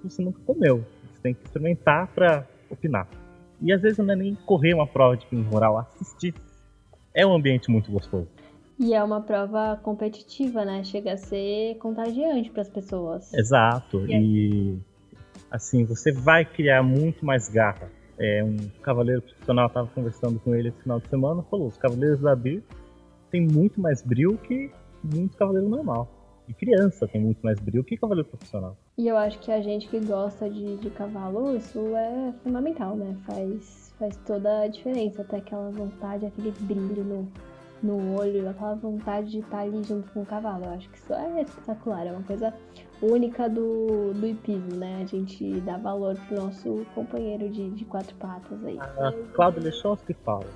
se 0.00 0.10
você 0.10 0.22
nunca 0.22 0.40
comeu. 0.46 0.84
Você 1.12 1.22
tem 1.22 1.34
que 1.34 1.44
experimentar 1.44 2.08
para 2.08 2.46
opinar. 2.70 3.08
E 3.60 3.72
às 3.72 3.80
vezes 3.82 3.98
não 3.98 4.12
é 4.12 4.16
nem 4.16 4.34
correr 4.34 4.74
uma 4.74 4.86
prova 4.86 5.16
de 5.16 5.26
pinho 5.26 5.42
rural, 5.48 5.78
assistir. 5.78 6.34
É 7.14 7.26
um 7.26 7.34
ambiente 7.34 7.70
muito 7.70 7.90
gostoso. 7.90 8.28
E 8.78 8.94
é 8.94 9.02
uma 9.02 9.20
prova 9.20 9.76
competitiva, 9.82 10.64
né? 10.64 10.84
Chega 10.84 11.14
a 11.14 11.16
ser 11.16 11.76
contagiante 11.78 12.50
para 12.50 12.62
as 12.62 12.68
pessoas. 12.68 13.34
Exato. 13.34 14.06
E 14.06 14.78
assim, 15.50 15.84
você 15.84 16.12
vai 16.12 16.44
criar 16.44 16.82
muito 16.82 17.26
mais 17.26 17.48
garra. 17.48 17.90
É, 18.20 18.42
um 18.42 18.56
cavaleiro 18.82 19.22
profissional 19.22 19.66
estava 19.66 19.88
conversando 19.88 20.38
com 20.40 20.54
ele 20.54 20.68
esse 20.68 20.82
final 20.82 21.00
de 21.00 21.08
semana, 21.08 21.42
falou: 21.44 21.66
os 21.66 21.76
cavaleiros 21.76 22.20
da 22.20 22.34
BIR 22.36 22.62
têm 23.30 23.46
muito 23.46 23.80
mais 23.80 24.02
brilho 24.02 24.36
que 24.38 24.70
muito 25.02 25.36
cavaleiro 25.36 25.68
normal. 25.68 26.08
E 26.48 26.54
criança 26.54 27.06
tem 27.06 27.20
muito 27.20 27.40
mais 27.42 27.60
brilho 27.60 27.84
que 27.84 27.96
cavaleiro 27.96 28.28
profissional. 28.28 28.76
E 28.96 29.06
eu 29.06 29.16
acho 29.18 29.38
que 29.40 29.52
a 29.52 29.60
gente 29.60 29.86
que 29.86 30.00
gosta 30.00 30.48
de, 30.48 30.78
de 30.78 30.90
cavalo, 30.90 31.54
isso 31.54 31.78
é 31.94 32.32
fundamental, 32.42 32.96
né? 32.96 33.14
Faz, 33.26 33.94
faz 33.98 34.16
toda 34.26 34.62
a 34.62 34.68
diferença. 34.68 35.20
Até 35.20 35.36
aquela 35.36 35.70
vontade, 35.70 36.24
aquele 36.24 36.50
brilho 36.60 37.04
no, 37.04 37.28
no 37.82 38.18
olho, 38.18 38.48
aquela 38.48 38.74
vontade 38.74 39.30
de 39.30 39.38
estar 39.40 39.60
ali 39.60 39.82
junto 39.84 40.10
com 40.12 40.22
o 40.22 40.26
cavalo. 40.26 40.64
Eu 40.64 40.70
acho 40.70 40.88
que 40.88 40.96
isso 40.96 41.12
é 41.12 41.42
espetacular, 41.42 42.06
é 42.06 42.12
uma 42.12 42.22
coisa 42.22 42.54
única 43.02 43.48
do, 43.48 44.12
do 44.14 44.26
hipismo, 44.26 44.74
né? 44.76 45.02
A 45.02 45.06
gente 45.06 45.60
dá 45.60 45.76
valor 45.76 46.16
pro 46.26 46.36
nosso 46.36 46.86
companheiro 46.94 47.48
de, 47.50 47.70
de 47.70 47.84
quatro 47.84 48.14
patas 48.16 48.64
aí. 48.64 48.78
A 48.80 49.12
Cláudia 49.34 49.62
Lechowski 49.62 50.14
fala: 50.24 50.46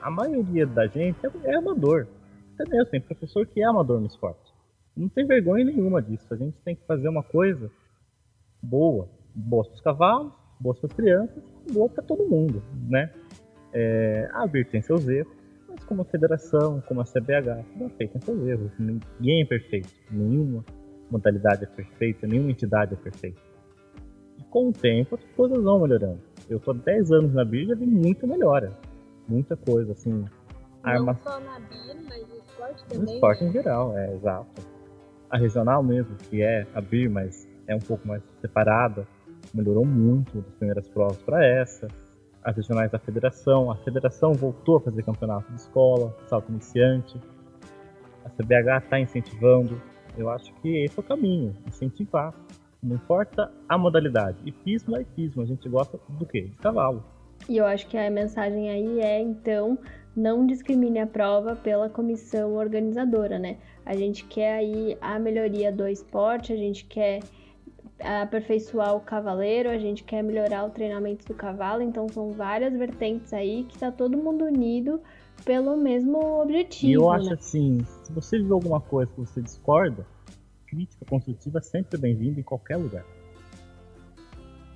a 0.00 0.10
maioria 0.10 0.66
da 0.66 0.86
gente 0.86 1.18
é, 1.26 1.30
é 1.44 1.56
amador. 1.56 2.06
Até 2.54 2.70
mesmo, 2.70 2.90
tem 2.90 3.00
professor 3.00 3.46
que 3.46 3.60
é 3.60 3.64
amador 3.64 4.00
no 4.00 4.06
esporte. 4.06 4.43
Não 4.96 5.08
tem 5.08 5.26
vergonha 5.26 5.64
nenhuma 5.64 6.00
disso. 6.00 6.26
A 6.32 6.36
gente 6.36 6.56
tem 6.64 6.76
que 6.76 6.84
fazer 6.86 7.08
uma 7.08 7.22
coisa 7.22 7.70
boa. 8.62 9.08
Boa 9.34 9.64
para 9.64 9.74
os 9.74 9.80
cavalos, 9.80 10.32
boa 10.60 10.74
para 10.76 10.86
as 10.86 10.92
crianças, 10.92 11.42
boa 11.72 11.88
para 11.88 12.04
todo 12.04 12.24
mundo, 12.28 12.62
né? 12.88 13.12
É, 13.72 14.28
a 14.32 14.46
BIR 14.46 14.70
tem 14.70 14.80
seus 14.80 15.08
erros, 15.08 15.32
mas 15.68 15.82
como 15.84 16.02
a 16.02 16.04
federação, 16.04 16.80
como 16.86 17.00
a 17.00 17.04
CBH, 17.04 17.64
cada 17.72 17.88
feita 17.96 18.12
tem 18.12 18.20
seus 18.22 18.46
erros. 18.46 18.70
Ninguém 18.78 19.42
é 19.42 19.44
perfeito. 19.44 19.88
Nenhuma 20.08 20.64
modalidade 21.10 21.64
é 21.64 21.66
perfeita, 21.66 22.28
nenhuma 22.28 22.52
entidade 22.52 22.94
é 22.94 22.96
perfeita. 22.96 23.40
E 24.38 24.44
com 24.44 24.68
o 24.68 24.72
tempo 24.72 25.16
as 25.16 25.24
coisas 25.34 25.60
vão 25.60 25.80
melhorando. 25.80 26.20
Eu 26.48 26.60
tô 26.60 26.70
há 26.70 26.74
10 26.74 27.10
anos 27.10 27.34
na 27.34 27.44
BIR 27.44 27.64
e 27.64 27.66
já 27.66 27.74
vi 27.74 27.86
muita 27.86 28.26
melhora. 28.28 28.78
Muita 29.26 29.56
coisa, 29.56 29.90
assim. 29.90 30.24
Não 30.84 31.16
só 31.16 31.40
na 31.40 31.58
BIR, 31.58 31.96
mas 32.08 32.28
no 32.28 32.36
esporte 32.36 32.82
No 32.84 32.88
também. 33.00 33.14
esporte 33.14 33.42
né? 33.42 33.50
em 33.50 33.52
geral, 33.52 33.98
é 33.98 34.14
exato. 34.14 34.73
A 35.34 35.36
regional 35.36 35.82
mesmo, 35.82 36.14
que 36.14 36.42
é 36.42 36.64
a 36.72 36.80
BIR, 36.80 37.10
mas 37.10 37.44
é 37.66 37.74
um 37.74 37.80
pouco 37.80 38.06
mais 38.06 38.22
separada, 38.40 39.04
melhorou 39.52 39.84
muito 39.84 40.40
das 40.40 40.54
primeiras 40.54 40.86
provas 40.86 41.20
para 41.22 41.44
essa. 41.44 41.88
As 42.44 42.54
regionais 42.56 42.92
da 42.92 43.00
federação, 43.00 43.68
a 43.68 43.74
federação 43.78 44.32
voltou 44.32 44.76
a 44.76 44.80
fazer 44.82 45.02
campeonato 45.02 45.50
de 45.50 45.60
escola, 45.60 46.16
salto 46.28 46.52
iniciante. 46.52 47.20
A 48.24 48.28
CBH 48.28 48.84
está 48.84 49.00
incentivando. 49.00 49.82
Eu 50.16 50.30
acho 50.30 50.54
que 50.62 50.84
esse 50.84 50.96
é 50.96 51.00
o 51.00 51.04
caminho, 51.04 51.52
incentivar. 51.66 52.32
Não 52.80 52.94
importa 52.94 53.50
a 53.68 53.76
modalidade. 53.76 54.38
Hipismo 54.46 54.94
é 54.94 55.00
hipismo, 55.00 55.42
a 55.42 55.46
gente 55.46 55.68
gosta 55.68 55.98
do 56.10 56.26
quê? 56.26 56.42
De 56.42 56.56
cavalo. 56.58 57.02
E 57.48 57.56
eu 57.56 57.66
acho 57.66 57.88
que 57.88 57.98
a 57.98 58.08
mensagem 58.08 58.70
aí 58.70 59.00
é, 59.00 59.20
então, 59.20 59.76
não 60.16 60.46
discrimine 60.46 61.00
a 61.00 61.06
prova 61.06 61.56
pela 61.56 61.88
comissão 61.88 62.54
organizadora, 62.54 63.38
né? 63.38 63.58
A 63.84 63.94
gente 63.96 64.24
quer 64.24 64.54
aí 64.54 64.96
a 65.00 65.18
melhoria 65.18 65.72
do 65.72 65.86
esporte, 65.86 66.52
a 66.52 66.56
gente 66.56 66.84
quer 66.84 67.20
aperfeiçoar 67.98 68.94
o 68.94 69.00
cavaleiro, 69.00 69.68
a 69.68 69.78
gente 69.78 70.04
quer 70.04 70.22
melhorar 70.22 70.64
o 70.64 70.70
treinamento 70.70 71.26
do 71.26 71.34
cavalo, 71.34 71.82
então 71.82 72.08
são 72.08 72.30
várias 72.30 72.72
vertentes 72.76 73.32
aí 73.32 73.64
que 73.64 73.78
tá 73.78 73.90
todo 73.90 74.16
mundo 74.16 74.44
unido 74.44 75.00
pelo 75.44 75.76
mesmo 75.76 76.40
objetivo, 76.40 76.90
E 76.90 76.94
eu 76.94 77.10
acho 77.10 77.28
né? 77.28 77.36
assim, 77.38 77.84
se 78.04 78.12
você 78.12 78.38
viu 78.38 78.54
alguma 78.54 78.80
coisa 78.80 79.10
que 79.12 79.20
você 79.20 79.42
discorda, 79.42 80.06
crítica 80.66 81.04
construtiva 81.04 81.58
é 81.58 81.62
sempre 81.62 81.98
bem-vinda 81.98 82.40
em 82.40 82.42
qualquer 82.42 82.76
lugar. 82.76 83.04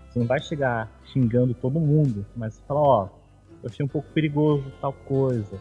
Você 0.08 0.18
não 0.18 0.26
vai 0.26 0.40
chegar 0.40 0.90
xingando 1.06 1.54
todo 1.54 1.78
mundo, 1.78 2.24
mas 2.36 2.54
você 2.54 2.62
fala, 2.66 2.80
ó, 2.80 3.08
eu 3.62 3.68
achei 3.70 3.84
um 3.84 3.88
pouco 3.88 4.08
perigoso 4.12 4.64
tal 4.80 4.92
coisa. 4.92 5.60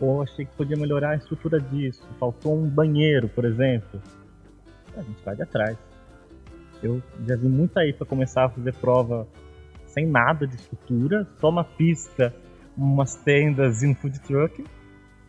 Ou 0.00 0.22
achei 0.22 0.44
que 0.44 0.54
podia 0.56 0.76
melhorar 0.76 1.10
a 1.10 1.16
estrutura 1.16 1.60
disso. 1.60 2.06
Faltou 2.18 2.56
um 2.56 2.68
banheiro, 2.68 3.28
por 3.28 3.44
exemplo. 3.44 4.00
A 4.96 5.02
gente 5.02 5.22
vai 5.24 5.36
de 5.36 5.42
atrás. 5.42 5.76
Eu 6.82 7.00
já 7.26 7.36
vi 7.36 7.48
muito 7.48 7.78
aí 7.78 7.92
para 7.92 8.06
começar 8.06 8.46
a 8.46 8.48
fazer 8.48 8.74
prova 8.74 9.26
sem 9.86 10.06
nada 10.06 10.46
de 10.46 10.56
estrutura, 10.56 11.26
só 11.38 11.50
uma 11.50 11.64
pista, 11.64 12.34
umas 12.76 13.14
tendas 13.14 13.82
e 13.82 13.86
um 13.86 13.94
food 13.94 14.18
truck 14.20 14.64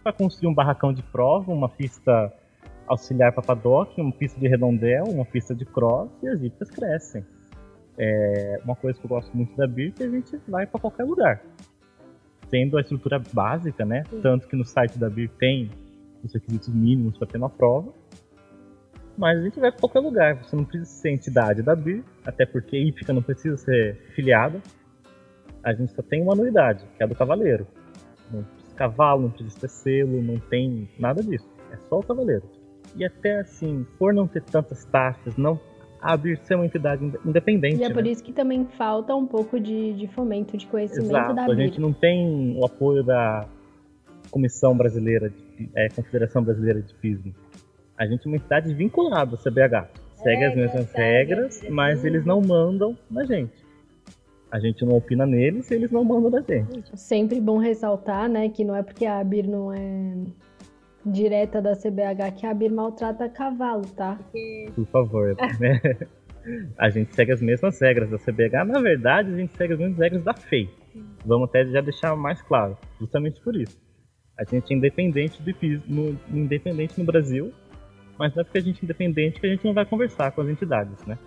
para 0.01 0.13
construir 0.13 0.49
um 0.49 0.53
barracão 0.53 0.93
de 0.93 1.03
prova, 1.03 1.51
uma 1.51 1.69
pista 1.69 2.33
auxiliar 2.87 3.31
para 3.31 3.43
paddock, 3.43 3.99
uma 3.99 4.11
pista 4.11 4.39
de 4.39 4.47
redondel, 4.47 5.05
uma 5.05 5.25
pista 5.25 5.53
de 5.53 5.65
cross 5.65 6.09
e 6.21 6.27
as 6.27 6.41
hípicas 6.41 6.69
crescem. 6.69 7.25
É 7.97 8.59
uma 8.65 8.75
coisa 8.75 8.99
que 8.99 9.05
eu 9.05 9.09
gosto 9.09 9.35
muito 9.35 9.55
da 9.55 9.67
BIR 9.67 9.93
é 9.99 10.03
a 10.03 10.09
gente 10.09 10.37
vai 10.47 10.65
para 10.65 10.79
qualquer 10.79 11.03
lugar. 11.03 11.41
Tendo 12.53 12.77
a 12.77 12.81
estrutura 12.81 13.19
básica, 13.33 13.83
né? 13.83 14.03
Tanto 14.21 14.47
que 14.47 14.55
no 14.55 14.63
site 14.63 14.99
da 14.99 15.09
BIR 15.09 15.27
tem 15.39 15.71
os 16.23 16.31
requisitos 16.31 16.69
mínimos 16.69 17.17
para 17.17 17.27
ter 17.27 17.39
uma 17.39 17.49
prova. 17.49 17.91
Mas 19.17 19.39
a 19.39 19.41
gente 19.41 19.59
vai 19.59 19.71
para 19.71 19.79
qualquer 19.79 20.01
lugar, 20.01 20.35
você 20.35 20.55
não 20.55 20.63
precisa 20.63 20.87
ser 20.87 21.09
entidade 21.09 21.63
da 21.63 21.75
BIR, 21.75 22.03
até 22.23 22.45
porque 22.45 22.77
Ípica 22.77 23.11
não 23.11 23.23
precisa 23.23 23.57
ser 23.57 23.95
filiada. 24.13 24.61
A 25.63 25.73
gente 25.73 25.93
só 25.93 26.03
tem 26.03 26.21
uma 26.21 26.33
anuidade, 26.33 26.85
que 26.95 27.01
é 27.01 27.05
a 27.07 27.09
do 27.09 27.15
cavaleiro. 27.15 27.65
Não 28.31 28.43
precisa 28.43 28.75
cavalo, 28.75 29.23
não 29.23 29.31
precisa 29.31 29.61
ter 29.61 29.69
selo, 29.69 30.21
não 30.21 30.37
tem 30.37 30.87
nada 30.99 31.23
disso. 31.23 31.49
É 31.71 31.77
só 31.89 32.01
o 32.01 32.03
cavaleiro. 32.03 32.43
E 32.95 33.03
até 33.03 33.39
assim, 33.39 33.83
por 33.97 34.13
não 34.13 34.27
ter 34.27 34.43
tantas 34.43 34.85
taxas, 34.85 35.37
não 35.37 35.59
abrir 36.03 36.37
ser 36.43 36.55
uma 36.55 36.65
entidade 36.65 37.03
independente. 37.25 37.77
E 37.77 37.83
é 37.83 37.89
por 37.89 38.03
né? 38.03 38.11
isso 38.11 38.21
que 38.21 38.33
também 38.33 38.65
falta 38.77 39.15
um 39.15 39.25
pouco 39.25 39.59
de, 39.59 39.93
de 39.93 40.07
fomento, 40.07 40.57
de 40.57 40.67
conhecimento 40.67 41.09
Exato, 41.09 41.33
da 41.33 41.45
a 41.45 41.47
BIR. 41.47 41.67
gente 41.67 41.79
não 41.79 41.93
tem 41.93 42.57
o 42.59 42.65
apoio 42.65 43.03
da 43.03 43.47
Comissão 44.29 44.75
Brasileira, 44.75 45.29
de, 45.29 45.69
é, 45.73 45.87
Confederação 45.89 46.43
Brasileira 46.43 46.81
de 46.81 46.93
Pismo. 46.95 47.33
A 47.97 48.05
gente 48.05 48.25
é 48.25 48.29
uma 48.29 48.35
entidade 48.35 48.73
vinculada 48.73 49.35
à 49.35 49.37
CBH. 49.37 49.87
Segue 50.15 50.43
as 50.43 50.55
mesmas 50.55 50.91
regras, 50.91 51.61
mas 51.69 52.03
eles 52.03 52.25
não 52.25 52.41
mandam 52.41 52.97
na 53.09 53.23
gente. 53.23 53.63
A 54.51 54.59
gente 54.59 54.85
não 54.85 54.95
opina 54.95 55.25
neles 55.25 55.71
e 55.71 55.73
eles 55.73 55.91
não 55.91 56.03
mandam 56.03 56.29
na 56.29 56.41
gente. 56.41 56.97
Sempre 56.97 57.39
bom 57.39 57.57
ressaltar, 57.57 58.29
né, 58.29 58.49
que 58.49 58.63
não 58.63 58.75
é 58.75 58.83
porque 58.83 59.05
a 59.05 59.19
ABIR 59.19 59.49
não 59.49 59.73
é 59.73 60.15
direta 61.05 61.61
da 61.61 61.75
CBH 61.75 62.35
que 62.37 62.45
a 62.45 62.51
ABIR 62.51 62.71
maltrata 62.71 63.29
cavalo, 63.29 63.85
tá? 63.95 64.15
Porque 64.15 64.71
Por 64.75 64.85
favor. 64.87 65.35
né? 65.59 65.81
A 66.77 66.89
gente 66.89 67.15
segue 67.15 67.31
as 67.31 67.41
mesmas 67.41 67.79
regras 67.79 68.09
da 68.09 68.17
CBH. 68.17 68.65
Na 68.65 68.81
verdade, 68.81 69.33
a 69.33 69.37
gente 69.37 69.55
segue 69.55 69.73
as 69.73 69.79
mesmas 69.79 69.97
regras 69.97 70.23
da 70.23 70.33
FEI. 70.33 70.69
Vamos 71.25 71.47
até 71.47 71.65
já 71.65 71.79
deixar 71.79 72.15
mais 72.15 72.41
claro. 72.41 72.77
Justamente 72.99 73.39
por 73.41 73.55
isso. 73.55 73.81
A 74.37 74.43
gente 74.43 74.73
é 74.73 74.75
independente 74.75 75.41
do 75.41 75.53
no, 75.87 76.19
independente 76.31 76.99
no 76.99 77.05
Brasil, 77.05 77.53
mas 78.17 78.35
não 78.35 78.41
é 78.41 78.43
porque 78.43 78.57
a 78.57 78.61
gente 78.61 78.81
é 78.81 78.85
independente 78.85 79.39
que 79.39 79.47
a 79.47 79.49
gente 79.49 79.63
não 79.63 79.73
vai 79.73 79.85
conversar 79.85 80.31
com 80.31 80.41
as 80.41 80.49
entidades, 80.49 81.05
né? 81.05 81.17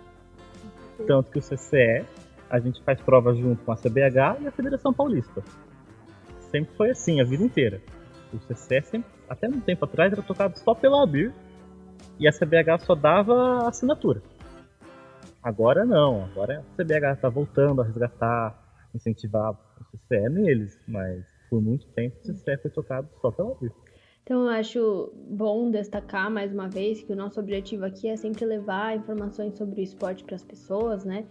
Tanto 1.07 1.31
que 1.31 1.39
o 1.39 1.41
CCE, 1.41 2.05
a 2.49 2.59
gente 2.59 2.83
faz 2.83 3.01
prova 3.01 3.33
junto 3.33 3.63
com 3.63 3.71
a 3.71 3.75
CBH 3.75 4.41
e 4.41 4.47
a 4.47 4.51
Federação 4.51 4.93
Paulista. 4.93 5.43
Sempre 6.51 6.75
foi 6.75 6.91
assim, 6.91 7.21
a 7.21 7.23
vida 7.23 7.43
inteira. 7.43 7.81
O 8.33 8.37
CCE, 8.37 8.81
sempre, 8.81 9.09
até 9.29 9.47
um 9.47 9.59
tempo 9.59 9.85
atrás, 9.85 10.11
era 10.13 10.21
tocado 10.21 10.57
só 10.57 10.73
pela 10.73 11.03
ABIR 11.03 11.33
e 12.19 12.27
a 12.27 12.31
CBH 12.31 12.79
só 12.85 12.95
dava 12.95 13.67
assinatura. 13.67 14.21
Agora 15.41 15.85
não, 15.85 16.25
agora 16.25 16.59
a 16.59 16.75
CBH 16.75 17.13
está 17.13 17.29
voltando 17.29 17.81
a 17.81 17.85
resgatar, 17.85 18.57
incentivar 18.93 19.51
o 19.53 19.97
CCE 19.97 20.29
neles, 20.29 20.79
mas 20.87 21.25
por 21.49 21.61
muito 21.61 21.87
tempo 21.87 22.17
o 22.17 22.21
CCE 22.21 22.57
foi 22.57 22.71
tocado 22.71 23.07
só 23.21 23.31
pela 23.31 23.51
ABIR. 23.51 23.71
Então 24.27 24.43
eu 24.43 24.49
acho 24.49 25.13
bom 25.29 25.71
destacar 25.71 26.29
mais 26.29 26.51
uma 26.51 26.67
vez 26.67 27.01
que 27.01 27.13
o 27.13 27.15
nosso 27.15 27.39
objetivo 27.39 27.85
aqui 27.85 28.09
é 28.09 28.17
sempre 28.17 28.43
levar 28.43 28.97
informações 28.97 29.57
sobre 29.57 29.79
o 29.79 29.83
esporte 29.83 30.21
para 30.25 30.35
as 30.35 30.43
pessoas, 30.43 31.05
né? 31.05 31.25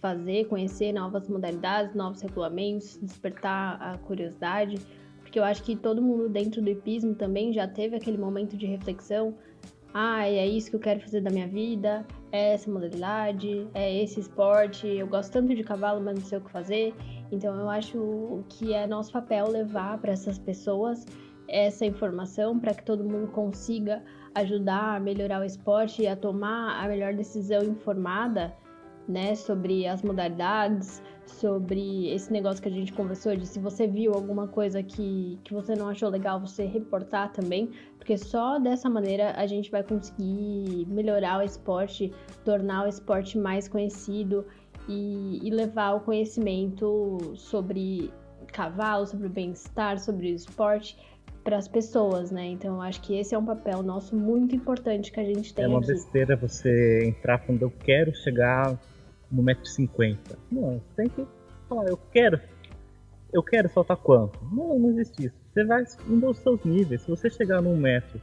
Fazer, 0.00 0.46
conhecer 0.46 0.92
novas 0.92 1.28
modalidades, 1.28 1.94
novos 1.94 2.20
regulamentos, 2.20 2.98
despertar 3.00 3.80
a 3.80 3.98
curiosidade, 3.98 4.84
porque 5.30 5.38
eu 5.38 5.44
acho 5.44 5.62
que 5.62 5.76
todo 5.76 6.02
mundo 6.02 6.28
dentro 6.28 6.60
do 6.60 6.68
hipismo 6.68 7.14
também 7.14 7.52
já 7.52 7.68
teve 7.68 7.94
aquele 7.94 8.18
momento 8.18 8.56
de 8.56 8.66
reflexão. 8.66 9.32
Ah, 9.94 10.26
é 10.26 10.44
isso 10.44 10.70
que 10.70 10.74
eu 10.74 10.80
quero 10.80 11.00
fazer 11.00 11.20
da 11.20 11.30
minha 11.30 11.46
vida, 11.46 12.04
é 12.32 12.54
essa 12.54 12.68
modalidade, 12.68 13.68
é 13.72 14.02
esse 14.02 14.18
esporte, 14.18 14.88
eu 14.88 15.06
gosto 15.06 15.32
tanto 15.32 15.54
de 15.54 15.62
cavalo, 15.62 16.00
mas 16.00 16.18
não 16.18 16.26
sei 16.26 16.38
o 16.38 16.40
que 16.40 16.50
fazer. 16.50 16.92
Então 17.30 17.54
eu 17.54 17.70
acho 17.70 18.44
que 18.48 18.74
é 18.74 18.88
nosso 18.88 19.12
papel 19.12 19.48
levar 19.48 19.98
para 19.98 20.10
essas 20.10 20.36
pessoas 20.36 21.06
essa 21.46 21.86
informação 21.86 22.58
para 22.58 22.74
que 22.74 22.84
todo 22.84 23.04
mundo 23.04 23.28
consiga 23.28 24.02
ajudar 24.34 24.96
a 24.96 25.00
melhorar 25.00 25.40
o 25.40 25.44
esporte 25.44 26.02
e 26.02 26.08
a 26.08 26.16
tomar 26.16 26.84
a 26.84 26.88
melhor 26.88 27.14
decisão 27.14 27.62
informada, 27.62 28.52
né, 29.10 29.34
sobre 29.34 29.86
as 29.86 30.02
modalidades, 30.02 31.02
sobre 31.26 32.12
esse 32.12 32.32
negócio 32.32 32.62
que 32.62 32.68
a 32.68 32.72
gente 32.72 32.92
conversou 32.92 33.36
de 33.36 33.46
se 33.46 33.58
você 33.58 33.86
viu 33.86 34.12
alguma 34.12 34.48
coisa 34.48 34.82
que, 34.82 35.38
que 35.44 35.52
você 35.52 35.74
não 35.74 35.88
achou 35.88 36.08
legal, 36.08 36.40
você 36.40 36.64
reportar 36.64 37.32
também, 37.32 37.70
porque 37.96 38.16
só 38.16 38.58
dessa 38.58 38.88
maneira 38.88 39.32
a 39.36 39.46
gente 39.46 39.70
vai 39.70 39.82
conseguir 39.82 40.86
melhorar 40.88 41.40
o 41.40 41.42
esporte, 41.42 42.12
tornar 42.44 42.86
o 42.86 42.88
esporte 42.88 43.38
mais 43.38 43.68
conhecido 43.68 44.46
e, 44.88 45.40
e 45.42 45.50
levar 45.50 45.94
o 45.94 46.00
conhecimento 46.00 47.18
sobre 47.34 48.10
cavalo, 48.52 49.06
sobre 49.06 49.26
o 49.26 49.30
bem-estar, 49.30 49.98
sobre 49.98 50.32
o 50.32 50.34
esporte 50.34 50.96
para 51.44 51.56
as 51.56 51.68
pessoas, 51.68 52.30
né? 52.30 52.46
Então 52.46 52.76
eu 52.76 52.82
acho 52.82 53.00
que 53.00 53.14
esse 53.14 53.34
é 53.34 53.38
um 53.38 53.44
papel 53.44 53.82
nosso 53.82 54.14
muito 54.14 54.54
importante 54.54 55.10
que 55.10 55.20
a 55.20 55.24
gente 55.24 55.54
tem 55.54 55.64
É 55.64 55.68
uma 55.68 55.78
aqui. 55.78 55.88
besteira 55.88 56.36
você 56.36 57.06
entrar 57.06 57.38
falando 57.38 57.62
eu 57.62 57.70
quero 57.70 58.14
chegar 58.14 58.78
no 59.30 59.42
1,50m. 59.42 60.18
Não, 60.50 60.80
você 60.80 60.94
tem 60.96 61.08
que 61.08 61.26
falar, 61.68 61.88
eu 61.88 61.96
quero. 62.12 62.40
Eu 63.32 63.42
quero 63.42 63.68
saltar 63.68 63.96
quanto? 63.96 64.38
Não, 64.52 64.78
não 64.78 64.90
existe 64.90 65.26
isso. 65.26 65.36
Você 65.52 65.64
vai 65.64 65.84
indo 66.08 66.26
aos 66.26 66.38
seus 66.38 66.64
níveis. 66.64 67.02
Se 67.02 67.10
você 67.10 67.30
chegar 67.30 67.62
num 67.62 67.76
metro 67.76 68.20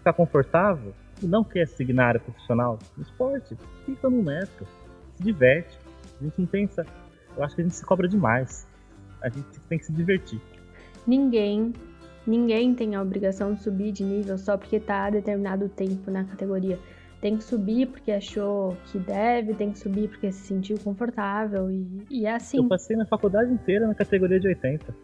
ficar 0.00 0.14
confortável 0.14 0.94
e 1.22 1.26
não 1.26 1.44
quer 1.44 1.68
seguir 1.68 1.92
na 1.92 2.06
área 2.06 2.20
profissional, 2.20 2.78
no 2.96 3.02
esporte, 3.02 3.56
fica 3.84 4.08
num 4.08 4.22
metro. 4.22 4.66
Se 5.16 5.22
diverte. 5.22 5.78
A 6.20 6.24
gente 6.24 6.38
não 6.38 6.46
pensa. 6.46 6.84
Eu 7.36 7.44
acho 7.44 7.54
que 7.54 7.60
a 7.60 7.64
gente 7.64 7.76
se 7.76 7.84
cobra 7.84 8.08
demais. 8.08 8.66
A 9.22 9.28
gente 9.28 9.60
tem 9.68 9.78
que 9.78 9.84
se 9.84 9.92
divertir. 9.92 10.40
Ninguém, 11.06 11.72
ninguém 12.26 12.74
tem 12.74 12.94
a 12.94 13.02
obrigação 13.02 13.52
de 13.54 13.62
subir 13.62 13.92
de 13.92 14.02
nível 14.02 14.38
só 14.38 14.56
porque 14.56 14.80
tá 14.80 15.06
há 15.06 15.10
determinado 15.10 15.68
tempo 15.68 16.10
na 16.10 16.24
categoria. 16.24 16.78
Tem 17.20 17.36
que 17.36 17.44
subir 17.44 17.86
porque 17.88 18.10
achou 18.10 18.76
que 18.86 18.98
deve, 18.98 19.54
tem 19.54 19.70
que 19.70 19.78
subir 19.78 20.08
porque 20.08 20.32
se 20.32 20.46
sentiu 20.46 20.78
confortável 20.82 21.70
e, 21.70 22.06
e 22.10 22.26
é 22.26 22.34
assim. 22.34 22.56
Eu 22.56 22.68
passei 22.68 22.96
na 22.96 23.06
faculdade 23.06 23.52
inteira 23.52 23.86
na 23.86 23.94
categoria 23.94 24.40
de 24.40 24.48
80. 24.48 24.94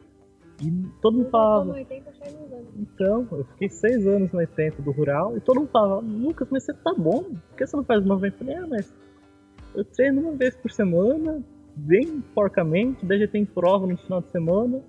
E 0.63 0.71
todo 1.03 1.19
mundo 1.19 1.29
falava, 1.29 1.65
no 1.67 1.75
80 1.75 2.13
faz 2.13 2.35
uns 2.35 2.53
anos. 2.53 2.69
Então, 2.77 3.29
eu 3.31 3.45
fiquei 3.45 3.69
seis 3.69 4.07
anos 4.07 4.33
no 4.33 4.39
80 4.39 4.81
do 4.81 4.91
rural 4.91 5.37
e 5.37 5.41
todo 5.41 5.61
mundo 5.61 5.71
falava, 5.71 6.01
Lucas, 6.01 6.49
mas 6.51 6.65
você 6.65 6.73
tá 6.73 6.95
bom, 6.97 7.25
por 7.25 7.57
que 7.57 7.67
você 7.67 7.77
não 7.77 7.85
faz 7.85 8.05
90? 8.05 8.35
Eu 8.35 8.39
falei, 8.39 8.55
ah, 8.57 8.67
mas 8.67 8.95
eu 9.75 9.85
treino 9.85 10.23
uma 10.23 10.33
vez 10.33 10.57
por 10.57 10.71
semana, 10.71 11.43
bem 11.75 12.23
porcamente, 12.35 13.05
daí 13.05 13.19
já 13.19 13.29
tem 13.29 13.45
prova 13.45 13.87
no 13.87 13.99
final 13.99 14.23
de 14.23 14.31
semana, 14.31 14.81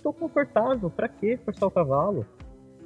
tô 0.00 0.12
confortável, 0.12 0.88
pra 0.88 1.08
que 1.08 1.36
forçar 1.38 1.68
o 1.68 1.72
cavalo? 1.72 2.24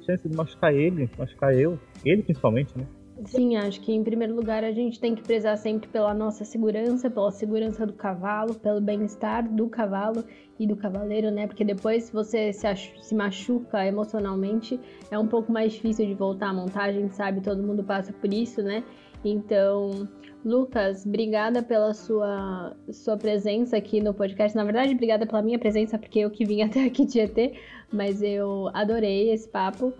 Chance 0.03 0.27
de 0.27 0.35
machucar 0.35 0.73
ele, 0.73 1.07
machucar 1.17 1.55
eu, 1.55 1.79
ele 2.03 2.23
principalmente, 2.23 2.75
né? 2.75 2.85
Sim, 3.25 3.55
acho 3.55 3.79
que 3.79 3.93
em 3.93 4.03
primeiro 4.03 4.35
lugar 4.35 4.63
a 4.63 4.71
gente 4.71 4.99
tem 4.99 5.13
que 5.13 5.21
prezar 5.21 5.57
sempre 5.57 5.87
pela 5.87 6.13
nossa 6.13 6.43
segurança, 6.43 7.09
pela 7.09 7.31
segurança 7.31 7.85
do 7.85 7.93
cavalo, 7.93 8.55
pelo 8.55 8.81
bem-estar 8.81 9.47
do 9.47 9.69
cavalo 9.69 10.23
e 10.59 10.65
do 10.65 10.75
cavaleiro, 10.75 11.29
né? 11.29 11.45
Porque 11.45 11.63
depois, 11.63 12.05
se 12.05 12.13
você 12.13 12.51
se, 12.51 12.67
se 13.01 13.15
machuca 13.15 13.85
emocionalmente, 13.85 14.79
é 15.11 15.17
um 15.17 15.27
pouco 15.27 15.51
mais 15.51 15.73
difícil 15.73 16.07
de 16.07 16.13
voltar 16.15 16.53
a 16.75 16.91
gente 16.91 17.13
sabe, 17.13 17.41
todo 17.41 17.61
mundo 17.61 17.83
passa 17.83 18.11
por 18.11 18.33
isso, 18.33 18.61
né? 18.63 18.83
Então, 19.23 20.07
Lucas, 20.43 21.05
obrigada 21.05 21.63
pela 21.63 21.93
sua, 21.93 22.75
sua 22.91 23.15
presença 23.15 23.77
aqui 23.77 24.01
no 24.01 24.13
podcast. 24.13 24.57
Na 24.57 24.63
verdade, 24.63 24.93
obrigada 24.93 25.25
pela 25.25 25.41
minha 25.41 25.57
presença, 25.57 25.97
porque 25.97 26.19
eu 26.19 26.29
que 26.29 26.45
vim 26.45 26.61
até 26.63 26.83
aqui 26.85 27.05
te 27.05 27.25
ter, 27.27 27.59
mas 27.91 28.21
eu 28.21 28.69
adorei 28.73 29.31
esse 29.31 29.47
papo. 29.47 29.93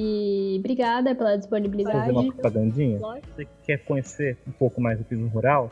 E 0.00 0.56
obrigada 0.60 1.12
pela 1.12 1.36
disponibilidade. 1.36 1.98
Fazer 1.98 2.12
uma 2.12 2.32
propagandinha. 2.32 3.00
Lógico. 3.00 3.26
você 3.34 3.48
quer 3.64 3.78
conhecer 3.78 4.38
um 4.46 4.52
pouco 4.52 4.80
mais 4.80 4.96
do 4.96 5.04
piso 5.04 5.26
rural, 5.26 5.68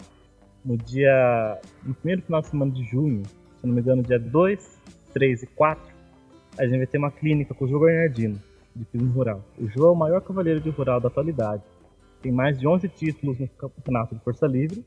no 0.65 0.77
dia. 0.77 1.61
no 1.85 1.95
primeiro 1.95 2.23
final 2.23 2.41
de 2.41 2.49
semana 2.49 2.73
de 2.73 2.83
junho, 2.83 3.23
se 3.25 3.65
não 3.65 3.73
me 3.73 3.81
engano, 3.81 4.03
dia 4.03 4.19
2, 4.19 4.81
3 5.15 5.45
e 5.45 5.47
4, 5.47 5.95
a 6.59 6.67
gente 6.67 6.77
vai 6.79 6.87
ter 6.89 6.99
uma 6.99 7.13
clínica 7.13 7.55
com 7.55 7.67
o 7.67 7.69
João 7.69 7.83
Bernardino, 7.83 8.37
de 8.75 8.85
piso 8.87 9.07
rural. 9.11 9.45
O 9.61 9.69
João 9.69 9.91
é 9.91 9.93
o 9.93 9.97
maior 9.97 10.21
cavaleiro 10.21 10.61
de 10.61 10.71
rural 10.71 11.01
da 11.01 11.07
atualidade. 11.07 11.63
Tem 12.21 12.33
mais 12.33 12.59
de 12.59 12.67
11 12.67 12.89
títulos 12.89 13.39
no 13.39 13.47
campeonato 13.47 14.17
de 14.17 14.21
força 14.25 14.45
livre. 14.45 14.85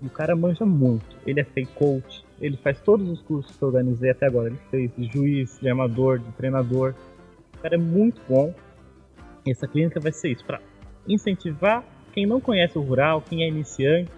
E 0.00 0.06
o 0.06 0.10
cara 0.10 0.34
manja 0.34 0.64
muito. 0.64 1.04
Ele 1.26 1.40
é 1.40 1.44
fake 1.44 1.72
coach, 1.74 2.24
ele 2.40 2.56
faz 2.56 2.80
todos 2.80 3.06
os 3.10 3.20
cursos 3.20 3.54
que 3.54 3.62
eu 3.62 3.68
organizei 3.68 4.10
até 4.10 4.24
agora. 4.24 4.48
Ele 4.48 4.58
fez 4.70 4.90
de 4.96 5.04
juiz, 5.12 5.58
de 5.60 5.68
armador, 5.68 6.18
de 6.18 6.32
treinador. 6.32 6.94
O 7.58 7.62
cara 7.62 7.74
é 7.74 7.78
muito 7.78 8.20
bom. 8.28 8.54
E 9.46 9.50
essa 9.50 9.66
clínica 9.66 10.00
vai 10.00 10.12
ser 10.12 10.30
isso, 10.30 10.44
para 10.44 10.60
incentivar 11.08 11.84
quem 12.12 12.26
não 12.26 12.40
conhece 12.40 12.78
o 12.78 12.82
rural, 12.82 13.22
quem 13.22 13.42
é 13.42 13.48
iniciante, 13.48 14.10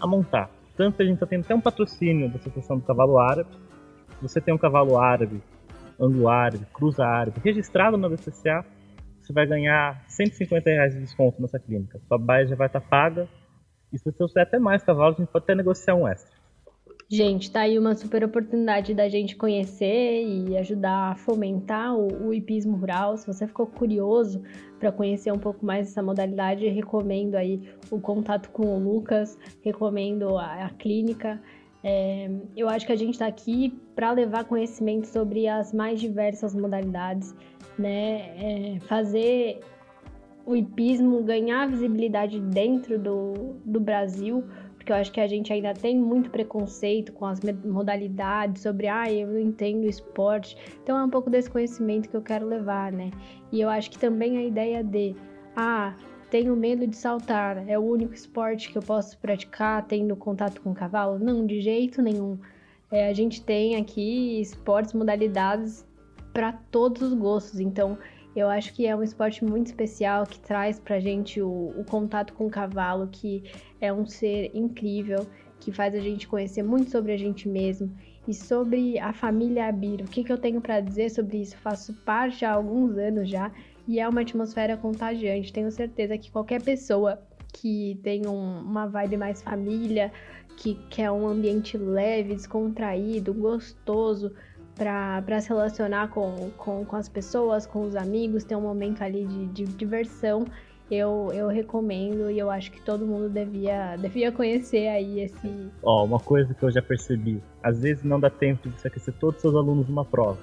a 0.00 0.06
montar. 0.06 0.50
Tanto 0.76 0.96
que 0.96 1.02
a 1.02 1.06
gente 1.06 1.14
está 1.14 1.26
tendo 1.26 1.44
até 1.44 1.54
um 1.54 1.60
patrocínio 1.60 2.28
da 2.30 2.36
Associação 2.36 2.78
do 2.78 2.84
Cavalo 2.84 3.18
Árabe. 3.18 3.50
Você 4.22 4.40
tem 4.40 4.54
um 4.54 4.58
cavalo 4.58 4.98
árabe, 4.98 5.42
ângulo 6.00 6.28
árabe, 6.28 6.66
cruza 6.72 7.04
árabe, 7.04 7.40
registrado 7.44 7.98
na 7.98 8.08
BCCA, 8.08 8.64
você 9.26 9.32
vai 9.32 9.44
ganhar 9.44 10.04
150 10.08 10.70
reais 10.70 10.94
de 10.94 11.00
desconto 11.00 11.42
nessa 11.42 11.58
clínica. 11.58 12.00
Sua 12.06 12.16
baia 12.16 12.46
já 12.46 12.54
vai 12.54 12.68
estar 12.68 12.80
paga. 12.80 13.28
E 13.92 13.98
se 13.98 14.04
você 14.04 14.22
usar 14.22 14.42
até 14.42 14.56
mais 14.56 14.84
cavalos, 14.84 15.16
a 15.16 15.22
gente 15.22 15.32
pode 15.32 15.42
até 15.42 15.54
negociar 15.56 15.96
um 15.96 16.06
extra. 16.06 16.35
Gente, 17.08 17.52
tá 17.52 17.60
aí 17.60 17.78
uma 17.78 17.94
super 17.94 18.24
oportunidade 18.24 18.92
da 18.92 19.08
gente 19.08 19.36
conhecer 19.36 20.24
e 20.26 20.56
ajudar 20.58 21.12
a 21.12 21.14
fomentar 21.14 21.94
o, 21.94 22.26
o 22.26 22.34
hipismo 22.34 22.76
rural. 22.76 23.16
Se 23.16 23.24
você 23.24 23.46
ficou 23.46 23.64
curioso 23.64 24.42
para 24.80 24.90
conhecer 24.90 25.32
um 25.32 25.38
pouco 25.38 25.64
mais 25.64 25.86
essa 25.86 26.02
modalidade, 26.02 26.66
recomendo 26.66 27.36
aí 27.36 27.62
o 27.92 28.00
contato 28.00 28.50
com 28.50 28.76
o 28.76 28.78
Lucas, 28.80 29.38
recomendo 29.62 30.36
a, 30.36 30.66
a 30.66 30.70
clínica. 30.70 31.40
É, 31.84 32.28
eu 32.56 32.68
acho 32.68 32.84
que 32.84 32.92
a 32.92 32.96
gente 32.96 33.12
está 33.12 33.28
aqui 33.28 33.72
para 33.94 34.10
levar 34.10 34.42
conhecimento 34.42 35.06
sobre 35.06 35.46
as 35.46 35.72
mais 35.72 36.00
diversas 36.00 36.56
modalidades, 36.56 37.32
né? 37.78 38.74
É, 38.74 38.80
fazer 38.80 39.60
o 40.44 40.56
hipismo 40.56 41.22
ganhar 41.22 41.68
visibilidade 41.68 42.40
dentro 42.40 42.98
do, 42.98 43.56
do 43.64 43.78
Brasil 43.78 44.44
porque 44.86 44.92
eu 44.92 44.96
acho 44.98 45.10
que 45.10 45.20
a 45.20 45.26
gente 45.26 45.52
ainda 45.52 45.74
tem 45.74 45.98
muito 45.98 46.30
preconceito 46.30 47.12
com 47.12 47.26
as 47.26 47.40
modalidades, 47.64 48.62
sobre, 48.62 48.86
ah, 48.86 49.12
eu 49.12 49.26
não 49.26 49.40
entendo 49.40 49.84
esporte. 49.84 50.56
Então 50.80 50.96
é 50.96 51.02
um 51.02 51.10
pouco 51.10 51.28
desse 51.28 51.50
conhecimento 51.50 52.08
que 52.08 52.16
eu 52.16 52.22
quero 52.22 52.46
levar, 52.46 52.92
né? 52.92 53.10
E 53.50 53.60
eu 53.60 53.68
acho 53.68 53.90
que 53.90 53.98
também 53.98 54.38
a 54.38 54.44
ideia 54.44 54.84
de, 54.84 55.16
ah, 55.56 55.92
tenho 56.30 56.54
medo 56.54 56.86
de 56.86 56.94
saltar, 56.94 57.68
é 57.68 57.76
o 57.76 57.82
único 57.82 58.14
esporte 58.14 58.70
que 58.70 58.78
eu 58.78 58.82
posso 58.82 59.18
praticar 59.18 59.84
tendo 59.88 60.14
contato 60.14 60.60
com 60.60 60.70
o 60.70 60.74
cavalo? 60.74 61.18
Não, 61.18 61.44
de 61.44 61.60
jeito 61.60 62.00
nenhum. 62.00 62.38
É, 62.88 63.08
a 63.08 63.12
gente 63.12 63.42
tem 63.42 63.74
aqui 63.74 64.40
esportes, 64.40 64.92
modalidades 64.92 65.84
para 66.32 66.52
todos 66.70 67.02
os 67.02 67.12
gostos, 67.12 67.58
então 67.58 67.98
eu 68.36 68.50
acho 68.50 68.74
que 68.74 68.86
é 68.86 68.94
um 68.94 69.02
esporte 69.02 69.42
muito 69.42 69.68
especial 69.68 70.26
que 70.26 70.38
traz 70.38 70.78
pra 70.78 71.00
gente 71.00 71.40
o, 71.40 71.72
o 71.76 71.84
contato 71.84 72.34
com 72.34 72.46
o 72.46 72.50
cavalo, 72.50 73.08
que 73.08 73.42
é 73.80 73.90
um 73.90 74.04
ser 74.04 74.50
incrível, 74.54 75.26
que 75.58 75.72
faz 75.72 75.94
a 75.94 76.00
gente 76.00 76.28
conhecer 76.28 76.62
muito 76.62 76.90
sobre 76.90 77.12
a 77.12 77.16
gente 77.16 77.48
mesmo 77.48 77.90
e 78.28 78.34
sobre 78.34 78.98
a 78.98 79.12
família 79.14 79.68
Abir. 79.68 80.02
O 80.02 80.04
que, 80.04 80.22
que 80.22 80.30
eu 80.30 80.36
tenho 80.36 80.60
para 80.60 80.80
dizer 80.80 81.10
sobre 81.10 81.38
isso? 81.38 81.56
Faço 81.56 81.94
parte 82.04 82.44
há 82.44 82.52
alguns 82.52 82.98
anos 82.98 83.28
já 83.28 83.50
e 83.88 83.98
é 83.98 84.06
uma 84.06 84.20
atmosfera 84.20 84.76
contagiante. 84.76 85.52
Tenho 85.52 85.70
certeza 85.70 86.18
que 86.18 86.30
qualquer 86.30 86.60
pessoa 86.60 87.22
que 87.54 87.98
tem 88.02 88.26
um, 88.26 88.60
uma 88.60 88.86
vibe 88.86 89.16
mais 89.16 89.40
família, 89.40 90.12
que 90.56 90.74
quer 90.90 91.10
um 91.10 91.26
ambiente 91.26 91.78
leve, 91.78 92.34
descontraído, 92.34 93.32
gostoso, 93.32 94.32
para 94.76 95.40
se 95.40 95.48
relacionar 95.48 96.08
com, 96.08 96.50
com, 96.56 96.84
com, 96.84 96.96
as 96.96 97.08
pessoas, 97.08 97.66
com 97.66 97.82
os 97.82 97.96
amigos, 97.96 98.44
ter 98.44 98.54
um 98.54 98.60
momento 98.60 99.02
ali 99.02 99.24
de, 99.24 99.46
de 99.46 99.64
diversão, 99.64 100.44
eu, 100.90 101.30
eu 101.32 101.48
recomendo 101.48 102.30
e 102.30 102.38
eu 102.38 102.50
acho 102.50 102.70
que 102.70 102.80
todo 102.82 103.06
mundo 103.06 103.28
devia, 103.28 103.96
devia 103.96 104.30
conhecer 104.30 104.86
aí 104.88 105.20
esse. 105.20 105.70
Ó, 105.82 106.02
oh, 106.02 106.04
uma 106.04 106.20
coisa 106.20 106.54
que 106.54 106.62
eu 106.62 106.70
já 106.70 106.82
percebi: 106.82 107.42
às 107.62 107.80
vezes 107.80 108.04
não 108.04 108.20
dá 108.20 108.30
tempo 108.30 108.68
de 108.68 108.78
você 108.78 108.88
aquecer 108.88 109.14
todos 109.14 109.36
os 109.36 109.42
seus 109.42 109.54
alunos 109.54 109.88
numa 109.88 110.04
prova. 110.04 110.38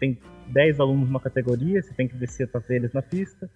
Tem 0.00 0.18
10 0.48 0.80
alunos 0.80 1.08
numa 1.08 1.20
categoria, 1.20 1.80
você 1.80 1.94
tem 1.94 2.08
que 2.08 2.16
descer 2.16 2.48
para 2.48 2.60
ver 2.60 2.76
eles 2.76 2.92
na 2.92 3.02
pista. 3.02 3.48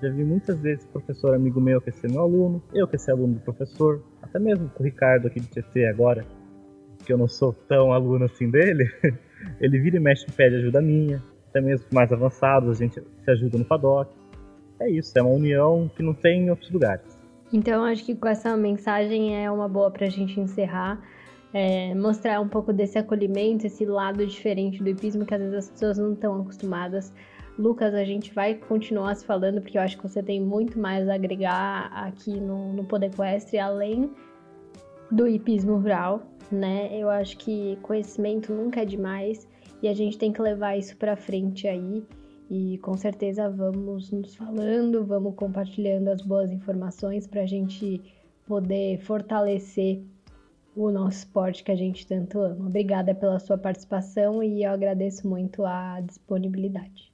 Já 0.00 0.10
vi 0.10 0.24
muitas 0.24 0.60
vezes 0.60 0.86
professor 0.86 1.34
amigo 1.34 1.60
meu 1.60 1.78
aquecer 1.78 2.10
meu 2.10 2.20
aluno, 2.20 2.62
eu 2.72 2.84
aquecer 2.84 3.14
aluno 3.14 3.34
do 3.34 3.40
professor, 3.40 4.02
até 4.22 4.38
mesmo 4.38 4.68
com 4.68 4.82
o 4.82 4.86
Ricardo 4.86 5.26
aqui 5.26 5.40
de 5.40 5.48
TT 5.48 5.86
agora, 5.86 6.24
que 7.06 7.12
eu 7.12 7.18
não 7.18 7.28
sou 7.28 7.52
tão 7.52 7.92
aluno 7.92 8.24
assim 8.24 8.50
dele, 8.50 8.90
ele 9.60 9.78
vira 9.78 9.96
e 9.96 10.00
mexe 10.00 10.26
pede 10.30 10.56
ajuda 10.56 10.82
minha, 10.82 11.22
até 11.48 11.60
mesmo 11.60 11.86
mais 11.92 12.12
avançados, 12.12 12.68
a 12.68 12.84
gente 12.84 13.00
se 13.00 13.30
ajuda 13.30 13.56
no 13.56 13.64
paddock. 13.64 14.10
É 14.80 14.90
isso, 14.90 15.16
é 15.16 15.22
uma 15.22 15.32
união 15.32 15.90
que 15.96 16.02
não 16.02 16.12
tem 16.12 16.42
em 16.42 16.50
outros 16.50 16.70
lugares. 16.70 17.16
Então 17.52 17.84
acho 17.84 18.04
que 18.04 18.14
com 18.14 18.28
essa 18.28 18.56
mensagem 18.56 19.42
é 19.42 19.50
uma 19.50 19.68
boa 19.68 19.90
para 19.90 20.06
a 20.06 20.10
gente 20.10 20.38
encerrar. 20.38 21.00
É, 21.54 21.94
mostrar 21.94 22.40
um 22.40 22.48
pouco 22.48 22.72
desse 22.72 22.98
acolhimento, 22.98 23.66
esse 23.66 23.86
lado 23.86 24.26
diferente 24.26 24.82
do 24.82 24.90
hipismo 24.90 25.24
que 25.24 25.32
às 25.32 25.40
vezes 25.40 25.54
as 25.54 25.70
pessoas 25.70 25.96
não 25.96 26.12
estão 26.12 26.40
acostumadas. 26.42 27.14
Lucas, 27.58 27.94
a 27.94 28.04
gente 28.04 28.34
vai 28.34 28.54
continuar 28.54 29.14
se 29.14 29.24
falando 29.24 29.62
porque 29.62 29.78
eu 29.78 29.82
acho 29.82 29.96
que 29.96 30.02
você 30.02 30.22
tem 30.22 30.38
muito 30.38 30.78
mais 30.78 31.08
a 31.08 31.14
agregar 31.14 31.90
aqui 31.94 32.38
no, 32.38 32.74
no 32.74 32.84
Poder 32.84 33.06
Equestre, 33.06 33.58
além 33.58 34.10
do 35.10 35.26
hipismo 35.26 35.76
rural 35.76 36.20
né? 36.50 36.88
Eu 36.98 37.10
acho 37.10 37.36
que 37.38 37.76
conhecimento 37.82 38.52
nunca 38.52 38.82
é 38.82 38.84
demais 38.84 39.46
e 39.82 39.88
a 39.88 39.94
gente 39.94 40.18
tem 40.18 40.32
que 40.32 40.40
levar 40.40 40.76
isso 40.76 40.96
para 40.96 41.16
frente 41.16 41.66
aí. 41.66 42.04
E 42.48 42.78
com 42.78 42.96
certeza 42.96 43.50
vamos 43.50 44.10
nos 44.12 44.34
falando, 44.36 45.04
vamos 45.04 45.34
compartilhando 45.34 46.08
as 46.08 46.22
boas 46.22 46.52
informações 46.52 47.26
para 47.26 47.42
a 47.42 47.46
gente 47.46 48.00
poder 48.46 48.98
fortalecer 49.00 50.02
o 50.76 50.90
nosso 50.90 51.18
esporte 51.18 51.64
que 51.64 51.72
a 51.72 51.76
gente 51.76 52.06
tanto 52.06 52.38
ama. 52.38 52.66
Obrigada 52.66 53.14
pela 53.14 53.40
sua 53.40 53.58
participação 53.58 54.42
e 54.42 54.62
eu 54.62 54.70
agradeço 54.70 55.26
muito 55.26 55.64
a 55.64 56.00
disponibilidade. 56.00 57.05